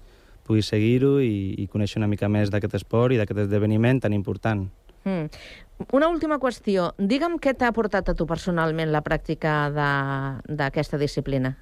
pugui 0.51 0.67
seguir-ho 0.67 1.21
i, 1.23 1.55
i 1.63 1.69
conèixer 1.71 2.03
una 2.03 2.11
mica 2.11 2.27
més 2.27 2.51
d'aquest 2.51 2.75
esport 2.83 3.15
i 3.15 3.21
d'aquest 3.21 3.47
esdeveniment 3.47 4.03
tan 4.03 4.17
important. 4.17 4.67
Mm. 5.07 5.31
Una 5.97 6.11
última 6.11 6.41
qüestió. 6.43 6.91
Digue'm 6.99 7.39
què 7.41 7.55
t'ha 7.57 7.71
portat 7.73 8.11
a 8.11 8.15
tu 8.19 8.27
personalment 8.29 8.91
la 8.93 9.01
pràctica 9.07 9.71
d'aquesta 9.71 10.99
disciplina. 11.01 11.55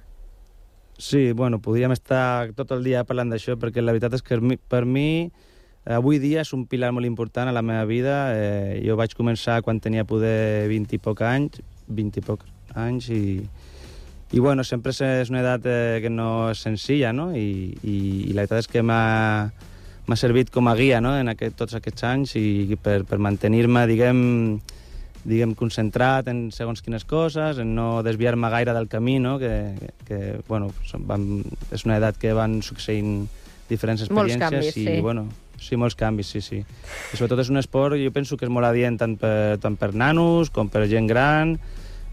Sí, 0.99 1.31
bueno, 1.31 1.61
podríem 1.63 1.93
estar 1.95 2.51
tot 2.57 2.73
el 2.75 2.83
dia 2.83 3.05
parlant 3.07 3.29
d'això 3.31 3.55
perquè 3.55 3.79
la 3.79 3.93
veritat 3.95 4.17
és 4.17 4.25
que 4.25 4.41
per 4.67 4.83
mi 4.83 5.31
avui 5.85 6.19
dia 6.19 6.41
és 6.41 6.51
un 6.51 6.65
pilar 6.67 6.89
molt 6.91 7.07
important 7.07 7.47
a 7.47 7.55
la 7.55 7.63
meva 7.63 7.85
vida. 7.87 8.17
Eh, 8.35 8.81
jo 8.83 8.97
vaig 8.99 9.15
començar 9.15 9.61
quan 9.63 9.79
tenia 9.79 10.03
poder 10.03 10.67
20 10.67 10.97
i 10.97 10.99
poc 10.99 11.23
anys, 11.23 11.61
20 11.87 12.19
i 12.19 12.25
poc 12.25 12.43
anys, 12.75 13.07
i, 13.15 13.39
i 14.31 14.39
bueno, 14.39 14.63
sempre 14.63 14.91
és- 14.91 15.29
una 15.29 15.41
edat 15.41 15.65
eh, 15.65 15.99
que 16.01 16.09
no 16.09 16.51
és 16.51 16.61
senzilla, 16.61 17.13
no? 17.13 17.31
I, 17.35 17.73
i, 17.83 17.97
i 18.29 18.33
la 18.33 18.43
veritat 18.45 18.65
és 18.65 18.67
que 18.67 18.83
m'ha 18.85 19.49
m'ha 20.09 20.17
servit 20.17 20.49
com 20.49 20.67
a 20.67 20.73
guia 20.73 20.99
no? 21.01 21.13
en 21.19 21.29
aquest, 21.29 21.55
tots 21.55 21.75
aquests 21.77 22.03
anys 22.09 22.31
i 22.39 22.77
per, 22.81 23.03
per 23.05 23.19
mantenir-me, 23.21 23.83
diguem, 23.85 24.21
diguem, 25.21 25.53
concentrat 25.57 26.31
en 26.31 26.47
segons 26.55 26.81
quines 26.81 27.05
coses, 27.05 27.59
en 27.61 27.75
no 27.77 28.01
desviar-me 28.05 28.49
gaire 28.49 28.73
del 28.73 28.87
camí, 28.89 29.19
no? 29.21 29.37
que, 29.37 29.51
que 30.07 30.39
bueno, 30.47 30.71
vam, 31.05 31.43
és 31.69 31.85
una 31.85 31.99
edat 32.01 32.17
que 32.17 32.33
van 32.33 32.63
succeint 32.65 33.27
diferents 33.69 34.07
Molts 34.09 34.33
experiències 34.33 34.73
canvis, 34.73 34.81
i, 34.81 34.87
sí. 34.87 35.01
bueno, 35.05 35.27
sí, 35.61 35.77
molts 35.77 35.93
canvis, 35.99 36.33
sí, 36.33 36.41
sí. 36.41 36.63
I 36.65 37.19
sobretot 37.19 37.43
és 37.45 37.53
un 37.53 37.61
esport, 37.61 37.99
jo 38.01 38.09
penso 38.15 38.33
que 38.39 38.49
és 38.49 38.53
molt 38.53 38.65
adient 38.65 38.97
tant 38.97 39.13
per, 39.21 39.59
tant 39.61 39.77
per 39.77 39.91
nanos 39.93 40.49
com 40.49 40.73
per 40.73 40.87
gent 40.89 41.05
gran, 41.11 41.59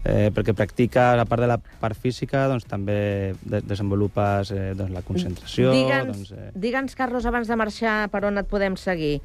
eh, 0.07 0.29
perquè 0.33 0.53
practica, 0.55 1.09
a 1.19 1.25
part 1.27 1.43
de 1.43 1.49
la 1.51 1.57
part 1.59 1.97
física, 1.99 2.45
doncs 2.47 2.63
també 2.65 3.33
de 3.43 3.59
desenvolupes 3.61 4.51
eh, 4.55 4.71
doncs, 4.77 4.93
la 4.95 5.03
concentració. 5.03 5.73
Digue'ns, 5.75 6.13
doncs, 6.13 6.31
eh, 6.31 6.51
digue'ns, 6.55 6.95
Carlos, 6.95 7.27
abans 7.27 7.47
de 7.51 7.59
marxar, 7.59 8.07
per 8.13 8.23
on 8.25 8.39
et 8.39 8.47
podem 8.47 8.77
seguir? 8.79 9.19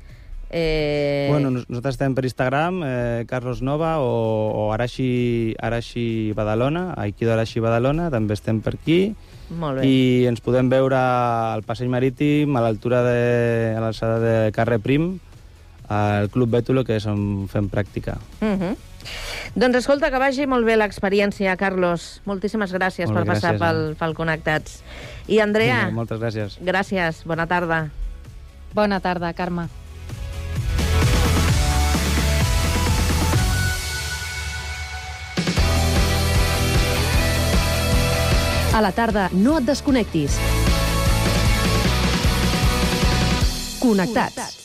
Eh... 0.53 1.29
Bueno, 1.31 1.51
nos- 1.51 1.65
nosaltres 1.71 1.95
estem 1.95 2.13
per 2.15 2.27
Instagram, 2.29 2.83
eh, 2.85 3.25
Carlos 3.27 3.63
Nova 3.63 3.95
o, 4.05 4.53
o 4.53 4.73
Arashi, 4.75 5.55
Arashi 5.59 6.33
Badalona, 6.37 6.93
Aikido 7.01 7.33
Arashi 7.33 7.63
Badalona, 7.65 8.11
també 8.13 8.35
estem 8.37 8.61
per 8.61 8.75
aquí. 8.77 9.15
Molt 9.49 9.81
bé. 9.81 9.87
I 9.89 10.27
ens 10.29 10.41
podem 10.45 10.69
veure 10.69 10.97
al 10.97 11.65
passeig 11.65 11.89
marítim, 11.93 12.53
a 12.57 12.61
l'altura 12.65 13.01
de, 13.05 13.75
a 13.77 13.81
l'alçada 13.81 14.19
de 14.21 14.53
Carrer 14.53 14.79
Prim, 14.81 15.15
al 15.89 16.29
Club 16.33 16.53
Bètulo, 16.53 16.85
que 16.85 16.97
és 17.01 17.07
on 17.09 17.49
fem 17.53 17.69
pràctica. 17.73 18.19
Uh 18.41 18.57
-huh. 18.57 18.77
Doncs 19.55 19.83
escolta, 19.83 20.11
que 20.11 20.21
vagi 20.21 20.47
molt 20.49 20.65
bé 20.65 20.79
l'experiència, 20.79 21.57
Carlos. 21.61 22.23
Moltíssimes 22.25 22.73
gràcies 22.73 23.11
Molt 23.11 23.19
per 23.19 23.25
bé, 23.27 23.35
passar 23.35 23.55
gràcies, 23.57 23.61
pel, 23.61 23.97
pel 24.01 24.15
Connectats. 24.17 24.81
I 25.29 25.43
Andrea, 25.45 25.85
Vinga, 25.87 25.99
Moltes 26.01 26.21
gràcies. 26.23 26.59
gràcies, 26.65 27.23
bona 27.29 27.47
tarda. 27.47 27.89
Bona 28.75 29.01
tarda, 29.01 29.33
Carme. 29.37 29.69
A 38.73 38.81
la 38.81 38.93
tarda, 38.97 39.29
no 39.37 39.59
et 39.59 39.69
desconnectis. 39.69 40.39
Connectats. 43.83 44.62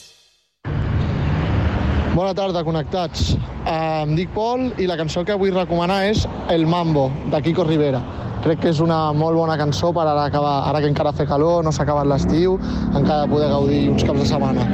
Bona 2.18 2.34
tarda, 2.34 2.63
connectats. 2.65 3.36
Uh, 3.61 4.01
em 4.01 4.15
dic 4.18 4.32
Pol 4.34 4.72
i 4.82 4.88
la 4.89 4.95
cançó 4.97 5.22
que 5.22 5.36
vull 5.38 5.51
recomanar 5.53 5.99
és 6.09 6.24
El 6.49 6.63
Mambo, 6.65 7.11
de 7.30 7.41
Kiko 7.45 7.61
Rivera. 7.68 7.99
Crec 8.41 8.63
que 8.63 8.72
és 8.72 8.80
una 8.82 9.11
molt 9.13 9.38
bona 9.38 9.53
cançó 9.59 9.91
per 9.93 10.01
ara, 10.07 10.24
acabar, 10.32 10.55
ara 10.65 10.82
que 10.82 10.89
encara 10.89 11.11
fa 11.13 11.28
calor, 11.30 11.61
no 11.61 11.70
s'ha 11.70 11.84
acabat 11.86 12.09
l'estiu, 12.09 12.55
encara 12.97 13.30
poder 13.30 13.51
gaudir 13.51 13.84
uns 13.91 14.01
caps 14.07 14.24
de 14.24 14.26
setmana. 14.32 14.65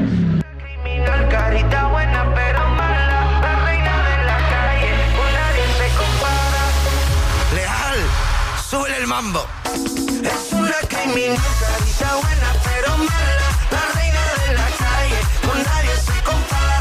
Carita 1.33 1.81
buena 1.91 2.23
pero 2.31 2.63
mala, 2.79 3.19
la 3.43 3.53
reina 3.65 3.95
de 4.07 4.15
la 4.29 4.39
calle, 4.53 4.93
con 5.17 5.29
nadie 5.35 5.65
se 5.81 5.87
compara. 5.99 6.63
Leal, 7.57 7.99
sube 8.69 8.95
el 9.01 9.07
mambo. 9.07 9.43
Es 10.31 10.47
una 10.53 10.79
criminal, 10.87 11.43
carita 11.59 12.09
buena 12.23 12.49
pero 12.63 12.97
mala, 13.03 13.51
la 13.75 13.83
reina 13.99 14.23
de 14.31 14.49
la 14.61 14.69
calle, 14.79 15.19
con 15.43 15.59
nadie 15.59 15.95
se 16.07 16.17
compara. 16.23 16.72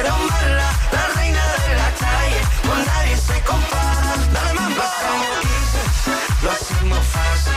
Pero 0.00 0.16
mala, 0.16 0.70
la 0.92 1.06
reina 1.16 1.44
de 1.66 1.74
la 1.74 1.90
calle, 2.02 2.40
con 2.66 2.78
nadie 2.86 3.16
se 3.16 3.40
compara. 3.42 4.14
Dale 4.32 4.54
mambo. 4.54 4.82
Lo 6.42 6.50
hacemos 6.52 7.02
fácil, 7.14 7.56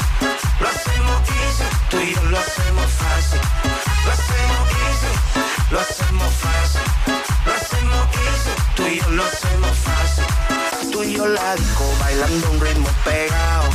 lo 0.61 0.67
hacemos 0.73 1.17
easy, 1.39 1.67
tú 1.89 1.97
y 1.99 2.15
yo 2.15 2.23
lo 2.23 2.37
hacemos 2.39 2.87
fácil. 3.01 3.41
Lo 4.05 4.11
hacemos 4.17 4.61
easy, 4.85 5.11
lo 5.71 5.79
hacemos 5.79 6.33
fácil. 6.43 6.85
Lo 7.45 7.51
hacemos 7.59 8.01
easy, 8.25 8.53
tú 8.75 8.87
y 8.87 8.99
yo 8.99 9.09
lo 9.09 9.23
hacemos 9.23 9.77
fácil. 9.87 10.91
Tú 10.91 11.03
y 11.03 11.13
yo 11.13 11.27
la 11.27 11.55
disco 11.55 11.83
bailando 11.99 12.51
un 12.51 12.59
ritmo 12.59 12.89
pegado. 13.05 13.69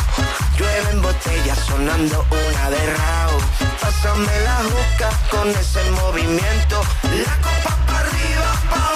Botellas 1.17 1.59
sonando 1.67 2.27
una 2.31 2.71
de 2.71 2.87
rao. 2.95 3.39
Pásame 3.81 4.41
la 4.41 4.57
juca 4.64 5.11
con 5.31 5.49
ese 5.49 5.91
movimiento. 5.93 6.83
La 7.25 7.37
copa 7.39 7.77
para 7.87 8.01
arriba, 8.01 8.53
para 8.71 8.95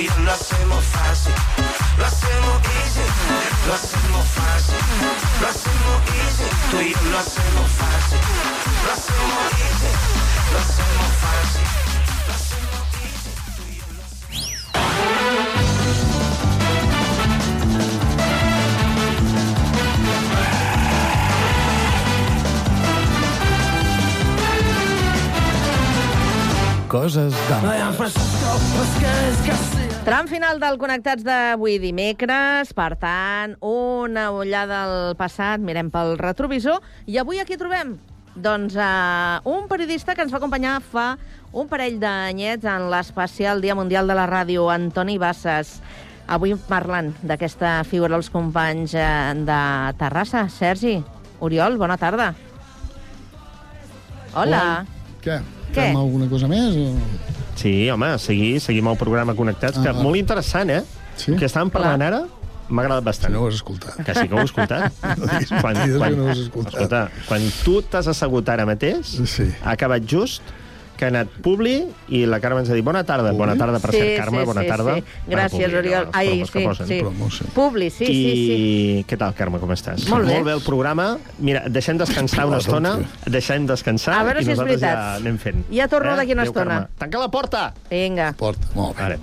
y 0.00 0.08
lo 0.24 0.32
hacemos 0.32 0.82
fácil. 0.84 1.34
Lo 1.98 2.06
hacemos 2.06 2.62
easy, 2.80 3.04
lo 3.66 3.74
hacemos 3.74 4.26
fácil. 4.28 4.74
Lo 5.40 5.48
hacemos 5.48 5.96
easy, 6.16 6.46
tú 6.70 6.76
y 6.80 6.92
yo 6.92 7.02
lo 7.10 7.18
hacemos 7.18 7.66
fácil. 7.80 8.20
Lo 8.84 8.90
hacemos 8.92 9.44
easy, 9.60 9.92
lo 10.52 10.58
hacemos 10.64 11.08
fácil. 11.22 11.66
Lo 12.26 12.32
hacemos 12.32 12.82
easy, 13.04 13.32
tú 13.56 13.62
y 13.68 13.70
yo 13.76 13.86
lo 13.96 14.02
hacemos 14.04 14.30
Coses 26.88 27.32
d'antes. 27.48 29.89
Tram 30.00 30.30
final 30.32 30.56
del 30.56 30.78
Connectats 30.80 31.20
d'avui 31.20 31.74
dimecres, 31.76 32.70
per 32.72 32.94
tant, 32.96 33.52
una 33.60 34.30
ullada 34.32 34.78
al 34.86 34.94
passat, 35.18 35.60
mirem 35.60 35.90
pel 35.92 36.14
retrovisor, 36.16 36.80
i 37.04 37.18
avui 37.20 37.40
aquí 37.42 37.58
trobem 37.60 37.98
doncs, 38.34 38.76
uh, 38.80 39.44
un 39.44 39.66
periodista 39.68 40.14
que 40.14 40.24
ens 40.24 40.32
va 40.32 40.38
acompanyar 40.38 40.78
fa 40.80 41.18
un 41.52 41.68
parell 41.68 41.98
d'anyets 42.00 42.64
en 42.64 42.88
l'especial 42.92 43.60
Dia 43.60 43.76
Mundial 43.76 44.08
de 44.08 44.16
la 44.16 44.24
Ràdio, 44.30 44.68
Antoni 44.72 45.18
Bassas. 45.18 45.80
Avui 46.30 46.54
parlant 46.68 47.10
d'aquesta 47.26 47.80
figura 47.84 48.14
dels 48.14 48.30
companys 48.30 48.94
eh, 48.94 49.34
de 49.34 49.60
Terrassa. 49.98 50.44
Sergi, 50.48 51.00
Oriol, 51.42 51.74
bona 51.76 51.98
tarda. 51.98 52.30
Hola. 54.38 54.86
Què? 55.24 55.40
Què? 55.74 55.90
Fem 55.90 55.98
alguna 55.98 56.30
cosa 56.30 56.46
més? 56.46 56.78
O... 56.78 57.39
Sí, 57.60 57.72
home, 57.92 58.14
seguir, 58.22 58.54
seguim 58.64 58.88
el 58.88 58.96
programa 59.00 59.34
Connectats, 59.36 59.78
que 59.82 59.90
Ah. 59.90 59.96
molt 59.96 60.16
interessant, 60.16 60.70
eh? 60.70 60.82
Sí? 61.20 61.34
Que 61.36 61.44
estàvem 61.44 61.68
parlant 61.72 62.00
ara 62.06 62.22
m'ha 62.70 62.82
agradat 62.86 63.04
bastant. 63.04 63.32
No 63.34 63.42
ho 63.42 63.48
has 63.50 63.58
escoltat. 63.58 63.98
Que 64.06 64.14
sí 64.14 64.28
que 64.30 64.34
ho 64.34 64.40
he 64.40 64.46
escoltat. 64.46 64.94
Quan, 65.60 65.74
digues 65.76 66.00
que 66.00 66.10
no 66.16 66.24
ho 66.24 66.30
has 66.30 66.38
escoltat. 66.46 66.74
Escolta, 66.74 67.00
quan 67.28 67.44
tu 67.66 67.80
t'has 67.82 68.08
assegut 68.12 68.48
ara 68.48 68.64
mateix, 68.68 69.16
sí. 69.28 69.50
ha 69.64 69.74
acabat 69.74 70.06
just 70.08 70.40
que 71.00 71.06
ha 71.08 71.10
anat 71.14 71.30
Publi 71.42 71.78
i 72.12 72.20
la 72.28 72.38
Carme 72.44 72.60
ens 72.60 72.68
ha 72.70 72.76
dit 72.76 72.84
bona 72.84 73.00
tarda. 73.08 73.32
Bona 73.32 73.54
tarda, 73.56 73.80
per 73.80 73.90
Sí, 73.94 73.98
cert, 74.02 74.18
Carme, 74.20 74.42
sí, 74.42 74.48
bona 74.50 74.62
sí, 74.62 74.68
tarda. 74.68 74.94
sí. 74.98 75.04
Gràcies, 75.30 75.64
Publi, 75.64 75.78
Oriol. 75.80 76.08
Ai, 76.12 76.28
que 76.44 76.60
sí, 76.60 76.64
posen. 76.68 76.86
sí. 76.90 76.98
Promos, 77.00 77.40
Publi, 77.56 77.88
sí, 77.90 78.04
I 78.04 78.08
sí, 78.12 78.34
sí. 78.46 79.04
què 79.08 79.16
tal, 79.18 79.32
Carme, 79.38 79.58
com 79.62 79.72
estàs? 79.72 80.04
Molt 80.12 80.28
bé. 80.28 80.34
Molt 80.34 80.46
bé 80.50 80.52
el 80.58 80.62
programa. 80.66 81.08
Mira, 81.38 81.64
deixem 81.72 81.96
descansar 81.98 82.44
una 82.50 82.58
estona, 82.60 82.94
deixem 83.26 83.66
descansar 83.66 84.18
A 84.20 84.24
veure 84.28 84.42
i 84.42 84.44
si 84.44 84.52
és 84.52 84.58
nosaltres 84.58 84.80
ja 84.84 84.92
veritat. 84.94 85.20
anem 85.24 85.38
fent. 85.38 85.64
Ja 85.72 85.88
torno 85.88 86.14
d'aquí 86.20 86.36
una 86.36 86.42
Adéu, 86.42 86.52
estona. 86.52 86.78
Carme. 86.84 86.98
Tanca 86.98 87.18
la 87.24 87.30
porta! 87.30 87.64
Vinga. 87.90 88.32
Porta, 88.36 88.68
molt 88.74 88.96
bé. 88.96 89.02
Vale. 89.02 89.18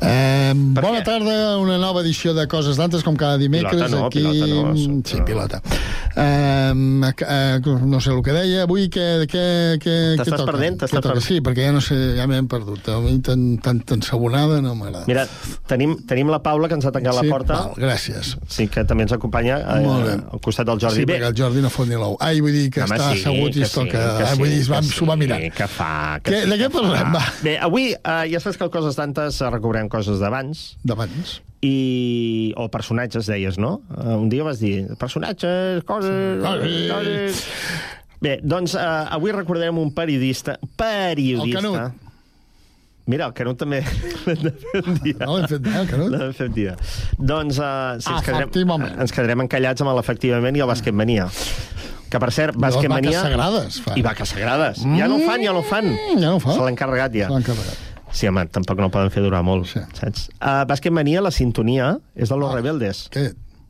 Eh, 0.00 0.52
bona 0.54 1.02
tarda, 1.02 1.56
una 1.58 1.76
nova 1.78 2.00
edició 2.04 2.32
de 2.34 2.46
Coses 2.48 2.76
d'Antes, 2.78 3.02
com 3.02 3.16
cada 3.18 3.38
dimecres. 3.38 3.74
Pilota 3.74 3.88
no, 3.96 4.06
aquí... 4.06 4.22
pilota 4.22 4.72
no, 4.72 5.02
Sí, 5.04 5.20
pilota. 5.26 5.62
Eh, 6.14 6.72
eh, 7.28 7.60
no 7.86 8.00
sé 8.00 8.10
el 8.10 8.22
que 8.22 8.32
deia. 8.34 8.62
Avui 8.66 8.88
què, 8.90 9.26
què, 9.30 9.42
què, 9.82 9.94
què 10.18 10.26
toca? 10.28 10.46
perdent? 10.50 10.78
Què 10.78 10.86
T'estàs 10.86 11.02
perdent? 11.04 11.24
Sí, 11.26 11.40
perquè 11.44 11.66
ja 11.68 11.72
no 11.74 11.82
sé, 11.84 11.98
ja 12.18 12.26
m'hem 12.30 12.46
perdut. 12.50 12.88
A 12.94 12.98
mi 13.02 13.16
tan, 13.26 13.44
tan, 13.62 13.80
tan 13.86 14.02
sabonada 14.06 14.60
no 14.62 14.74
m'agrada. 14.78 15.04
Mira, 15.10 15.26
tenim, 15.70 15.96
tenim 16.08 16.30
la 16.30 16.40
Paula, 16.46 16.68
que 16.70 16.78
ens 16.78 16.86
ha 16.86 16.92
tancat 16.94 17.18
Sí, 17.18 17.26
la 17.26 17.32
porta. 17.34 17.58
val, 17.64 17.74
gràcies. 17.78 18.36
Sí, 18.50 18.68
que 18.70 18.84
també 18.88 19.06
ens 19.06 19.14
acompanya 19.16 19.58
eh, 19.62 19.80
Molt 19.84 20.06
bé. 20.06 20.16
al 20.32 20.42
costat 20.44 20.66
del 20.70 20.78
Jordi. 20.82 21.02
sí, 21.02 21.08
Bé, 21.10 21.18
perquè 21.18 21.32
el 21.32 21.36
Jordi 21.42 21.62
no 21.64 21.70
fot 21.74 21.90
ni 21.90 21.98
l'ou. 21.98 22.16
Ai, 22.22 22.40
vull 22.44 22.54
dir 22.54 22.68
que 22.70 22.82
Home, 22.86 22.94
està 22.98 23.10
sí, 23.12 23.20
assegut 23.22 23.50
i 23.56 23.60
que 23.62 23.66
es 23.66 23.74
toca. 23.74 24.02
sí, 24.06 24.16
que 24.22 24.28
Ai, 24.30 24.38
vull 24.38 24.54
dir, 24.54 24.62
sí, 24.64 24.70
va, 24.72 24.80
que 24.82 24.94
s'ho 24.94 25.06
va 25.10 25.14
sí, 25.18 25.22
mirant. 25.26 25.46
Que 25.58 25.66
fa, 25.70 25.92
que 26.22 26.30
Què- 26.34 26.42
sí, 26.44 26.50
de 26.50 26.56
què 26.62 26.66
que 26.68 26.74
parlem? 26.78 27.12
Va. 27.14 27.24
Bé, 27.42 27.56
avui 27.58 27.90
eh, 27.94 28.18
ja 28.32 28.40
saps 28.42 28.58
que 28.58 28.66
el 28.66 28.70
Coses 28.74 28.98
d'Antes 28.98 29.40
eh, 29.42 29.50
recobrem 29.88 29.90
coses 29.90 30.20
d'abans. 30.20 30.76
D'abans. 30.84 31.40
i... 31.62 32.54
o 32.56 32.68
personatges, 32.68 33.26
deies, 33.26 33.58
no? 33.58 33.80
Uh, 33.90 34.18
un 34.18 34.28
dia 34.28 34.44
vas 34.44 34.60
dir 34.60 34.86
personatges, 34.98 35.82
coses... 35.84 36.42
Coses. 36.44 36.90
coses... 36.92 37.46
Bé, 38.20 38.38
doncs 38.42 38.74
uh, 38.74 39.08
avui 39.10 39.32
recordarem 39.32 39.78
un 39.78 39.90
periodista... 39.94 40.58
Periodista... 40.76 41.58
El 41.58 41.64
Canut. 41.64 42.04
Mira, 43.08 43.26
el 43.30 43.34
Canut 43.34 43.58
també 43.58 43.80
l'hem 44.26 44.42
de 44.44 44.52
fer 44.52 44.82
un 44.84 45.00
dia. 45.02 45.18
No 45.24 45.38
l'hem 45.38 45.48
fet 45.50 45.64
bé, 45.64 45.74
el 45.80 45.90
Canut? 45.90 46.14
L'hem 46.14 46.36
fet 46.36 46.54
dia. 46.54 46.76
Doncs 47.18 47.58
uh, 47.58 47.98
sí, 47.98 48.12
ens, 48.12 48.26
quedarem, 48.26 48.86
ens 48.98 49.14
quedarem 49.14 49.46
encallats 49.46 49.82
amb 49.82 49.94
l'efectivament 49.98 50.58
i 50.58 50.62
el 50.62 50.70
bàsquet 50.70 50.94
mania. 50.94 51.26
Que, 52.08 52.16
per 52.22 52.30
cert, 52.32 52.56
bàsquet 52.56 52.88
vaques 52.88 53.10
mania... 53.10 53.20
sagrades, 53.26 53.82
fan. 53.84 53.98
I 54.00 54.06
vaques 54.06 54.30
sagrades. 54.32 54.86
Ja 54.96 55.10
no 55.10 55.18
ho 55.18 55.26
fan, 55.26 55.42
ja 55.44 55.52
no 55.52 55.60
ho 55.60 55.66
fan. 55.66 55.90
Mm, 55.92 56.22
ja 56.22 56.30
no 56.30 56.38
ho 56.38 56.44
fa. 56.44 56.54
Se 56.56 56.64
l'han 56.64 56.78
carregat 56.78 57.18
ja. 57.18 57.28
Se 57.28 57.36
l'han 57.36 57.44
carregat. 57.50 57.87
Sí, 58.12 58.28
home, 58.30 58.46
tampoc 58.52 58.80
no 58.80 58.88
poden 58.92 59.12
fer 59.14 59.22
durar 59.24 59.42
molt, 59.46 59.68
sí. 59.70 59.82
saps? 59.98 60.28
Uh, 60.38 60.62
bàsquet 60.68 60.94
mania, 60.94 61.20
la 61.24 61.32
sintonia, 61.34 61.92
és 62.16 62.32
de 62.32 62.38
Los 62.40 62.54
Rebeldes. 62.56 63.06
Què? 63.14 63.28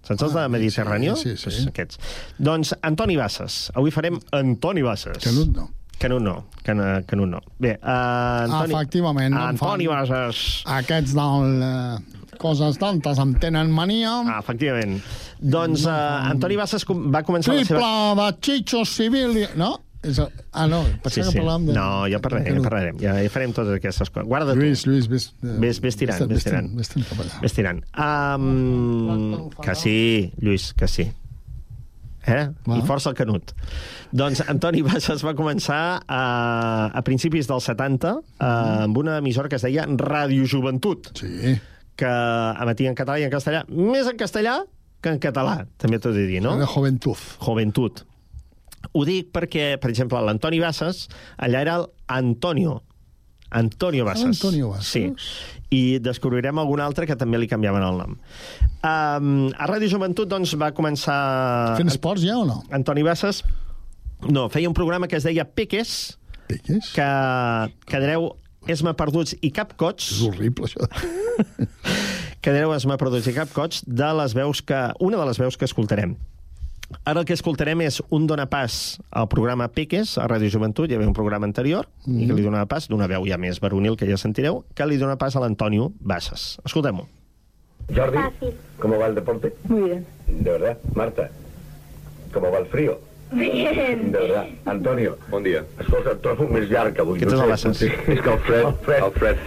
Saps 0.08 0.22
els 0.24 0.36
de 0.36 0.44
Mediterráneo? 0.48 1.16
sí, 1.16 1.34
sí, 1.36 1.36
sí. 1.36 1.44
Pues 1.44 1.66
aquests. 1.68 1.98
Doncs 2.38 2.72
Antoni 2.86 3.18
Bassas. 3.18 3.68
Avui 3.76 3.92
farem 3.92 4.16
Antoni 4.32 4.84
Bassas. 4.86 5.20
Canut 5.24 5.50
no. 5.56 5.66
Canut 5.98 6.22
no. 6.22 6.36
Can, 6.64 6.80
Canut 7.08 7.28
no. 7.28 7.42
Bé, 7.58 7.74
uh, 7.82 8.46
Antoni... 8.46 8.74
Efectivament. 8.74 9.34
em 9.34 9.50
Antoni 9.50 9.90
Bassas. 9.90 10.44
Aquests 10.78 11.16
del... 11.18 11.58
Eh, 11.66 12.16
coses 12.38 12.78
tantes 12.78 13.18
em 13.18 13.34
tenen 13.42 13.72
mania. 13.74 14.12
Ah, 14.22 14.38
efectivament. 14.38 15.00
Doncs 15.42 15.84
uh, 15.90 16.30
Antoni 16.30 16.56
Bassas 16.60 16.86
va 16.86 17.24
començar 17.26 17.56
la 17.56 17.66
Triple 17.66 17.82
seva... 17.82 18.14
de 18.22 18.28
Chicho 18.40 18.84
Civil... 18.86 19.42
No? 19.58 19.74
És 20.06 20.18
el... 20.22 20.28
Ah, 20.54 20.66
no, 20.70 20.84
pensava 21.02 21.32
que 21.32 21.40
parlàvem 21.40 21.64
de... 21.66 21.72
No, 21.74 21.86
ja 22.06 22.20
parlarem, 22.22 22.58
ja 22.60 22.62
parlarem. 22.62 22.98
Ja, 23.02 23.14
ja 23.18 23.30
farem 23.34 23.50
totes 23.56 23.74
aquestes 23.80 24.12
coses. 24.14 24.28
Guarda 24.30 24.54
tu. 24.54 24.60
Lluís, 24.62 24.84
Lluís, 24.86 25.08
vés... 25.10 25.24
eh, 25.42 25.56
Ves, 25.64 25.80
ves 25.82 25.98
tirant, 25.98 26.22
ves 26.30 26.44
tirant. 26.46 26.68
Ves 26.78 26.92
tirant 26.92 27.08
cap 27.10 27.22
allà. 27.24 27.40
Ves 27.42 27.56
tirant. 27.56 27.80
Um, 27.98 29.48
que 29.64 29.74
sí, 29.74 29.96
Lluís, 30.38 30.68
que 30.78 30.86
sí. 30.90 31.08
Eh? 32.28 32.44
I 32.76 32.80
força 32.84 33.08
el 33.10 33.16
Canut. 33.16 33.54
Doncs 34.12 34.42
Antoni 34.52 34.82
Bassas 34.84 35.22
va 35.24 35.32
començar 35.38 35.80
a, 36.04 36.22
a 36.92 37.02
principis 37.06 37.48
dels 37.48 37.64
70 37.70 38.10
eh, 38.12 38.48
amb 38.84 38.98
una 39.00 39.16
emissora 39.22 39.48
que 39.48 39.56
es 39.56 39.64
deia 39.64 39.86
Ràdio 39.88 40.44
Joventut. 40.50 41.10
Sí. 41.18 41.54
Que 41.98 42.10
emetia 42.62 42.92
en 42.92 42.98
català 42.98 43.16
i 43.18 43.24
en 43.26 43.32
castellà. 43.32 43.64
Més 43.72 44.06
en 44.12 44.18
castellà 44.20 44.60
que 45.02 45.10
en 45.14 45.18
català, 45.22 45.62
també 45.80 45.98
t'ho 46.02 46.10
he 46.12 46.18
de 46.20 46.26
dir, 46.28 46.42
no? 46.44 46.56
Era 46.58 46.68
Joventut. 46.68 47.18
Joventut. 47.42 48.04
Ho 48.92 49.04
dic 49.06 49.32
perquè, 49.34 49.76
per 49.80 49.90
exemple, 49.92 50.20
l'Antoni 50.24 50.60
Bassas, 50.62 51.06
allà 51.36 51.64
era 51.66 51.78
l'Antonio. 51.82 52.80
Antonio 53.50 54.04
Bassas. 54.04 54.36
Antonio 54.36 54.70
Bassas. 54.70 54.90
Sí. 54.92 55.12
I 55.74 55.98
descobrirem 56.04 56.58
algun 56.60 56.80
altre 56.84 57.06
que 57.08 57.16
també 57.16 57.40
li 57.40 57.48
canviaven 57.48 57.84
el 57.84 58.00
nom. 58.00 58.18
Um, 58.78 59.48
a 59.52 59.68
Ràdio 59.68 59.88
Joventut, 59.92 60.28
doncs, 60.28 60.54
va 60.60 60.70
començar... 60.76 61.18
Fent 61.80 61.92
esports 61.92 62.24
ja 62.24 62.38
o 62.40 62.46
no? 62.48 62.62
Antoni 62.74 63.04
Bassas... 63.06 63.42
No, 64.26 64.48
feia 64.50 64.66
un 64.66 64.74
programa 64.74 65.06
que 65.06 65.14
es 65.14 65.22
deia 65.22 65.44
Peques, 65.46 66.18
Peques? 66.48 66.88
que 66.90 67.04
quedareu 67.86 68.32
esma 68.66 68.96
perduts 68.98 69.36
i 69.46 69.52
cap 69.54 69.76
cots. 69.78 70.08
És 70.16 70.24
horrible, 70.26 70.66
això. 70.66 70.88
quedareu 72.44 72.74
esma 72.74 72.98
perduts 72.98 73.28
i 73.30 73.34
cap 73.36 73.52
cots 73.54 73.84
de 73.86 74.08
les 74.18 74.34
veus 74.34 74.64
que... 74.66 74.80
Una 75.04 75.20
de 75.20 75.28
les 75.30 75.38
veus 75.38 75.56
que 75.56 75.68
escoltarem. 75.68 76.16
Ara 77.04 77.20
el 77.20 77.26
que 77.28 77.36
escoltarem 77.36 77.82
és 77.84 77.98
un 78.14 78.26
donapàs 78.28 78.98
al 79.10 79.28
programa 79.28 79.68
Peques, 79.68 80.16
a 80.16 80.26
Ràdio 80.30 80.48
Joventut, 80.52 80.88
hi 80.88 80.96
havia 80.96 81.08
un 81.08 81.16
programa 81.16 81.44
anterior, 81.46 81.88
mm 82.06 82.12
-hmm. 82.12 82.22
i 82.22 82.26
que 82.26 82.34
li 82.34 82.42
donava 82.42 82.66
pas, 82.66 82.88
d'una 82.88 83.06
veu 83.06 83.26
ja 83.26 83.36
més 83.36 83.60
varonil, 83.60 83.96
que 83.96 84.06
ja 84.06 84.16
sentireu, 84.16 84.64
que 84.74 84.86
li 84.86 84.96
dona 84.96 85.16
pas 85.16 85.36
a 85.36 85.40
l'Antonio 85.40 85.92
Bassas. 86.00 86.58
Escoltem-ho. 86.64 87.06
Jordi, 87.94 88.18
¿cómo 88.78 88.98
va 88.98 89.06
el 89.06 89.14
deporte? 89.14 89.54
Muy 89.64 89.82
bien. 89.82 90.06
De 90.26 90.50
verdad. 90.50 90.78
Marta, 90.94 91.30
¿cómo 92.32 92.50
va 92.50 92.58
el 92.58 92.66
frío? 92.66 93.00
Bien. 93.30 94.10
De 94.12 94.18
verdad. 94.18 94.46
Antonio. 94.64 95.16
Bon 95.30 95.42
dia. 95.42 95.62
Escolta, 95.80 96.14
has 96.30 96.38
un 96.40 96.52
més 96.54 96.68
llarg 96.70 96.94
que 96.96 97.02
avui. 97.04 97.18
Què 97.20 97.28
te'ls 97.28 97.42
abaixes? 97.44 97.76
Sí. 97.76 97.88
És 98.14 98.22
que 98.24 98.32
el 98.32 98.38
fred, 98.46 98.64
el 98.64 98.74
fred, 98.86 99.04
el 99.04 99.12
fred 99.18 99.42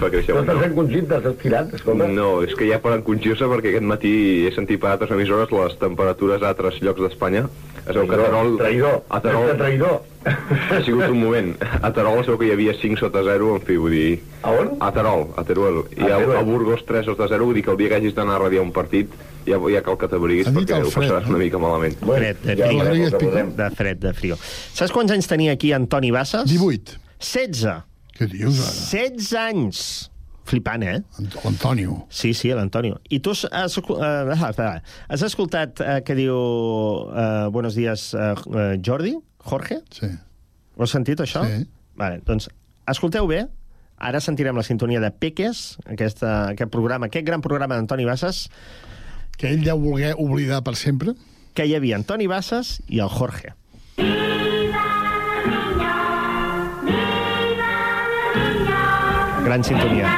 fa 0.00 0.10
créixer 0.10 0.34
No 0.34 0.42
estàs 0.42 0.56
no. 0.58 0.64
fent 0.64 0.74
conxita, 0.76 1.20
estàs 1.22 1.36
tirant, 1.42 1.70
escolta. 1.78 2.08
No, 2.10 2.28
és 2.42 2.54
que 2.58 2.68
ja 2.68 2.80
poden 2.82 3.04
conxir-se 3.06 3.46
perquè 3.52 3.70
aquest 3.72 3.86
matí 3.86 4.12
he 4.48 4.52
sentit 4.56 4.82
per 4.82 4.90
altres 4.96 5.14
emissores 5.14 5.54
les 5.54 5.78
temperatures 5.80 6.42
a 6.42 6.50
altres 6.52 6.80
llocs 6.82 7.06
d'Espanya. 7.06 7.46
Es 7.86 7.96
veu 7.96 8.04
que 8.06 8.14
a 8.14 8.18
Traïdor, 8.18 8.28
Terol... 8.28 8.56
traïdor, 8.60 8.98
A 9.08 9.20
Terol... 9.24 9.52
traïdor. 9.56 10.00
Ha 10.70 10.82
sigut 10.84 11.06
un 11.08 11.16
moment. 11.22 11.54
A 11.80 11.88
Terol 11.96 12.18
es 12.20 12.28
veu 12.28 12.36
que 12.38 12.50
hi 12.50 12.52
havia 12.52 12.74
5 12.76 13.00
sota 13.00 13.22
0, 13.24 13.54
en 13.56 13.64
fi, 13.64 13.78
vull 13.80 13.94
dir... 13.94 14.18
A 14.42 14.52
on? 14.52 14.74
A 14.84 14.90
Terol, 14.92 15.28
a 15.40 15.46
Teruel. 15.48 15.84
I 15.96 16.10
a, 16.10 16.18
a 16.18 16.42
Burgos 16.44 16.84
3 16.88 17.06
sota 17.08 17.30
0, 17.30 17.46
vull 17.48 17.56
dir 17.56 17.64
que 17.64 17.72
el 17.72 17.78
dia 17.80 17.88
que 17.94 18.02
hagis 18.02 18.14
d'anar 18.18 18.36
a 18.36 18.42
radiar 18.44 18.66
un 18.66 18.74
partit 18.76 19.08
ja, 19.46 19.58
ja 19.74 19.82
cal 19.86 19.98
que 20.00 20.08
t'abriguis 20.10 20.50
perquè 20.50 20.78
el 20.78 20.88
ho 20.88 20.92
fred, 20.92 21.08
passaràs 21.08 21.30
una 21.30 21.40
mica 21.42 21.60
malament. 21.62 21.96
Fred, 22.00 22.42
de 22.44 22.56
ja 22.58 22.70
frio. 22.70 22.92
el 22.92 23.14
que 23.14 23.22
podem. 23.24 23.54
De 23.58 23.70
fred, 23.78 24.02
de 24.02 24.14
frio. 24.16 24.38
Saps 24.76 24.94
quants 24.94 25.14
anys 25.16 25.30
tenia 25.30 25.56
aquí 25.56 25.72
Antoni 25.76 26.12
Bassas? 26.14 26.48
18. 26.50 26.98
16. 27.20 27.82
Què 28.18 28.30
dius, 28.30 28.62
ara? 28.64 28.78
16 28.92 29.34
anys. 29.46 29.84
Flipant, 30.50 30.82
eh? 30.82 30.98
L'Antonio. 31.44 32.00
Sí, 32.10 32.32
sí, 32.34 32.50
l'Antonio. 32.56 32.98
I 33.08 33.20
tu 33.22 33.30
has, 33.36 33.44
has, 33.54 33.76
uh, 33.78 34.80
has 35.08 35.22
escoltat 35.22 35.82
uh, 35.84 36.00
que 36.02 36.16
diu 36.18 36.34
uh, 36.34 37.46
Buenos 37.54 37.76
días, 37.78 38.10
uh, 38.18 38.34
uh, 38.50 38.74
Jordi? 38.82 39.14
Jorge? 39.46 39.78
Sí. 39.94 40.10
Ho 40.76 40.84
has 40.84 40.96
sentit, 40.96 41.22
això? 41.22 41.44
Sí. 41.46 41.62
Vale, 42.00 42.20
doncs, 42.26 42.48
escolteu 42.90 43.28
bé. 43.30 43.44
Ara 44.00 44.22
sentirem 44.24 44.56
la 44.56 44.64
sintonia 44.64 45.00
de 45.02 45.10
Peques, 45.12 45.76
aquesta, 45.84 46.30
aquest 46.54 46.72
programa, 46.72 47.10
aquest 47.10 47.26
gran 47.26 47.44
programa 47.44 47.76
d'Antoni 47.76 48.08
Bassas. 48.08 48.46
Que 49.40 49.48
ell 49.48 49.62
deu 49.64 49.78
voler 49.80 50.12
oblidar 50.20 50.60
per 50.60 50.74
sempre. 50.76 51.14
Que 51.56 51.64
hi 51.64 51.72
havia 51.72 51.96
Antoni 51.96 52.26
Bassas 52.28 52.74
i 52.92 53.00
el 53.00 53.08
Jorge. 53.08 53.54
Gran 59.46 59.64
sintonía. 59.64 60.10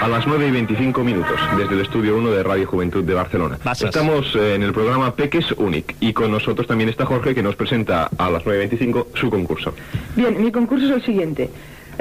A 0.00 0.08
las 0.08 0.26
9 0.26 0.48
y 0.48 0.50
25 0.50 1.04
minutos, 1.04 1.38
desde 1.58 1.74
el 1.74 1.82
estudio 1.82 2.16
1 2.16 2.30
de 2.30 2.42
Radio 2.42 2.66
Juventud 2.66 3.04
de 3.04 3.12
Barcelona. 3.12 3.58
Estamos 3.78 4.34
eh, 4.34 4.54
en 4.54 4.62
el 4.62 4.72
programa 4.72 5.14
Peques 5.14 5.52
Unic 5.58 5.94
y 6.00 6.14
con 6.14 6.30
nosotros 6.30 6.66
también 6.66 6.88
está 6.88 7.04
Jorge 7.04 7.34
que 7.34 7.42
nos 7.42 7.56
presenta 7.56 8.08
a 8.16 8.30
las 8.30 8.46
9 8.46 8.56
y 8.56 8.68
25 8.68 9.08
su 9.14 9.28
concurso. 9.28 9.74
Bien, 10.16 10.42
mi 10.42 10.50
concurso 10.50 10.86
es 10.86 10.92
el 10.92 11.02
siguiente. 11.04 11.50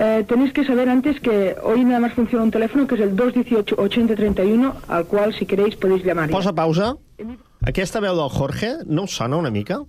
Eh, 0.02 0.24
tenéis 0.24 0.54
que 0.54 0.64
saber 0.64 0.88
antes 0.88 1.20
que 1.20 1.58
hoy 1.62 1.84
nada 1.84 2.00
más 2.00 2.14
funciona 2.14 2.46
un 2.46 2.52
teléfono 2.52 2.88
que 2.88 2.96
es 2.96 3.02
el 3.02 3.18
218-8031, 3.18 4.74
al 4.88 5.06
cual 5.06 5.34
si 5.34 5.46
queréis 5.46 5.76
podéis 5.76 6.06
llamar. 6.06 6.30
Posa 6.30 6.54
pausa. 6.56 6.96
Aquesta 7.68 8.00
veu 8.00 8.16
del 8.16 8.30
Jorge 8.32 8.78
no 8.88 9.04
us 9.04 9.18
sona 9.20 9.36
una 9.36 9.52
mica? 9.52 9.82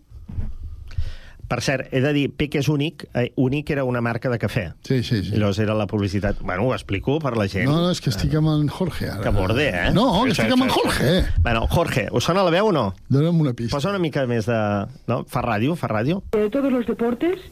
Per 1.50 1.61
cert, 1.62 1.92
he 1.94 2.00
de 2.02 2.11
dir, 2.14 2.24
Peques 2.34 2.68
Únic, 2.70 3.08
eh, 3.14 3.32
Únic 3.36 3.70
era 3.70 3.84
una 3.84 4.00
marca 4.00 4.30
de 4.30 4.38
cafè. 4.38 4.64
Sí, 4.82 5.02
sí, 5.02 5.22
sí. 5.22 5.36
Llavors 5.36 5.58
era 5.62 5.74
la 5.74 5.86
publicitat... 5.86 6.42
Bueno, 6.42 6.66
ho 6.66 6.74
explico 6.74 7.20
per 7.22 7.36
la 7.36 7.46
gent. 7.46 7.70
No, 7.70 7.78
no, 7.78 7.94
és 7.94 8.02
que 8.02 8.11
estic 8.11 8.34
amb 8.38 8.50
en 8.52 8.66
Jorge, 8.70 9.08
ara. 9.11 9.22
Que 9.22 9.30
borde, 9.34 9.68
eh? 9.70 9.88
No, 9.94 10.24
que 10.26 10.34
estic 10.34 10.50
amb 10.54 10.66
en 10.66 10.74
Jorge. 10.74 11.14
Bueno, 11.42 11.68
Jorge, 11.70 12.08
us 12.11 12.26
sona 12.26 12.42
la 12.46 12.50
veu 12.54 12.70
o 12.70 12.74
no? 12.74 12.84
Dóna'm 13.11 13.42
una 13.46 13.54
pista. 13.54 13.76
Posa 13.78 13.90
una 13.94 14.02
mica 14.02 14.26
més 14.30 14.50
de... 14.50 14.61
No? 15.11 15.22
Fa 15.30 15.42
ràdio, 15.46 15.78
fa 15.78 15.90
ràdio? 15.90 16.22
De 16.34 16.46
todos 16.50 16.70
los 16.70 16.86
deportes, 16.86 17.42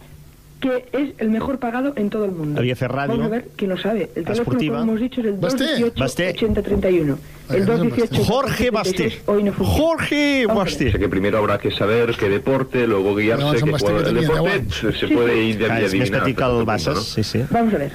que 0.60 0.84
es 0.92 1.10
el 1.18 1.30
mejor 1.30 1.58
pagado 1.58 1.92
en 1.96 2.10
todo 2.10 2.24
el 2.24 2.32
mundo. 2.32 2.60
Fet 2.60 2.90
ràdio. 2.90 3.08
Vamos 3.08 3.26
a 3.26 3.28
ver 3.28 3.48
quién 3.56 3.70
lo 3.70 3.78
sabe. 3.78 4.10
El 4.14 4.24
teléfono, 4.24 4.58
como 4.58 4.80
hemos 4.82 5.00
dicho, 5.00 5.20
es 5.20 5.26
el 5.28 5.32
Basté. 5.34 5.64
Basté. 5.96 6.34
218-8031. 6.34 7.16
El 7.50 7.64
218 7.66 8.24
Jorge 8.24 8.70
Basté. 8.70 9.20
Hoy 9.26 9.42
no 9.44 9.52
funciona. 9.52 9.80
Jorge 9.82 10.46
Basté. 10.46 10.92
que 10.98 11.08
primero 11.08 11.38
habrá 11.38 11.58
que 11.58 11.70
saber 11.70 12.14
qué 12.16 12.28
deporte, 12.28 12.86
luego 12.86 13.14
guiarse, 13.14 13.44
No, 13.44 13.52
qué 13.52 13.60
jugador 13.60 14.04
del 14.04 14.20
deporte 14.20 14.64
se, 14.70 14.92
se 14.92 15.06
Sí, 15.08 15.14
puede 15.14 15.32
sí. 15.34 15.38
ir 15.50 15.70
Ah, 15.70 15.80
és 15.80 15.94
més 15.94 16.10
adivinar. 16.12 16.24
punto, 16.66 17.00
sí, 17.00 17.22
sí. 17.24 17.44
Vamos 17.50 17.74
a 17.74 17.78
ver. 17.78 17.92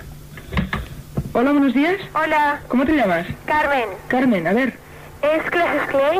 Hola, 1.34 1.51
buenos 1.51 1.74
días. 1.74 1.97
Hola. 2.14 2.61
¿Cómo 2.68 2.86
te 2.86 2.93
llamas? 2.93 3.26
Carmen. 3.45 3.89
Carmen, 4.07 4.47
a 4.47 4.53
ver. 4.53 4.74
¿Es 5.22 5.49
Clases 5.51 5.88
Clay? 5.89 6.20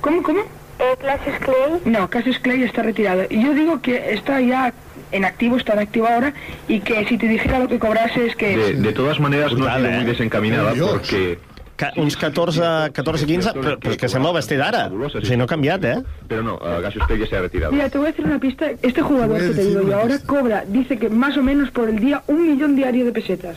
¿Cómo, 0.00 0.22
cómo? 0.22 0.40
Eh, 0.40 0.96
¿Clases 1.00 1.38
Clay? 1.40 1.80
No, 1.84 2.08
Cassius 2.10 2.38
Clay 2.38 2.62
está 2.62 2.82
retirado. 2.82 3.22
Y 3.30 3.42
yo 3.42 3.54
digo 3.54 3.80
que 3.80 4.12
está 4.14 4.40
ya 4.40 4.72
en 5.12 5.24
activo, 5.24 5.56
está 5.56 5.74
en 5.74 5.80
activo 5.80 6.08
ahora, 6.08 6.34
y 6.68 6.80
que 6.80 7.04
si 7.06 7.18
te 7.18 7.28
dijera 7.28 7.58
lo 7.58 7.68
que 7.68 7.78
cobrase 7.78 8.26
es 8.26 8.36
que... 8.36 8.56
De, 8.56 8.74
de 8.74 8.92
todas 8.92 9.20
maneras, 9.20 9.52
no 9.52 9.66
ha 9.66 9.76
sido 9.76 9.90
muy 9.90 10.02
eh? 10.02 10.04
desencaminada 10.04 10.72
Dios. 10.72 10.90
porque... 10.90 11.38
Ca 11.74 11.90
uns 11.96 12.16
14, 12.16 12.92
14 12.92 13.26
15, 13.26 13.52
però, 13.56 13.78
però 13.80 13.92
és 13.94 13.98
que 13.98 14.08
sembla 14.12 14.28
el 14.30 14.36
Basté 14.36 14.58
d'ara. 14.60 14.82
O 14.92 15.08
sigui, 15.08 15.38
no 15.40 15.46
ha 15.48 15.50
canviat, 15.50 15.84
eh? 15.88 15.94
Pero 16.28 16.42
no, 16.44 16.58
Cassius 16.58 17.06
Clay 17.08 17.20
ya 17.20 17.26
se 17.26 17.36
ha 17.36 17.40
retirado. 17.40 17.72
Mira, 17.72 17.88
te 17.88 17.96
voy 17.96 18.08
a 18.08 18.10
decir 18.10 18.26
una 18.26 18.38
pista. 18.38 18.70
Este 18.82 19.00
jugador 19.00 19.40
que 19.40 19.54
te 19.54 19.64
digo 19.64 19.82
yo 19.88 19.96
ahora 19.98 20.18
cobra, 20.20 20.64
dice 20.68 20.98
que 20.98 21.08
más 21.08 21.36
o 21.38 21.42
menos 21.42 21.70
por 21.70 21.88
el 21.88 21.98
día 21.98 22.22
un 22.26 22.46
millón 22.46 22.76
diario 22.76 23.06
de 23.06 23.12
pesetas. 23.12 23.56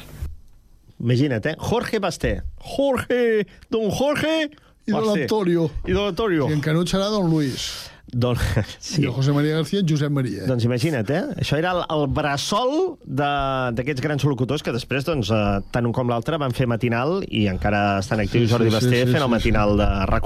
Imagina't, 0.98 1.46
eh? 1.46 1.56
Jorge 1.60 2.00
Basté. 2.00 2.42
Jorge, 2.58 3.46
don 3.70 3.92
Jorge 3.92 4.50
I 4.88 4.92
de 4.92 4.94
Basté. 4.94 5.20
l'Antonio. 5.20 5.70
I 5.86 5.92
de 5.92 6.00
l'Antonio. 6.00 6.50
I 6.50 6.54
en 6.54 6.62
Canut 6.62 6.88
serà 6.88 7.12
don 7.12 7.30
Luis. 7.30 7.92
Don... 8.14 8.38
Sí. 8.80 9.02
I 9.02 9.06
el 9.10 9.12
José 9.12 9.34
María 9.34 9.56
García, 9.56 9.82
Josep 9.88 10.12
Maria. 10.14 10.46
Doncs 10.48 10.66
imagina't, 10.68 11.10
eh? 11.10 11.24
Això 11.42 11.58
era 11.58 11.72
el, 11.74 11.82
el 11.90 12.06
bressol 12.14 12.74
de- 13.04 13.72
d'aquests 13.76 14.04
grans 14.04 14.24
locutors 14.28 14.64
que 14.64 14.74
després, 14.76 15.06
doncs, 15.08 15.32
eh, 15.34 15.60
tant 15.74 15.88
un 15.90 15.94
com 15.96 16.10
l'altre 16.12 16.38
van 16.42 16.54
fer 16.56 16.68
matinal 16.70 17.20
i 17.28 17.48
encara 17.52 18.00
estan 18.04 18.22
actius 18.24 18.48
Sí, 18.48 18.54
Jordi 18.54 18.70
sí, 18.70 18.72
sí, 18.72 18.78
Basté 18.78 19.02
sí, 19.02 19.12
fent 19.12 19.22
el 19.24 19.30
sí, 19.30 19.34
matinal 19.36 19.76
de 19.82 19.90
rac 20.12 20.26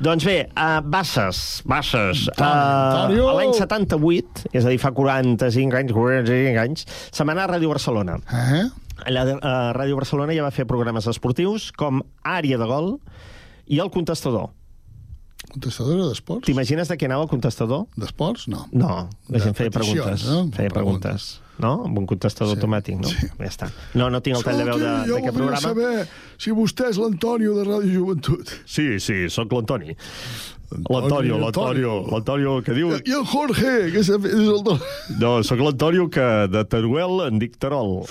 Doncs 0.00 0.24
bé, 0.28 0.36
uh, 0.54 0.80
Basses, 0.84 1.62
Basses, 1.68 2.26
uh, 2.36 2.44
Antonio! 2.46 3.32
l'any 3.36 3.52
78, 3.56 4.46
és 4.52 4.64
a 4.64 4.72
dir, 4.72 4.78
fa 4.80 4.92
45 4.96 5.76
anys, 5.76 5.92
45 5.92 6.60
anys, 6.62 6.86
va 7.26 7.32
anar 7.34 7.48
a 7.48 7.52
Ràdio 7.56 7.68
Barcelona. 7.72 8.16
Eh? 8.32 8.62
Allà 9.10 9.26
a 9.44 9.56
Ràdio 9.76 9.98
Barcelona 9.98 10.32
ja 10.36 10.46
va 10.46 10.52
fer 10.54 10.64
programes 10.68 11.08
esportius 11.10 11.70
com 11.76 12.00
Àrea 12.24 12.56
de 12.60 12.68
Gol 12.70 12.94
i 13.66 13.80
El 13.82 13.90
Contestador. 13.90 14.52
Contestador 15.52 15.94
era 15.98 16.06
d'esports? 16.10 16.44
T'imagines 16.48 16.88
de 16.90 16.96
què 16.98 17.06
anava 17.08 17.26
el 17.26 17.30
contestador? 17.30 17.84
D'esports? 18.00 18.46
No. 18.52 18.64
No, 18.72 19.08
la 19.32 19.42
gent 19.42 19.54
feia 19.56 19.72
preguntes. 19.72 20.24
no? 20.26 20.46
Feia 20.56 20.72
preguntes. 20.72 21.26
No? 21.62 21.70
Amb 21.86 22.00
un 22.02 22.08
contestador 22.08 22.52
sí. 22.52 22.58
automàtic, 22.58 22.98
no? 23.00 23.08
Sí. 23.08 23.30
Ja 23.38 23.48
està. 23.48 23.68
No, 23.96 24.10
no 24.12 24.20
tinc 24.24 24.36
el 24.40 24.44
tall 24.44 24.58
de 24.60 24.66
veu 24.68 24.76
jo 24.76 24.82
d'aquest 24.82 25.06
voldria 25.08 25.36
programa. 25.36 25.62
saber 25.62 26.08
si 26.42 26.52
vostè 26.56 26.90
és 26.92 27.00
l'Antonio 27.00 27.54
de 27.56 27.64
Ràdio 27.68 27.94
Joventut. 27.94 28.52
Sí, 28.68 28.88
sí, 29.00 29.22
sóc 29.32 29.54
l'Antoni. 29.56 29.96
L'Antonio, 30.90 31.38
l'Antonio, 31.38 31.94
l'Antonio 32.10 32.56
que 32.66 32.74
diu... 32.74 32.90
I 32.98 33.16
el 33.20 33.24
Jorge, 33.30 33.74
que 33.94 34.02
és 34.02 34.10
el. 34.10 34.20
No, 35.20 35.38
sóc 35.46 35.62
l'Antonio 35.62 36.10
que 36.12 36.26
de 36.50 36.64
Teruel 36.68 37.22
en 37.28 37.38
dic 37.40 37.56
Terol. 37.62 38.02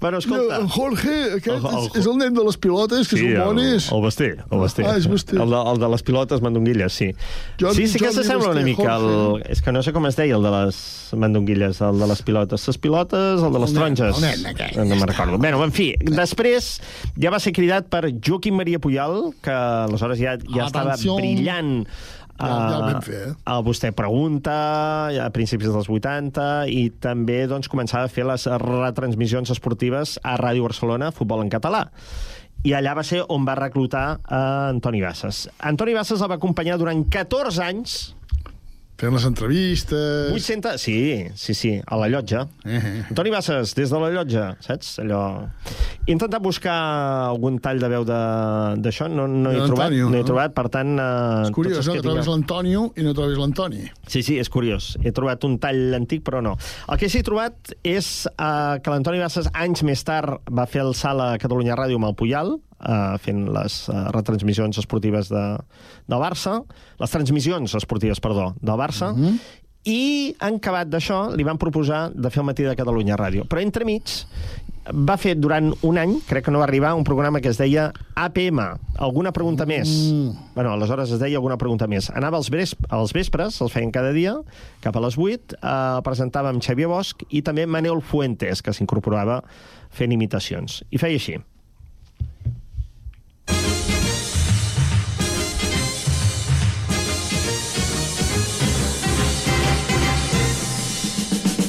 Bueno, 0.00 0.18
escolta... 0.18 0.56
El 0.58 0.68
Jorge, 0.68 1.14
aquest, 1.38 1.48
El- 1.48 1.66
el- 1.66 1.86
és, 1.86 1.96
és 2.02 2.06
el 2.06 2.16
nen 2.20 2.34
de 2.34 2.44
les 2.44 2.56
pilotes, 2.60 3.08
que 3.08 3.16
Sí, 3.16 3.26
és 3.26 3.34
un 3.34 3.40
el, 3.40 3.46
bonis. 3.48 3.88
el 3.92 4.02
Basté, 4.02 4.28
el 4.50 4.58
Basté. 4.62 4.84
Ah, 4.86 4.96
és 4.98 5.08
Basté. 5.10 5.36
El 5.40 5.50
de, 5.50 5.60
el 5.72 5.78
de 5.82 5.88
les 5.94 6.02
pilotes 6.02 6.42
mandonguilles, 6.44 6.92
sí. 6.92 7.10
Jordi- 7.58 7.86
sí, 7.86 7.88
sí 7.94 7.98
que 8.02 8.12
s'assembla 8.12 8.50
una 8.54 8.62
mica 8.66 8.94
al... 8.96 9.42
És 9.48 9.62
que 9.62 9.72
no 9.72 9.82
sé 9.82 9.92
com 9.96 10.06
es 10.10 10.16
deia 10.18 10.36
el 10.36 10.42
de 10.46 10.52
les 10.56 10.80
mandonguilles, 11.16 11.80
el 11.80 11.98
de 12.02 12.06
les 12.12 12.22
pilotes. 12.22 12.66
Les 12.68 12.78
pilotes, 12.78 13.42
el 13.42 13.52
de 13.52 13.58
les 13.64 13.72
El 13.72 13.80
nen, 13.80 13.94
taronges. 13.96 14.22
el 14.22 14.26
nen 14.42 14.52
aquell, 14.52 14.76
no 14.82 14.86
me'n 14.94 15.08
recordo. 15.08 15.38
Bé, 15.38 15.54
en 15.56 15.72
fi, 15.74 15.88
després 16.04 16.74
ja 17.18 17.30
va 17.34 17.40
ser 17.42 17.52
cridat 17.56 17.88
per 17.92 18.04
Joaquim 18.12 18.56
Maria 18.60 18.78
Puyal, 18.78 19.30
que 19.42 19.50
aleshores 19.54 20.20
ja, 20.20 20.36
ja 20.44 20.66
estava 20.68 20.92
Atenció. 20.94 21.16
brillant 21.16 21.86
Ja- 22.38 22.46
ja 22.46 22.76
el 22.78 22.88
eh, 22.88 22.92
vam 22.92 23.02
fer, 23.02 23.20
eh? 23.28 23.34
el 23.54 23.62
Vostè 23.66 23.90
Pregunta, 23.92 24.56
a 25.24 25.28
principis 25.34 25.68
dels 25.72 25.88
80, 25.90 26.66
i 26.70 26.88
també 27.02 27.46
doncs, 27.50 27.68
començava 27.68 28.06
a 28.06 28.12
fer 28.12 28.24
les 28.28 28.46
retransmissions 28.62 29.50
esportives 29.50 30.18
a 30.22 30.36
Ràdio 30.40 30.62
Barcelona, 30.68 31.10
futbol 31.12 31.42
en 31.42 31.50
català. 31.50 31.86
I 32.66 32.72
allà 32.74 32.94
va 32.98 33.04
ser 33.06 33.20
on 33.30 33.44
va 33.46 33.54
reclutar 33.54 34.20
a 34.26 34.68
Antoni 34.72 35.00
Bassas. 35.02 35.44
Antoni 35.62 35.94
Bassas 35.94 36.22
el 36.22 36.30
va 36.30 36.38
acompanyar 36.40 36.78
durant 36.80 37.04
14 37.10 37.62
anys 37.62 37.98
Fent 38.98 39.14
les 39.14 39.24
entrevistes... 39.28 40.32
800... 40.34 40.80
Sí, 40.82 41.26
sí, 41.38 41.54
sí, 41.54 41.70
a 41.86 41.96
la 42.00 42.08
llotja. 42.10 42.48
Eh, 42.64 42.80
eh. 42.82 43.04
Antoni 43.12 43.30
Bassas, 43.30 43.76
des 43.78 43.92
de 43.94 44.00
la 44.02 44.08
llotja, 44.10 44.48
saps? 44.64 44.96
Allò... 45.04 45.20
He 46.08 46.10
intentat 46.16 46.42
buscar 46.42 46.74
algun 47.28 47.60
tall 47.62 47.78
de 47.78 47.90
veu 47.92 48.02
de- 48.08 48.80
d'això, 48.82 49.06
no, 49.12 49.28
no 49.30 49.52
he 49.52 49.60
trobat, 49.60 49.92
l'Antonio, 49.92 50.08
no 50.10 50.18
he 50.18 50.24
no? 50.24 50.26
trobat, 50.26 50.54
per 50.56 50.66
tant... 50.74 50.94
Eh, 50.98 51.46
És 51.46 51.54
curiós, 51.54 51.82
no? 51.86 51.94
que 51.94 52.02
trobes 52.02 52.26
l'Antonio 52.32 52.86
i 52.98 53.06
no 53.06 53.14
trobes 53.14 53.38
l'Antoni. 53.38 53.84
Sí, 54.10 54.24
sí, 54.26 54.38
és 54.42 54.50
curiós. 54.50 54.96
He 55.04 55.12
trobat 55.14 55.46
un 55.46 55.60
tall 55.62 55.94
antic, 56.00 56.24
però 56.26 56.42
no. 56.42 56.56
El 56.88 56.98
que 56.98 57.12
sí 57.12 57.20
he 57.22 57.26
trobat 57.28 57.76
és 57.86 58.08
eh, 58.32 58.80
que 58.82 58.90
l'Antoni 58.96 59.22
Bassas 59.22 59.52
anys 59.54 59.84
més 59.86 60.02
tard 60.08 60.40
va 60.50 60.66
fer 60.66 60.82
el 60.82 60.96
salt 60.98 61.22
a 61.22 61.36
Catalunya 61.38 61.78
Ràdio 61.78 62.00
amb 62.02 62.10
el 62.10 62.18
Puyal, 62.18 62.56
eh, 62.80 63.18
fent 63.22 63.46
les 63.54 63.78
eh, 63.88 64.02
retransmissions 64.14 64.78
esportives 64.82 65.30
de, 65.32 65.44
del 66.08 66.22
Barça, 66.22 66.60
les 67.00 67.14
transmissions 67.14 67.74
esportives, 67.78 68.20
perdó, 68.20 68.52
del 68.60 68.78
Barça, 68.78 69.12
mm 69.14 69.24
-hmm. 69.24 69.38
i 69.84 70.34
en 70.40 70.54
acabat 70.54 70.88
d'això 70.88 71.34
li 71.34 71.44
van 71.44 71.58
proposar 71.58 72.10
de 72.14 72.30
fer 72.30 72.40
el 72.40 72.46
matí 72.46 72.62
de 72.62 72.76
Catalunya 72.76 73.16
Ràdio. 73.16 73.44
Però 73.48 73.60
entremig 73.60 74.02
va 74.92 75.16
fer 75.20 75.34
durant 75.36 75.70
un 75.84 75.98
any, 76.00 76.18
crec 76.28 76.46
que 76.46 76.50
no 76.50 76.60
va 76.62 76.64
arribar, 76.64 76.94
un 76.94 77.04
programa 77.04 77.40
que 77.40 77.48
es 77.48 77.58
deia 77.58 77.92
APM, 78.16 78.60
alguna 78.96 79.32
pregunta 79.32 79.66
més. 79.66 79.88
Mm. 79.88 80.54
Bueno, 80.54 80.72
aleshores 80.72 81.12
es 81.12 81.20
deia 81.20 81.36
alguna 81.36 81.58
pregunta 81.58 81.86
més. 81.86 82.10
Anava 82.10 82.38
als, 82.38 82.50
ves 82.50 82.74
als 82.88 83.12
vespres, 83.12 83.60
els 83.60 83.72
feien 83.72 83.92
cada 83.92 84.12
dia, 84.12 84.36
cap 84.80 84.96
a 84.96 85.00
les 85.04 85.18
8, 85.18 85.58
eh, 85.58 86.00
presentava 86.04 86.48
amb 86.48 86.62
Xavier 86.64 86.88
Bosch 86.88 87.26
i 87.28 87.42
també 87.42 87.66
Manel 87.66 88.00
Fuentes, 88.00 88.62
que 88.62 88.72
s'incorporava 88.72 89.42
fent 89.90 90.12
imitacions. 90.12 90.82
I 90.90 90.98
feia 90.98 91.20
així. 91.20 91.38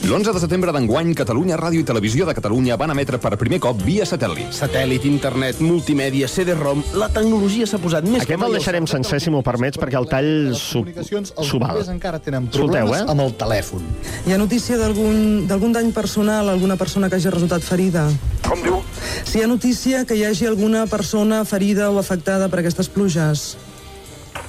L'11 0.09 0.33
de 0.33 0.39
setembre 0.41 0.71
d'enguany, 0.73 1.11
Catalunya 1.13 1.53
Ràdio 1.59 1.83
i 1.83 1.85
Televisió 1.85 2.25
de 2.25 2.33
Catalunya 2.33 2.73
van 2.81 2.89
emetre 2.89 3.19
per 3.21 3.29
primer 3.37 3.59
cop 3.61 3.77
via 3.85 4.07
satèl·lit. 4.09 4.55
Satèl·lit, 4.57 5.03
internet, 5.05 5.59
multimèdia, 5.61 6.25
CD-ROM... 6.25 6.81
La 6.97 7.11
tecnologia 7.13 7.67
s'ha 7.69 7.77
posat 7.77 8.07
més 8.09 8.25
Aquest 8.25 8.47
el 8.47 8.57
deixarem 8.57 8.87
sencer, 8.89 9.19
si 9.21 9.29
m'ho 9.29 9.43
permets, 9.45 9.77
perquè 9.77 9.99
el 10.01 10.09
tall 10.09 10.31
s'ho 10.57 11.61
val. 11.61 11.83
encara 11.93 12.17
tenen 12.17 12.49
Escolteu, 12.49 12.57
problemes 12.57 13.03
eh? 13.03 13.05
amb 13.05 13.27
el 13.27 13.37
telèfon. 13.37 13.85
Hi 14.25 14.33
ha 14.33 14.41
notícia 14.41 14.81
d'algun 14.81 15.45
d'algun 15.45 15.77
dany 15.77 15.93
personal, 15.93 16.49
alguna 16.49 16.81
persona 16.81 17.05
que 17.05 17.21
hagi 17.21 17.29
resultat 17.29 17.61
ferida? 17.61 18.09
Com 18.49 18.65
diu? 18.65 18.81
Si 19.21 19.37
hi 19.37 19.45
ha 19.45 19.53
notícia 19.53 20.07
que 20.09 20.17
hi 20.17 20.25
hagi 20.25 20.49
alguna 20.49 20.87
persona 20.89 21.45
ferida 21.45 21.93
o 21.93 22.01
afectada 22.01 22.49
per 22.49 22.63
aquestes 22.63 22.89
pluges. 22.89 23.51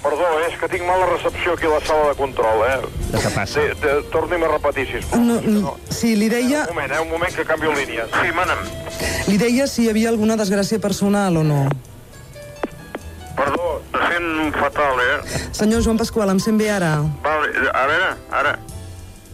Perdó, 0.00 0.24
eh, 0.40 0.46
és 0.48 0.54
que 0.56 0.68
tinc 0.72 0.86
mala 0.88 1.04
recepció 1.10 1.52
aquí 1.52 1.66
a 1.68 1.74
la 1.74 1.80
sala 1.84 2.08
de 2.08 2.14
control, 2.16 2.62
eh? 2.64 2.78
De 3.12 3.20
què 3.20 3.32
passa? 3.34 3.60
De, 3.60 3.74
de, 3.82 3.96
torni'm 4.14 4.46
a 4.46 4.48
repetir, 4.54 4.86
sisplau. 4.88 5.20
No, 5.20 5.36
no, 5.44 5.74
sí, 5.92 6.14
li 6.16 6.30
deia, 6.32 6.62
Un 6.70 6.74
moment, 6.74 6.94
eh, 6.96 7.00
un 7.04 7.10
moment 7.10 7.36
que 7.36 7.44
canvio 7.44 7.74
línia. 7.76 8.06
Sí, 8.14 8.32
mana'm. 8.32 8.64
li 9.28 9.36
deia 9.38 9.66
si 9.68 9.84
hi 9.84 9.90
havia 9.92 10.08
alguna 10.08 10.38
desgràcia 10.40 10.80
personal 10.80 11.36
o 11.36 11.44
no. 11.44 11.60
Perdó, 13.36 13.68
me 13.92 14.08
sent 14.08 14.56
fatal, 14.56 15.04
eh? 15.04 15.44
Senyor 15.52 15.84
Joan 15.84 16.00
Pasqual, 16.00 16.32
em 16.32 16.40
sent 16.40 16.56
bé 16.60 16.70
ara? 16.72 16.96
Vale, 17.24 17.52
a 17.72 17.86
veure, 17.92 18.10
ara... 18.40 18.56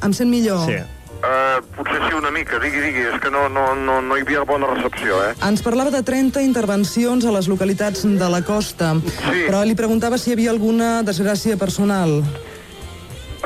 Em 0.02 0.12
sent 0.12 0.30
millor? 0.30 0.66
Sí. 0.66 0.82
Uh, 1.16 1.58
potser 1.74 1.96
sí 2.04 2.14
una 2.14 2.30
mica, 2.30 2.58
digui, 2.62 2.80
digui, 2.84 3.06
és 3.08 3.16
que 3.22 3.30
no, 3.32 3.46
no, 3.48 3.70
no, 3.74 4.00
no 4.04 4.16
hi 4.18 4.22
havia 4.22 4.42
bona 4.46 4.68
recepció, 4.74 5.16
eh? 5.24 5.32
Ens 5.48 5.62
parlava 5.64 5.90
de 5.90 6.02
30 6.06 6.42
intervencions 6.44 7.24
a 7.24 7.32
les 7.34 7.48
localitats 7.48 8.04
de 8.04 8.28
la 8.30 8.42
costa, 8.44 8.92
Sí. 9.00 9.46
però 9.48 9.62
li 9.64 9.74
preguntava 9.74 10.18
si 10.20 10.30
hi 10.30 10.36
havia 10.36 10.52
alguna 10.52 11.00
desgràcia 11.02 11.56
personal. 11.56 12.20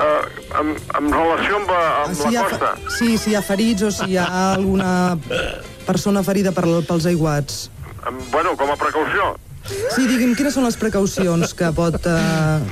Uh, 0.00 0.26
en, 0.60 0.74
en 0.98 1.12
relació 1.12 1.60
amb, 1.60 1.70
amb 1.76 2.16
si 2.18 2.30
la 2.34 2.40
ha, 2.40 2.48
costa... 2.50 2.72
sí, 2.98 3.16
si 3.18 3.30
hi 3.32 3.38
ha 3.38 3.42
ferits 3.44 3.82
o 3.86 3.90
si 3.94 4.12
hi 4.12 4.18
ha 4.18 4.26
alguna 4.54 5.18
persona 5.86 6.22
ferida 6.26 6.52
per, 6.56 6.66
pels 6.88 7.06
aiguats. 7.06 7.68
Em, 8.08 8.18
bueno, 8.32 8.56
com 8.56 8.70
a 8.72 8.76
precaució. 8.80 9.34
Sí, 9.68 10.06
digui'm, 10.08 10.32
quines 10.38 10.54
són 10.56 10.64
les 10.64 10.76
precaucions 10.80 11.52
que 11.54 11.68
pot 11.76 11.94
eh, 12.08 12.14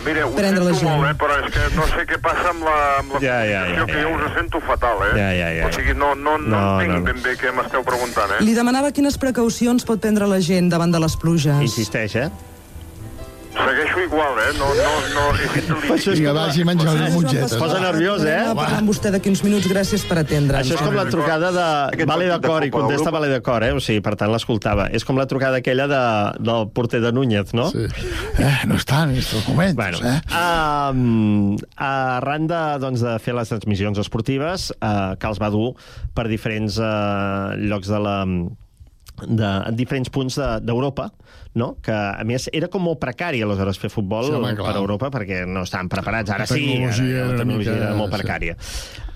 Mira, 0.06 0.24
prendre 0.34 0.64
la 0.64 0.72
sento 0.72 0.80
gent? 0.86 0.96
molt, 0.96 1.10
eh, 1.10 1.16
però 1.20 1.36
és 1.44 1.52
que 1.54 1.66
no 1.76 1.84
sé 1.92 2.04
què 2.08 2.18
passa 2.24 2.48
amb 2.54 2.64
la, 2.64 2.76
amb 3.02 3.12
la 3.14 3.20
Ja, 3.22 3.36
ja, 3.46 3.60
ja, 3.74 3.84
que 3.86 4.00
jo 4.02 4.14
us 4.16 4.32
sento 4.34 4.60
fatal, 4.66 5.02
eh? 5.10 5.12
Ja, 5.20 5.28
ja, 5.36 5.48
ja. 5.58 5.68
O 5.68 5.72
sigui, 5.76 5.94
no, 5.94 6.14
no, 6.16 6.38
no, 6.38 6.48
No, 6.48 6.62
entenc 6.80 6.94
no. 6.96 7.04
ben 7.10 7.22
bé 7.22 7.36
què 7.38 7.52
m'esteu 7.54 7.84
preguntant, 7.86 8.32
eh? 8.38 8.42
Li 8.44 8.54
demanava 8.56 8.90
quines 8.96 9.18
precaucions 9.20 9.84
pot 9.84 10.00
prendre 10.00 10.26
la 10.30 10.40
gent 10.40 10.70
davant 10.72 10.90
de 10.94 11.02
les 11.04 11.16
pluges. 11.20 11.60
Insisteix, 11.68 12.16
eh? 12.16 12.30
Segueixo 13.58 14.00
igual, 14.06 14.34
eh? 14.38 14.52
No, 14.58 14.68
no, 14.78 14.90
no, 15.14 15.24
he 15.34 15.48
fet 15.50 15.66
el 15.68 16.14
Vinga, 16.14 16.32
la- 16.32 16.46
vagi 16.46 16.62
a 16.62 16.66
menjar 16.68 16.92
unes 16.94 17.12
mongetes. 17.14 17.52
Es 17.52 17.58
posa 17.58 17.80
nerviós, 17.82 18.22
eh? 18.22 18.36
Tornem 18.38 18.52
a 18.52 18.54
parlar 18.58 18.78
amb 18.82 18.90
vostè 18.92 19.10
d'aquí 19.12 19.32
uns 19.32 19.42
minuts. 19.44 19.66
Gràcies 19.68 20.04
per 20.08 20.18
atendre'ns. 20.22 20.62
Això 20.62 20.76
és 20.78 20.84
com 20.84 20.94
la 20.96 21.04
trucada 21.10 21.50
de 21.52 22.06
Vale 22.08 22.28
d'acord 22.30 22.64
i 22.64 22.70
contesta 22.72 23.10
Vale 23.14 23.28
d'acord, 23.32 23.66
eh? 23.66 23.72
O 23.74 23.82
sigui, 23.82 24.00
per 24.04 24.14
tant, 24.20 24.30
l'escoltava. 24.32 24.86
És 24.94 25.04
com 25.04 25.18
la 25.18 25.26
trucada 25.30 25.58
aquella 25.58 25.88
de, 25.90 26.02
del 26.38 26.68
porter 26.74 27.00
de 27.02 27.12
Núñez, 27.12 27.52
no? 27.58 27.68
Sí. 27.74 27.84
Eh, 28.38 28.54
no 28.70 28.78
està 28.78 29.02
en 29.08 29.16
estos 29.18 29.46
momentos, 29.48 29.76
Bueno, 29.78 29.98
eh? 30.06 30.20
um, 30.38 31.56
arran 31.76 32.46
de, 32.50 32.62
doncs, 32.82 33.02
de 33.04 33.18
fer 33.22 33.34
les 33.34 33.50
transmissions 33.50 33.98
esportives, 33.98 34.70
uh, 34.78 35.16
que 35.18 35.26
els 35.28 35.42
va 35.42 35.50
dur 35.50 35.72
per 36.14 36.28
diferents 36.30 36.78
uh, 36.78 37.54
llocs 37.58 37.90
de 37.90 37.98
la 38.06 38.16
de 39.26 39.44
en 39.68 39.76
diferents 39.76 40.10
punts 40.10 40.36
de- 40.36 40.60
d'Europa, 40.60 41.12
no? 41.54 41.76
que 41.82 41.92
a 41.92 42.22
més 42.24 42.48
era 42.52 42.68
com 42.68 42.82
molt 42.82 42.98
precari 43.00 43.42
aleshores 43.42 43.78
fer 43.78 43.90
futbol 43.90 44.24
Sí, 44.26 44.32
home, 44.32 44.54
per. 44.54 44.76
Europa 44.76 45.10
perquè 45.10 45.44
no 45.46 45.62
estaven 45.62 45.88
preparats. 45.88 46.30
Ara 46.30 46.40
La 46.40 46.46
sí, 46.46 46.54
ara, 46.54 46.90
tecnologia 46.92 47.16
era 47.18 47.26
la 47.32 47.36
tecnologia 47.38 47.72
mica- 47.72 47.84
era 47.86 47.94
molt 47.94 48.12
sí. 48.14 48.20
precària. 48.20 48.56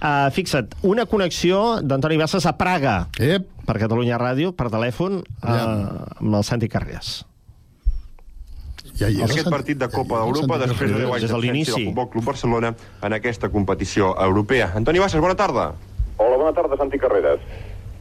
Uh, 0.03 0.30
fixa't, 0.34 0.74
una 0.82 1.07
connexió 1.07 1.80
d'Antoni 1.80 2.16
Bassas 2.16 2.46
a 2.46 2.57
Praga 2.59 3.09
Ep. 3.18 3.46
per 3.64 3.78
Catalunya 3.78 4.18
Ràdio, 4.18 4.53
per 4.57 4.66
telèfon, 4.68 5.20
uh, 5.22 6.18
amb 6.18 6.34
el 6.34 6.42
Santi 6.42 6.68
Carriàs. 6.68 7.24
Ja 8.98 9.09
hi 9.09 9.22
és. 9.22 9.30
Aquest 9.30 9.48
partit 9.48 9.78
de 9.78 9.88
Copa 9.88 10.18
d'Europa 10.20 10.59
Santi 10.59 10.68
després 10.68 10.90
de 10.90 10.98
10 10.98 11.07
anys 11.07 11.22
de 11.22 11.28
d'absència 11.28 11.40
l'inici. 11.53 11.72
del 11.72 11.86
Futbol 11.86 12.11
Club 12.11 12.24
Barcelona 12.24 12.74
en 13.03 13.12
aquesta 13.12 13.48
competició 13.48 14.12
europea. 14.20 14.72
Antoni 14.74 14.98
Bassas, 14.98 15.20
bona 15.20 15.34
tarda. 15.36 15.72
Hola, 16.18 16.36
bona 16.36 16.53
tarda, 16.53 16.76
Santi 16.76 16.98
Carreras. 16.98 17.40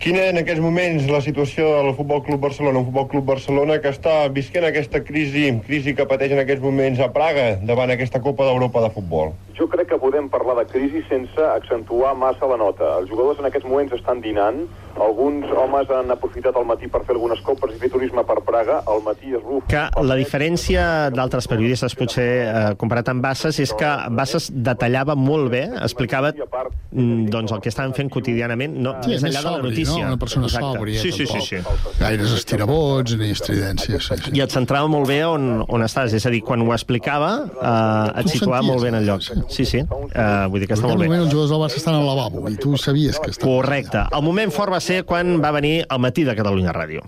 Quina 0.01 0.21
en 0.31 0.39
aquests 0.39 0.63
moments 0.63 1.03
la 1.13 1.19
situació 1.21 1.67
del 1.75 1.91
Futbol 1.93 2.23
Club 2.25 2.39
Barcelona, 2.41 2.79
un 2.79 2.87
Futbol 2.87 3.03
Club 3.11 3.27
Barcelona 3.27 3.75
que 3.83 3.91
està 3.93 4.15
visquent 4.33 4.65
aquesta 4.65 5.03
crisi, 5.05 5.43
crisi 5.67 5.93
que 5.93 6.07
pateix 6.09 6.33
en 6.33 6.41
aquests 6.41 6.63
moments 6.63 6.97
a 7.05 7.11
Praga 7.13 7.43
davant 7.69 7.93
aquesta 7.93 8.17
Copa 8.23 8.47
d'Europa 8.47 8.81
de 8.81 8.89
futbol? 8.95 9.35
Jo 9.57 9.67
crec 9.69 9.89
que 9.91 9.97
podem 10.01 10.29
parlar 10.31 10.55
de 10.61 10.65
crisi 10.71 11.01
sense 11.09 11.39
accentuar 11.55 12.15
massa 12.17 12.47
la 12.49 12.57
nota. 12.57 12.95
Els 12.99 13.09
jugadors 13.11 13.39
en 13.39 13.45
aquests 13.49 13.67
moments 13.67 13.93
estan 13.93 14.21
dinant, 14.23 14.63
alguns 15.01 15.45
homes 15.55 15.89
han 15.93 16.09
aprofitat 16.11 16.55
el 16.59 16.65
matí 16.67 16.87
per 16.91 17.03
fer 17.07 17.13
algunes 17.15 17.39
copes 17.45 17.73
i 17.75 17.79
fer 17.79 17.89
turisme 17.93 18.23
per 18.27 18.39
Praga, 18.47 18.81
al 18.89 19.03
matí 19.05 19.31
és 19.35 19.43
ruf. 19.43 19.63
Que 19.71 19.83
la 20.03 20.15
diferència 20.19 21.09
d'altres 21.13 21.47
periodistes, 21.51 21.95
potser 21.95 22.27
eh, 22.41 22.63
comparat 22.81 23.11
amb 23.13 23.23
Bassas, 23.23 23.59
és 23.63 23.71
que 23.77 23.91
Bassas 24.17 24.49
detallava 24.51 25.15
molt 25.15 25.51
bé, 25.53 25.63
explicava 25.81 26.31
mm, 26.33 27.29
doncs, 27.31 27.53
el 27.55 27.61
que 27.63 27.69
estaven 27.71 27.93
fent 27.97 28.09
quotidianament, 28.11 28.75
no, 28.81 28.95
Sí, 29.05 29.13
més 29.15 29.23
enllà 29.29 29.43
de 29.45 29.53
la 29.57 29.61
notícia. 29.67 30.01
no? 30.05 30.15
Una 30.15 30.21
persona 30.21 30.47
Exacte. 30.49 30.79
sòbria, 30.79 31.01
Sí, 31.01 31.11
sí, 31.11 31.25
sí, 31.27 31.41
sí. 31.41 31.61
Gaires 31.99 32.33
estirabots 32.35 33.15
ni 33.17 33.31
estridències. 33.31 34.09
Sí, 34.09 34.17
sí. 34.25 34.35
I 34.37 34.43
et 34.43 34.51
centrava 34.51 34.87
molt 34.91 35.07
bé 35.07 35.21
on, 35.25 35.63
on 35.67 35.85
estàs, 35.85 36.13
és 36.17 36.25
a 36.25 36.33
dir, 36.33 36.41
quan 36.43 36.61
ho 36.65 36.73
explicava, 36.75 37.31
eh, 37.61 38.19
et 38.21 38.29
situava 38.33 38.61
molt 38.65 38.81
bé 38.83 38.89
en 38.91 38.99
el 39.01 39.07
lloc. 39.07 39.21
Sí, 39.25 39.39
sí, 39.49 39.63
eh, 39.81 40.45
vull 40.49 40.59
dir 40.61 40.67
que 40.67 40.75
està 40.75 40.85
En 40.85 40.91
molt 40.91 41.01
bé. 41.01 41.07
moment 41.07 41.21
els 41.23 41.31
jugadors 41.31 41.49
del 41.51 41.59
Barça 41.63 41.77
estan 41.81 41.95
al 41.95 42.05
lavabo 42.05 42.47
i 42.49 42.55
tu 42.57 42.77
sabies 42.77 43.19
que 43.19 43.31
estaven... 43.31 43.55
Correcte. 43.55 44.03
El 44.11 44.21
moment 44.23 44.51
fort 44.51 44.71
va 44.73 44.79
ser 44.79 45.03
quan 45.05 45.39
va 45.43 45.51
venir 45.51 45.85
el 45.89 45.99
matí 45.99 46.23
de 46.23 46.35
Catalunya 46.35 46.71
Ràdio. 46.75 47.01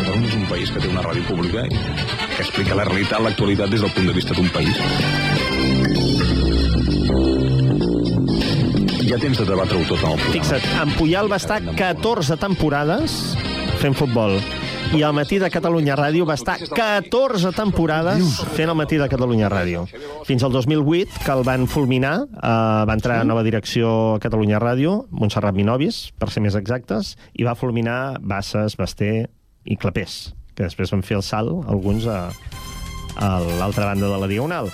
Catalunya 0.00 0.28
és 0.28 0.34
un 0.36 0.46
país 0.50 0.70
que 0.70 0.80
té 0.80 0.88
una 0.88 1.02
ràdio 1.04 1.24
pública 1.28 1.66
i 1.66 1.74
que 1.76 2.42
explica 2.44 2.74
la 2.78 2.84
realitat, 2.88 3.20
l'actualitat 3.22 3.70
des 3.70 3.80
del 3.84 3.92
punt 3.94 4.06
de 4.08 4.14
vista 4.16 4.34
d'un 4.34 4.48
país. 4.54 4.76
Hi 9.00 9.12
ha 9.12 9.18
temps 9.18 9.38
de 9.40 9.44
debatre-ho 9.48 9.82
tot 9.88 9.98
en 10.04 10.12
el 10.12 10.18
programa. 10.20 10.32
Fixa't, 10.36 10.66
en 10.84 10.92
Puyal 10.98 11.30
va 11.32 11.38
estar 11.40 11.60
14 11.76 12.36
temporades 12.38 13.16
fent 13.82 13.96
futbol. 13.98 14.38
I 14.90 15.04
al 15.06 15.12
matí 15.14 15.38
de 15.38 15.46
Catalunya 15.54 15.94
Ràdio 15.94 16.24
va 16.26 16.34
estar 16.34 16.56
14 16.58 17.52
temporades 17.54 18.40
fent 18.56 18.72
el 18.72 18.74
matí 18.74 18.96
de 18.98 19.06
Catalunya 19.08 19.46
Ràdio. 19.52 19.84
Fins 20.26 20.42
al 20.42 20.50
2008, 20.50 21.20
que 21.22 21.30
el 21.30 21.44
van 21.46 21.68
fulminar, 21.70 22.16
eh, 22.26 22.50
va 22.90 22.96
entrar 22.96 23.20
a 23.20 23.24
nova 23.24 23.44
direcció 23.46 24.16
a 24.16 24.18
Catalunya 24.18 24.58
Ràdio, 24.58 25.06
Montserrat 25.14 25.54
Minovis, 25.54 26.10
per 26.18 26.32
ser 26.34 26.42
més 26.42 26.58
exactes, 26.58 27.14
i 27.38 27.46
va 27.46 27.54
fulminar 27.54 28.18
Basses, 28.20 28.74
Basté 28.76 29.28
i 29.62 29.76
Clapés, 29.76 30.34
que 30.56 30.66
després 30.66 30.90
van 30.90 31.06
fer 31.06 31.20
el 31.20 31.22
salt, 31.22 31.68
alguns, 31.70 32.08
a, 32.10 32.32
a 33.14 33.28
l'altra 33.60 33.92
banda 33.92 34.10
de 34.10 34.18
la 34.18 34.26
Diagonal. 34.26 34.72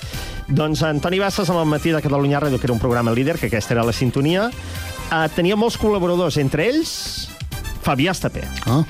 Doncs 0.48 0.80
Antoni 0.86 1.20
Bassas 1.20 1.50
amb 1.52 1.60
el 1.60 1.68
matí 1.68 1.92
de 1.92 2.00
Catalunya 2.00 2.40
Ràdio, 2.40 2.56
que 2.56 2.70
era 2.70 2.72
un 2.72 2.80
programa 2.80 3.12
líder, 3.12 3.36
que 3.36 3.50
aquesta 3.52 3.76
era 3.76 3.84
la 3.84 3.92
sintonia, 3.92 4.48
eh, 4.48 5.26
tenia 5.36 5.60
molts 5.60 5.76
col·laboradors, 5.76 6.40
entre 6.40 6.70
ells 6.70 7.28
Fabià 7.84 8.16
Estapé. 8.16 8.48
Ah. 8.64 8.80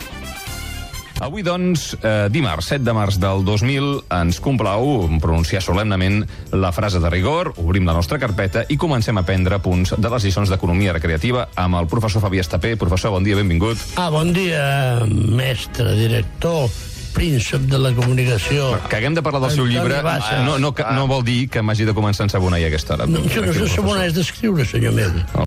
Avui, 1.21 1.41
doncs, 1.43 1.97
eh, 2.03 2.29
dimarts, 2.31 2.67
7 2.69 2.85
de 2.85 2.93
març 2.93 3.17
del 3.17 3.45
2000, 3.45 4.03
ens 4.12 4.37
complau 4.45 5.09
pronunciar 5.23 5.62
solemnament 5.64 6.27
la 6.53 6.73
frase 6.77 7.01
de 7.01 7.11
rigor, 7.11 7.55
obrim 7.57 7.87
la 7.89 7.95
nostra 7.97 8.19
carpeta 8.21 8.67
i 8.69 8.77
comencem 8.77 9.17
a 9.17 9.25
prendre 9.25 9.59
punts 9.64 9.95
de 9.97 10.11
les 10.12 10.27
lliçons 10.29 10.53
d'economia 10.53 10.93
recreativa 10.93 11.49
amb 11.55 11.81
el 11.81 11.89
professor 11.89 12.21
Fabià 12.21 12.45
Estapé. 12.45 12.77
Professor, 12.77 13.14
bon 13.17 13.25
dia, 13.25 13.37
benvingut. 13.37 13.81
Ah, 13.97 14.11
bon 14.11 14.35
dia, 14.37 15.07
mestre, 15.09 15.97
director, 15.97 16.69
príncep 17.17 17.64
de 17.64 17.81
la 17.81 17.95
comunicació. 17.97 18.75
Que 18.91 19.01
haguem 19.01 19.17
de 19.17 19.25
parlar 19.25 19.41
del 19.49 19.57
seu 19.57 19.64
llibre 19.64 20.03
Bassas. 20.05 20.45
no, 20.45 20.59
no, 20.61 20.75
no 20.77 21.09
vol 21.09 21.25
dir 21.25 21.49
que 21.49 21.64
m'hagi 21.64 21.89
de 21.89 21.97
començar 21.97 22.27
a 22.27 22.29
ensabonar 22.29 22.61
ja 22.61 22.69
a 22.69 22.75
aquesta 22.75 22.95
hora. 22.95 23.09
No, 23.09 23.25
això 23.25 23.41
no 23.41 23.93
on 23.97 24.05
és 24.05 24.12
d'escriure, 24.12 24.69
senyor 24.69 24.93
meu. 24.93 25.47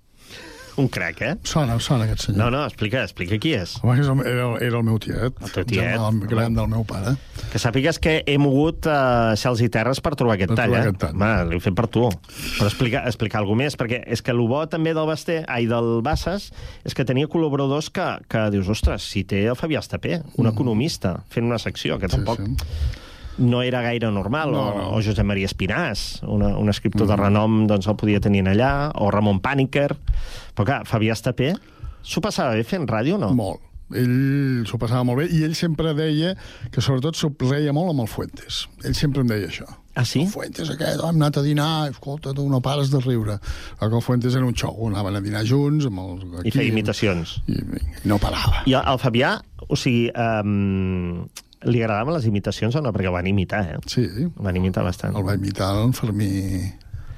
Un 0.80 0.88
crac, 0.88 1.22
eh? 1.26 1.34
Sona, 1.44 1.76
sona 1.84 2.06
aquest 2.08 2.30
senyor. 2.30 2.40
No, 2.40 2.50
no, 2.54 2.62
explica, 2.70 3.02
explica 3.04 3.40
qui 3.42 3.52
és. 3.58 3.76
Home, 3.84 3.98
és 4.00 4.08
el, 4.08 4.22
era, 4.30 4.46
era 4.64 4.80
el 4.80 4.86
meu 4.88 5.00
tiet. 5.04 5.36
El 5.44 5.52
teu 5.52 5.66
tiet. 5.68 5.98
El 6.00 6.22
gran 6.32 6.56
del 6.56 6.70
meu 6.72 6.86
pare. 6.88 7.16
Que 7.52 7.60
sàpigues 7.60 8.00
que 8.00 8.20
he 8.24 8.38
mogut 8.40 8.88
uh, 8.88 9.36
cels 9.40 9.64
i 9.66 9.70
terres 9.74 10.00
per 10.06 10.14
trobar 10.20 10.38
aquest 10.38 10.54
Per 10.54 10.60
tall, 10.62 10.72
trobar 10.72 10.80
eh? 10.80 10.94
aquest 10.94 11.02
tall. 11.04 11.18
Home, 11.18 11.32
l'he 11.52 11.62
fet 11.66 11.76
per 11.76 11.88
tu. 11.92 12.06
Però 12.08 12.70
explicar, 12.70 13.04
explicar 13.10 13.42
alguna 13.44 13.66
més, 13.66 13.76
perquè 13.80 14.02
és 14.08 14.24
que 14.24 14.32
el 14.36 14.40
bo 14.48 14.62
també 14.72 14.96
del 14.96 15.10
Basté, 15.10 15.42
ai, 15.52 15.68
del 15.70 16.00
Bassas, 16.06 16.50
és 16.88 16.96
que 16.96 17.08
tenia 17.08 17.28
col·laboradors 17.32 17.92
que, 17.92 18.08
que 18.32 18.48
dius, 18.56 18.72
ostres, 18.72 19.04
si 19.12 19.26
té 19.28 19.44
el 19.52 19.60
Fabià 19.60 19.84
Estapé, 19.84 20.22
un 20.40 20.48
economista, 20.48 21.18
fent 21.34 21.50
una 21.50 21.60
secció, 21.60 22.00
que 22.00 22.08
tampoc 22.12 22.40
no 23.40 23.62
era 23.64 23.82
gaire 23.86 24.12
normal, 24.12 24.52
No, 24.52 24.66
no. 24.76 24.90
o 24.98 25.02
Josep 25.02 25.26
Maria 25.26 25.48
Espinàs, 25.50 26.20
una, 26.28 26.52
un 26.60 26.70
escriptor 26.70 27.08
de 27.10 27.16
renom, 27.20 27.64
doncs 27.70 27.88
el 27.88 27.96
podia 28.00 28.20
tenir 28.22 28.44
allà, 28.48 28.92
o 29.00 29.10
Ramon 29.12 29.40
Pàniker, 29.42 29.90
però 30.56 30.68
clar, 30.68 30.82
Fabià 30.90 31.16
Estapé 31.16 31.54
s'ho 32.04 32.22
passava 32.24 32.54
bé 32.56 32.64
fent 32.68 32.86
ràdio 32.90 33.18
o 33.18 33.24
no? 33.24 33.34
Molt. 33.38 33.66
Ell 33.90 34.68
s'ho 34.70 34.78
passava 34.78 35.02
molt 35.08 35.24
bé 35.24 35.24
i 35.34 35.40
ell 35.48 35.56
sempre 35.58 35.96
deia 35.98 36.36
que 36.70 36.82
sobretot 36.84 37.18
s'ho 37.18 37.32
reia 37.50 37.74
molt 37.74 37.90
amb 37.96 38.04
el 38.04 38.08
Fuentes. 38.12 38.68
Ell 38.86 38.94
sempre 38.94 39.24
em 39.26 39.32
deia 39.32 39.48
això. 39.50 39.66
Ah, 39.98 40.04
sí? 40.06 40.22
El 40.28 40.30
Fuentes 40.30 40.70
aquest, 40.70 41.02
hem 41.02 41.18
anat 41.18 41.40
a 41.42 41.44
dinar, 41.44 41.90
escolta, 41.90 42.36
tu 42.38 42.46
no 42.52 42.62
pares 42.62 42.92
de 42.94 43.02
riure. 43.02 43.40
Perquè 43.80 43.98
el 43.98 44.06
Fuentes 44.06 44.38
era 44.38 44.46
un 44.46 44.54
xou, 44.54 44.78
anaven 44.92 45.18
a 45.18 45.24
dinar 45.26 45.42
junts 45.50 45.90
amb 45.90 46.04
els... 46.06 46.28
I 46.46 46.54
feia 46.54 46.70
imitacions. 46.70 47.40
I, 47.50 47.58
i 48.06 48.08
no 48.08 48.20
parava. 48.22 48.62
I 48.70 48.78
el, 48.78 48.86
el 48.94 49.02
Fabià, 49.02 49.34
o 49.66 49.76
sigui, 49.76 50.06
um, 50.14 51.26
li 51.68 51.82
agradaven 51.84 52.14
les 52.16 52.28
imitacions 52.30 52.76
o 52.76 52.82
no? 52.84 52.94
Perquè 52.96 53.10
el 53.10 53.16
van 53.16 53.28
imitar, 53.28 53.64
eh? 53.76 53.80
Sí. 53.88 54.06
El 54.06 54.32
van 54.46 54.60
imitar 54.60 54.84
bastant. 54.86 55.16
El 55.18 55.26
va 55.28 55.36
imitar 55.36 55.74
el 55.84 55.94
Fermí, 55.94 56.30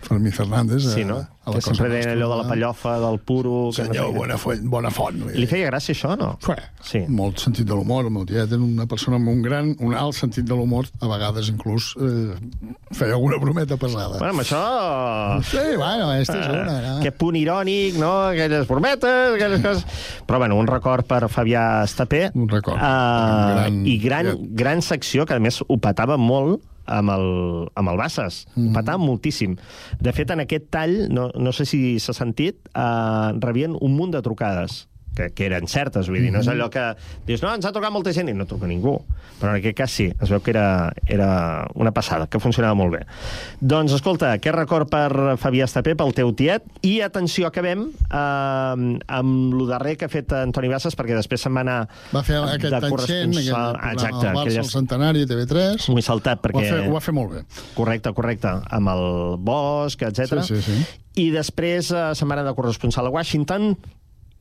Fermí 0.02 0.32
Fernández. 0.32 0.84
Sí, 0.94 1.06
no? 1.06 1.18
A, 1.42 1.50
a 1.50 1.54
que 1.56 1.62
sempre 1.62 1.88
deien 1.90 2.12
allò 2.12 2.28
de 2.30 2.36
la 2.44 2.48
pallofa, 2.50 3.00
del 3.02 3.18
puro... 3.20 3.70
que 3.74 3.82
no 3.82 3.88
sé 3.90 3.94
Senyor, 3.94 4.12
què. 4.12 4.18
bona 4.18 4.38
font. 4.38 4.62
Bona 4.70 4.92
font 4.94 5.24
Li 5.34 5.48
feia 5.50 5.70
gràcia 5.72 5.96
això, 5.96 6.12
no? 6.20 6.36
Sí. 6.86 7.02
Molt 7.10 7.42
sentit 7.42 7.66
de 7.66 7.74
l'humor. 7.78 8.06
El 8.06 8.14
meu 8.14 8.26
tiet 8.30 8.52
era 8.54 8.62
una 8.62 8.86
persona 8.90 9.18
amb 9.18 9.32
un 9.32 9.42
gran, 9.42 9.72
un 9.82 9.96
alt 9.98 10.18
sentit 10.18 10.46
de 10.46 10.58
l'humor, 10.58 10.90
a 11.02 11.10
vegades 11.10 11.50
inclús 11.54 11.92
eh, 11.98 12.36
feia 12.94 13.16
alguna 13.18 13.40
brometa 13.42 13.78
pesada. 13.82 14.20
Bueno, 14.20 14.36
amb 14.36 14.44
això... 14.44 14.62
Sí, 15.50 15.64
bueno, 15.78 16.12
esta 16.14 16.38
és 16.42 16.50
una. 16.52 16.78
Eh, 16.78 16.88
no? 16.88 16.96
que 17.06 17.12
punt 17.12 17.38
irònic, 17.40 17.98
no? 18.02 18.12
Aquelles 18.32 18.68
brometes, 18.70 19.36
aquelles 19.38 19.66
coses... 19.66 19.86
Però, 20.30 20.42
bueno, 20.42 20.58
un 20.62 20.70
record 20.70 21.08
per 21.10 21.24
Fabià 21.30 21.84
Estapé. 21.86 22.28
Un 22.36 22.50
record. 22.50 22.78
Uh, 22.78 23.54
gran- 23.56 23.82
I 23.86 23.98
gran, 24.02 24.34
gran 24.58 24.82
secció, 24.86 25.26
que 25.26 25.38
a 25.38 25.42
més 25.42 25.62
ho 25.66 25.78
petava 25.82 26.18
molt 26.22 26.62
amb 26.86 27.14
el, 27.14 27.28
amb 27.76 27.92
el 27.92 28.00
Bassas. 28.00 28.46
Mm. 28.56 28.70
Ho 28.70 28.78
petava 28.80 29.02
moltíssim. 29.02 29.58
De 30.00 30.14
fet, 30.16 30.32
en 30.34 30.44
aquest 30.46 30.70
tall, 30.74 30.96
no, 31.14 31.30
no 31.36 31.54
sé 31.56 31.68
si 31.70 31.82
s'ha 32.02 32.16
sentit, 32.18 32.62
uh, 32.76 33.34
rebien 33.44 33.78
un 33.80 33.98
munt 33.98 34.16
de 34.16 34.24
trucades 34.26 34.86
que, 35.16 35.30
que 35.36 35.46
eren 35.46 35.68
certes, 35.68 36.08
vull 36.10 36.22
dir, 36.22 36.32
no 36.32 36.40
és 36.40 36.48
Mhm. 36.48 36.54
allò 36.56 36.70
que 36.70 36.96
dius, 37.28 37.42
no, 37.44 37.54
ens 37.54 37.66
ha 37.66 37.72
trucat 37.72 37.92
molta 37.92 38.14
gent 38.14 38.30
i 38.30 38.34
no 38.34 38.46
truca 38.46 38.68
ningú. 38.68 39.02
Però 39.42 39.50
en 39.50 39.58
aquest 39.58 39.76
cas 39.78 39.92
sí, 39.92 40.06
es 40.22 40.30
veu 40.30 40.40
que 40.42 40.52
era, 40.52 40.94
era 41.08 41.68
una 41.74 41.92
passada, 41.92 42.28
que 42.28 42.40
funcionava 42.40 42.76
molt 42.76 42.94
bé. 42.94 43.06
Doncs, 43.60 43.92
escolta, 43.94 44.34
aquest 44.34 44.56
record 44.56 44.88
per 44.90 45.36
Fabià 45.42 45.66
Estapé, 45.66 45.96
pel 45.98 46.14
teu 46.14 46.32
tiet, 46.38 46.62
i 46.86 47.00
atenció, 47.02 47.48
acabem 47.48 47.88
eh, 47.90 49.00
amb 49.08 49.54
lo 49.54 49.66
darrer 49.66 49.98
que 49.98 50.06
ha 50.06 50.10
fet 50.14 50.32
Antoni 50.38 50.70
Bassas, 50.72 50.96
perquè 50.98 51.16
després 51.18 51.42
se'n 51.42 51.56
va 51.58 51.64
anar 51.66 51.80
Va 52.14 52.22
fer 52.24 52.38
aquest 52.38 52.62
de 52.70 52.76
any 52.76 52.82
100, 52.82 52.90
corresponsal. 52.92 53.32
aquell 53.32 53.52
programa 53.74 53.94
Exacte, 53.94 54.18
del 54.26 54.36
Barça, 54.36 54.42
aquelles- 54.42 54.66
el 54.66 54.72
Centenari, 54.72 55.26
TV3. 55.26 55.90
M'ho 55.90 55.98
he 55.98 56.02
saltat 56.06 56.40
Ho 56.40 56.42
perquè... 56.48 56.62
va, 56.62 56.78
fer, 56.78 56.88
ho 56.90 56.94
va 56.94 57.02
fer 57.02 57.14
molt 57.14 57.32
bé. 57.34 57.44
Correcte, 57.76 58.14
correcte, 58.14 58.48
amb 58.70 58.88
el 58.94 59.38
Bosch, 59.40 60.02
etc. 60.04 60.42
Sí, 60.44 60.56
sí, 60.56 60.62
sí. 60.62 60.86
I 61.16 61.30
després 61.34 61.90
eh, 61.92 62.12
se'n 62.16 62.30
va 62.30 62.38
anar 62.38 62.46
de 62.48 62.54
corresponsal 62.56 63.08
a 63.08 63.10
Washington 63.10 63.74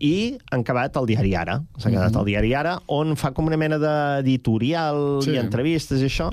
i 0.00 0.38
han 0.50 0.60
acabat 0.64 0.96
el 0.96 1.06
diari 1.06 1.34
Ara. 1.36 1.58
S'ha 1.78 1.90
quedat 1.90 2.10
Mhm. 2.12 2.18
el 2.20 2.24
diari 2.24 2.54
Ara, 2.54 2.78
on 2.88 3.16
fa 3.16 3.32
com 3.32 3.46
una 3.46 3.56
mena 3.56 3.78
d'editorial 3.78 5.20
Sí. 5.22 5.32
i 5.32 5.36
entrevistes 5.38 6.00
i 6.00 6.06
això, 6.08 6.30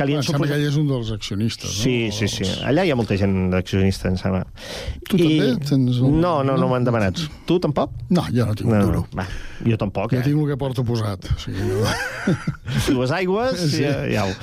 que 0.00 0.06
li 0.08 0.16
han 0.16 0.24
sembla 0.24 0.46
que 0.48 0.48
suposat... 0.48 0.62
ell 0.62 0.68
és 0.70 0.78
un 0.80 0.88
dels 0.88 1.10
accionistes, 1.12 1.68
no? 1.68 1.82
Sí, 1.84 1.94
sí, 2.16 2.28
sí. 2.32 2.48
Allà 2.64 2.86
hi 2.88 2.92
ha 2.94 2.96
molta 2.96 3.18
gent 3.20 3.36
d'accionista, 3.52 4.08
em 4.08 4.16
sembla. 4.20 4.42
Tu 5.04 5.20
també 5.20 5.50
tens 5.68 6.00
un- 6.00 6.18
No, 6.24 6.38
no, 6.46 6.56
no 6.56 6.70
m'han 6.72 6.88
demanat. 6.88 7.20
Tu 7.48 7.58
tampoc? 7.60 7.92
No, 8.08 8.24
jo 8.32 8.48
no 8.48 8.56
tinc 8.56 8.72
un 8.72 8.80
duro. 8.80 9.04
Va, 9.16 9.26
jo 9.66 9.76
tampoc, 9.80 10.14
Jo 10.14 10.22
eh? 10.22 10.24
tinc 10.24 10.40
el 10.40 10.48
que 10.54 10.56
porto 10.60 10.84
posat. 10.88 11.28
O 11.34 11.38
sigui, 11.44 11.68
no... 11.68 11.84
Dues 12.96 13.12
aigües, 13.12 13.60
Sí. 13.60 13.68
sí. 13.76 13.84
ja, 13.84 13.98
ja 14.08 14.24
ho... 14.28 14.34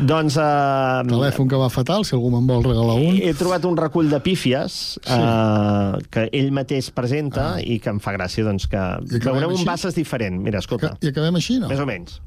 Doncs... 0.00 0.36
Eh, 0.40 1.08
Telèfon 1.10 1.48
que 1.50 1.58
va 1.60 1.68
fatal, 1.72 2.04
si 2.08 2.14
algú 2.16 2.30
me'n 2.32 2.46
vol 2.48 2.62
regalar 2.64 2.96
un. 3.00 3.18
He 3.20 3.32
trobat 3.36 3.64
un 3.68 3.76
recull 3.80 4.08
de 4.12 4.20
pífies 4.24 4.76
sí. 5.00 5.16
eh, 5.16 6.00
que 6.12 6.28
ell 6.36 6.52
mateix 6.56 6.90
presenta 6.96 7.54
ah. 7.56 7.60
i 7.60 7.80
que 7.82 7.92
em 7.92 8.00
fa 8.00 8.14
gràcia 8.16 8.44
doncs, 8.46 8.68
que 8.70 8.84
veurem 9.24 9.50
un 9.50 9.58
així? 9.58 9.68
Bassas 9.68 9.96
diferent. 9.96 10.40
Mira, 10.44 10.62
escolta. 10.64 10.94
I 11.04 11.12
acabem 11.12 11.36
així, 11.40 11.58
no? 11.60 11.68
Més 11.72 11.80
o 11.82 11.88
menys. 11.88 12.20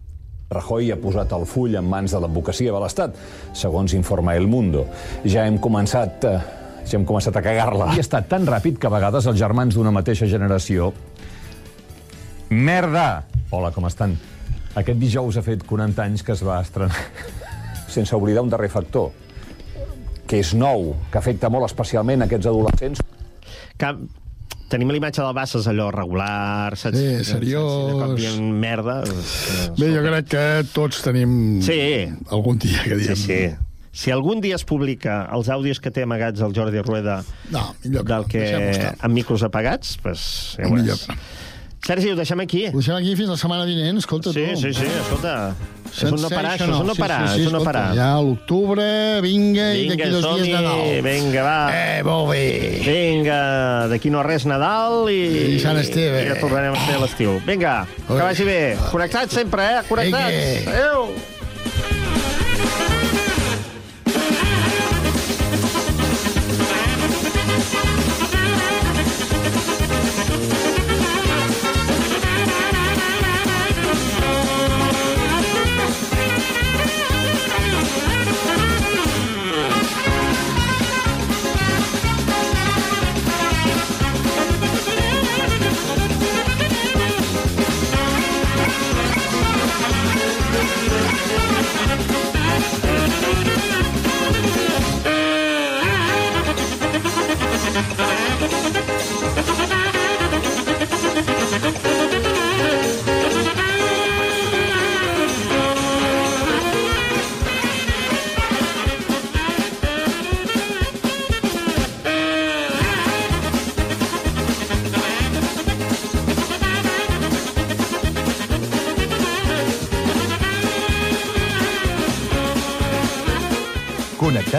Rajoy 0.53 0.91
ha 0.93 0.99
posat 1.01 1.33
el 1.35 1.45
full 1.49 1.77
en 1.79 1.87
mans 1.89 2.13
de 2.13 2.21
l'advocacia 2.23 2.73
de 2.73 2.81
l'Estat, 2.83 3.15
segons 3.57 3.95
informa 3.97 4.35
El 4.39 4.47
Mundo. 4.47 4.87
Ja 5.25 5.47
hem 5.47 5.59
començat... 5.61 6.27
Eh, 6.29 6.61
ja 6.83 6.97
hem 6.99 7.05
començat 7.07 7.37
a 7.39 7.43
cagar-la. 7.43 7.93
I 7.95 8.01
ha 8.01 8.03
estat 8.03 8.27
tan 8.31 8.43
ràpid 8.47 8.75
que 8.79 8.89
a 8.89 8.91
vegades 8.91 9.27
els 9.29 9.39
germans 9.39 9.77
d'una 9.77 9.93
mateixa 9.95 10.27
generació... 10.29 10.91
Merda! 12.53 13.23
Hola, 13.55 13.71
com 13.73 13.87
estan? 13.87 14.17
Aquest 14.77 14.99
dijous 14.99 15.37
ha 15.39 15.45
fet 15.45 15.63
40 15.69 16.03
anys 16.03 16.25
que 16.25 16.35
es 16.35 16.43
va 16.45 16.59
estrenar... 16.61 17.05
Sense 17.93 18.15
oblidar 18.17 18.41
un 18.43 18.49
darrer 18.49 18.71
factor, 18.73 19.11
que 20.25 20.39
és 20.41 20.53
nou, 20.57 20.95
que 21.13 21.19
afecta 21.19 21.51
molt 21.53 21.67
especialment 21.67 22.25
aquests 22.25 22.49
adolescents. 22.49 23.03
Que 23.77 23.91
tenim 24.73 24.89
l'imatge 24.93 25.21
del 25.21 25.35
Barça 25.37 25.59
és 25.61 25.67
allò 25.69 25.91
regular, 25.93 26.73
saps? 26.81 26.97
Sí, 26.97 27.23
seriós. 27.29 27.91
De 27.91 27.99
cop 27.99 28.17
ha 28.25 28.33
merda. 28.63 28.97
eh, 29.05 29.67
Bé, 29.77 29.91
jo 29.93 30.01
crec 30.07 30.31
que 30.33 30.45
tots 30.73 31.03
tenim 31.05 31.61
Sí. 31.61 31.77
algun 32.33 32.57
dia 32.57 32.81
que 32.83 32.97
diem... 32.97 33.15
Sí, 33.15 33.27
sí. 33.29 33.69
Si 33.93 34.09
algun 34.09 34.39
dia 34.41 34.55
es 34.57 34.63
publica 34.65 35.19
els 35.37 35.51
àudios 35.53 35.77
que 35.79 35.91
té 35.93 36.01
amagats 36.01 36.41
el 36.41 36.49
Jordi 36.57 36.81
Rueda 36.81 37.19
no, 37.53 37.75
millor 37.83 38.07
del 38.09 38.23
que 38.25 38.39
deixem-ho 38.41 38.71
estar. 38.71 38.95
amb 39.05 39.13
micros 39.13 39.43
apagats, 39.45 39.99
pues, 40.01 40.23
ja 40.57 40.65
ho 40.65 40.71
Millor. 40.73 40.97
veuràs. 40.97 41.19
Sergi, 41.83 42.11
ho 42.13 42.15
deixem 42.15 42.39
aquí. 42.39 42.61
Ho 42.71 42.77
deixem 42.79 42.95
aquí 42.95 43.13
fins 43.19 43.27
la 43.27 43.35
setmana 43.35 43.65
vinent, 43.67 43.97
escolta 43.99 44.31
Sí, 44.31 44.39
tu. 44.53 44.59
sí, 44.61 44.69
sí, 44.73 44.85
escolta. 44.87 45.53
És 45.93 46.03
un 46.09 46.15
no 46.23 46.29
parar, 46.31 46.53
això 46.55 46.65
és 46.71 46.77
un 46.79 46.87
no 46.87 46.93
Sí, 46.95 47.01
parar, 47.03 47.17
sí, 47.27 47.33
sí, 47.35 47.41
és 47.41 47.47
un 47.49 47.53
no 47.53 47.59
escolta, 47.59 47.65
parar. 47.83 47.95
Ja 47.97 48.05
a 48.15 48.21
l'octubre, 48.23 48.85
vinga, 49.21 49.65
i 49.75 49.81
Vinga, 49.83 49.97
d'aquí 49.97 50.09
dos 50.15 50.39
dies 50.41 50.55
Nadal. 50.55 51.01
vinga, 51.05 51.43
va. 51.43 51.57
Eh, 51.75 51.99
molt 52.07 52.31
bé. 52.31 52.45
Vinga, 52.87 53.41
d'aquí 53.91 54.09
no 54.09 54.23
res 54.23 54.47
Nadal 54.49 55.11
i... 55.11 55.19
I 55.57 55.59
Sant 55.59 55.77
Esteve. 55.83 56.23
I 56.23 56.31
ja 56.31 56.39
tornarem 56.39 56.73
a 56.73 56.81
fer 56.87 56.97
l'estiu. 57.03 57.35
Vinga, 57.45 57.75
que 58.07 58.17
vagi 58.23 58.47
bé. 58.47 58.59
Connectats 58.89 59.35
sempre, 59.43 59.67
eh? 59.75 59.83
Connectats. 59.91 60.33
Vinga. 60.33 60.71
Adéu. 60.79 61.32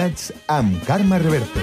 Connectats 0.04 0.32
amb 0.52 0.82
Carme 0.84 1.16
Reverte. 1.18 1.62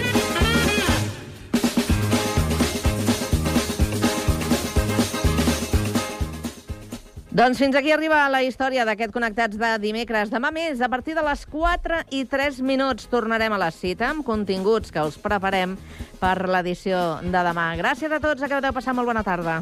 Doncs 7.31 7.61
fins 7.61 7.77
aquí 7.77 7.93
arriba 7.93 8.23
la 8.33 8.41
història 8.41 8.81
d'aquest 8.87 9.13
Connectats 9.13 9.59
de 9.61 9.69
dimecres. 9.83 10.33
Demà 10.33 10.49
més, 10.49 10.81
a 10.81 10.89
partir 10.89 11.13
de 11.13 11.21
les 11.21 11.45
4 11.53 12.01
i 12.09 12.25
3 12.25 12.63
minuts, 12.65 13.05
tornarem 13.13 13.53
a 13.53 13.61
la 13.61 13.69
cita 13.69 14.09
amb 14.09 14.25
continguts 14.25 14.89
que 14.89 15.05
us 15.05 15.21
preparem 15.21 15.77
per 16.17 16.39
l'edició 16.49 17.21
de 17.21 17.45
demà. 17.51 17.75
Gràcies 17.77 18.09
a 18.09 18.23
tots, 18.23 18.41
acabeu 18.41 18.65
de 18.65 18.73
passar 18.73 18.97
molt 18.97 19.13
bona 19.13 19.21
tarda. 19.21 19.61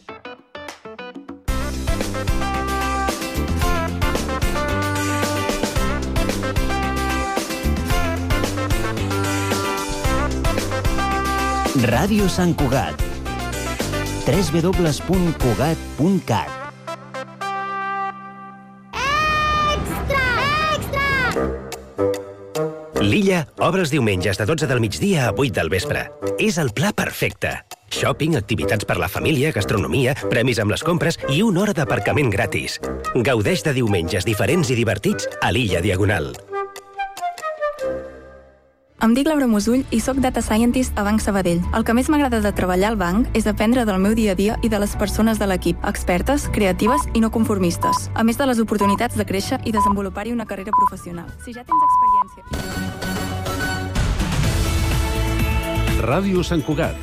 Ràdio 11.71 12.27
Sant 12.27 12.51
Cugat. 12.59 12.99
www.cugat.cat 14.27 16.51
Extra! 19.71 20.19
Extra! 20.75 21.07
L'illa 22.99 23.47
obre 23.63 23.79
els 23.85 23.93
diumenges 23.95 24.35
de 24.35 24.43
12 24.51 24.67
del 24.67 24.83
migdia 24.83 25.29
a 25.29 25.31
8 25.31 25.55
del 25.61 25.71
vespre. 25.71 26.11
És 26.35 26.59
el 26.59 26.75
pla 26.75 26.91
perfecte. 26.91 27.63
Shopping, 27.87 28.35
activitats 28.35 28.83
per 28.83 28.99
la 28.99 29.07
família, 29.07 29.55
gastronomia, 29.55 30.11
premis 30.27 30.59
amb 30.59 30.75
les 30.75 30.83
compres 30.83 31.15
i 31.31 31.39
una 31.41 31.63
hora 31.63 31.71
d'aparcament 31.71 32.27
gratis. 32.35 32.83
Gaudeix 33.15 33.63
de 33.63 33.71
diumenges 33.79 34.27
diferents 34.27 34.67
i 34.71 34.75
divertits 34.75 35.27
a 35.39 35.55
l'illa 35.55 35.79
Diagonal. 35.79 36.35
Em 39.01 39.15
dic 39.17 39.25
Laura 39.25 39.47
Musull 39.49 39.81
i 39.89 39.97
sóc 39.97 40.19
Data 40.21 40.43
Scientist 40.45 40.93
a 40.93 41.01
Banc 41.01 41.23
Sabadell. 41.23 41.63
El 41.73 41.81
que 41.81 41.93
més 41.97 42.05
m'agrada 42.13 42.37
de 42.43 42.51
treballar 42.53 42.91
al 42.91 42.97
banc 43.01 43.25
és 43.33 43.47
aprendre 43.49 43.81
del 43.89 43.97
meu 43.97 44.13
dia 44.13 44.35
a 44.35 44.37
dia 44.37 44.59
i 44.61 44.69
de 44.69 44.77
les 44.77 44.93
persones 44.93 45.41
de 45.41 45.47
l'equip, 45.49 45.81
expertes, 45.89 46.45
creatives 46.53 47.01
i 47.17 47.19
no 47.23 47.31
conformistes, 47.33 48.11
a 48.13 48.21
més 48.21 48.37
de 48.37 48.45
les 48.45 48.61
oportunitats 48.61 49.17
de 49.17 49.25
créixer 49.25 49.57
i 49.65 49.73
desenvolupar-hi 49.73 50.37
una 50.37 50.45
carrera 50.45 50.69
professional. 50.77 51.25
Si 51.41 51.49
ja 51.49 51.65
tens 51.65 51.81
experiència... 51.89 52.45
Ràdio 56.05 56.45
Sant 56.45 56.61
Cugat, 56.61 56.97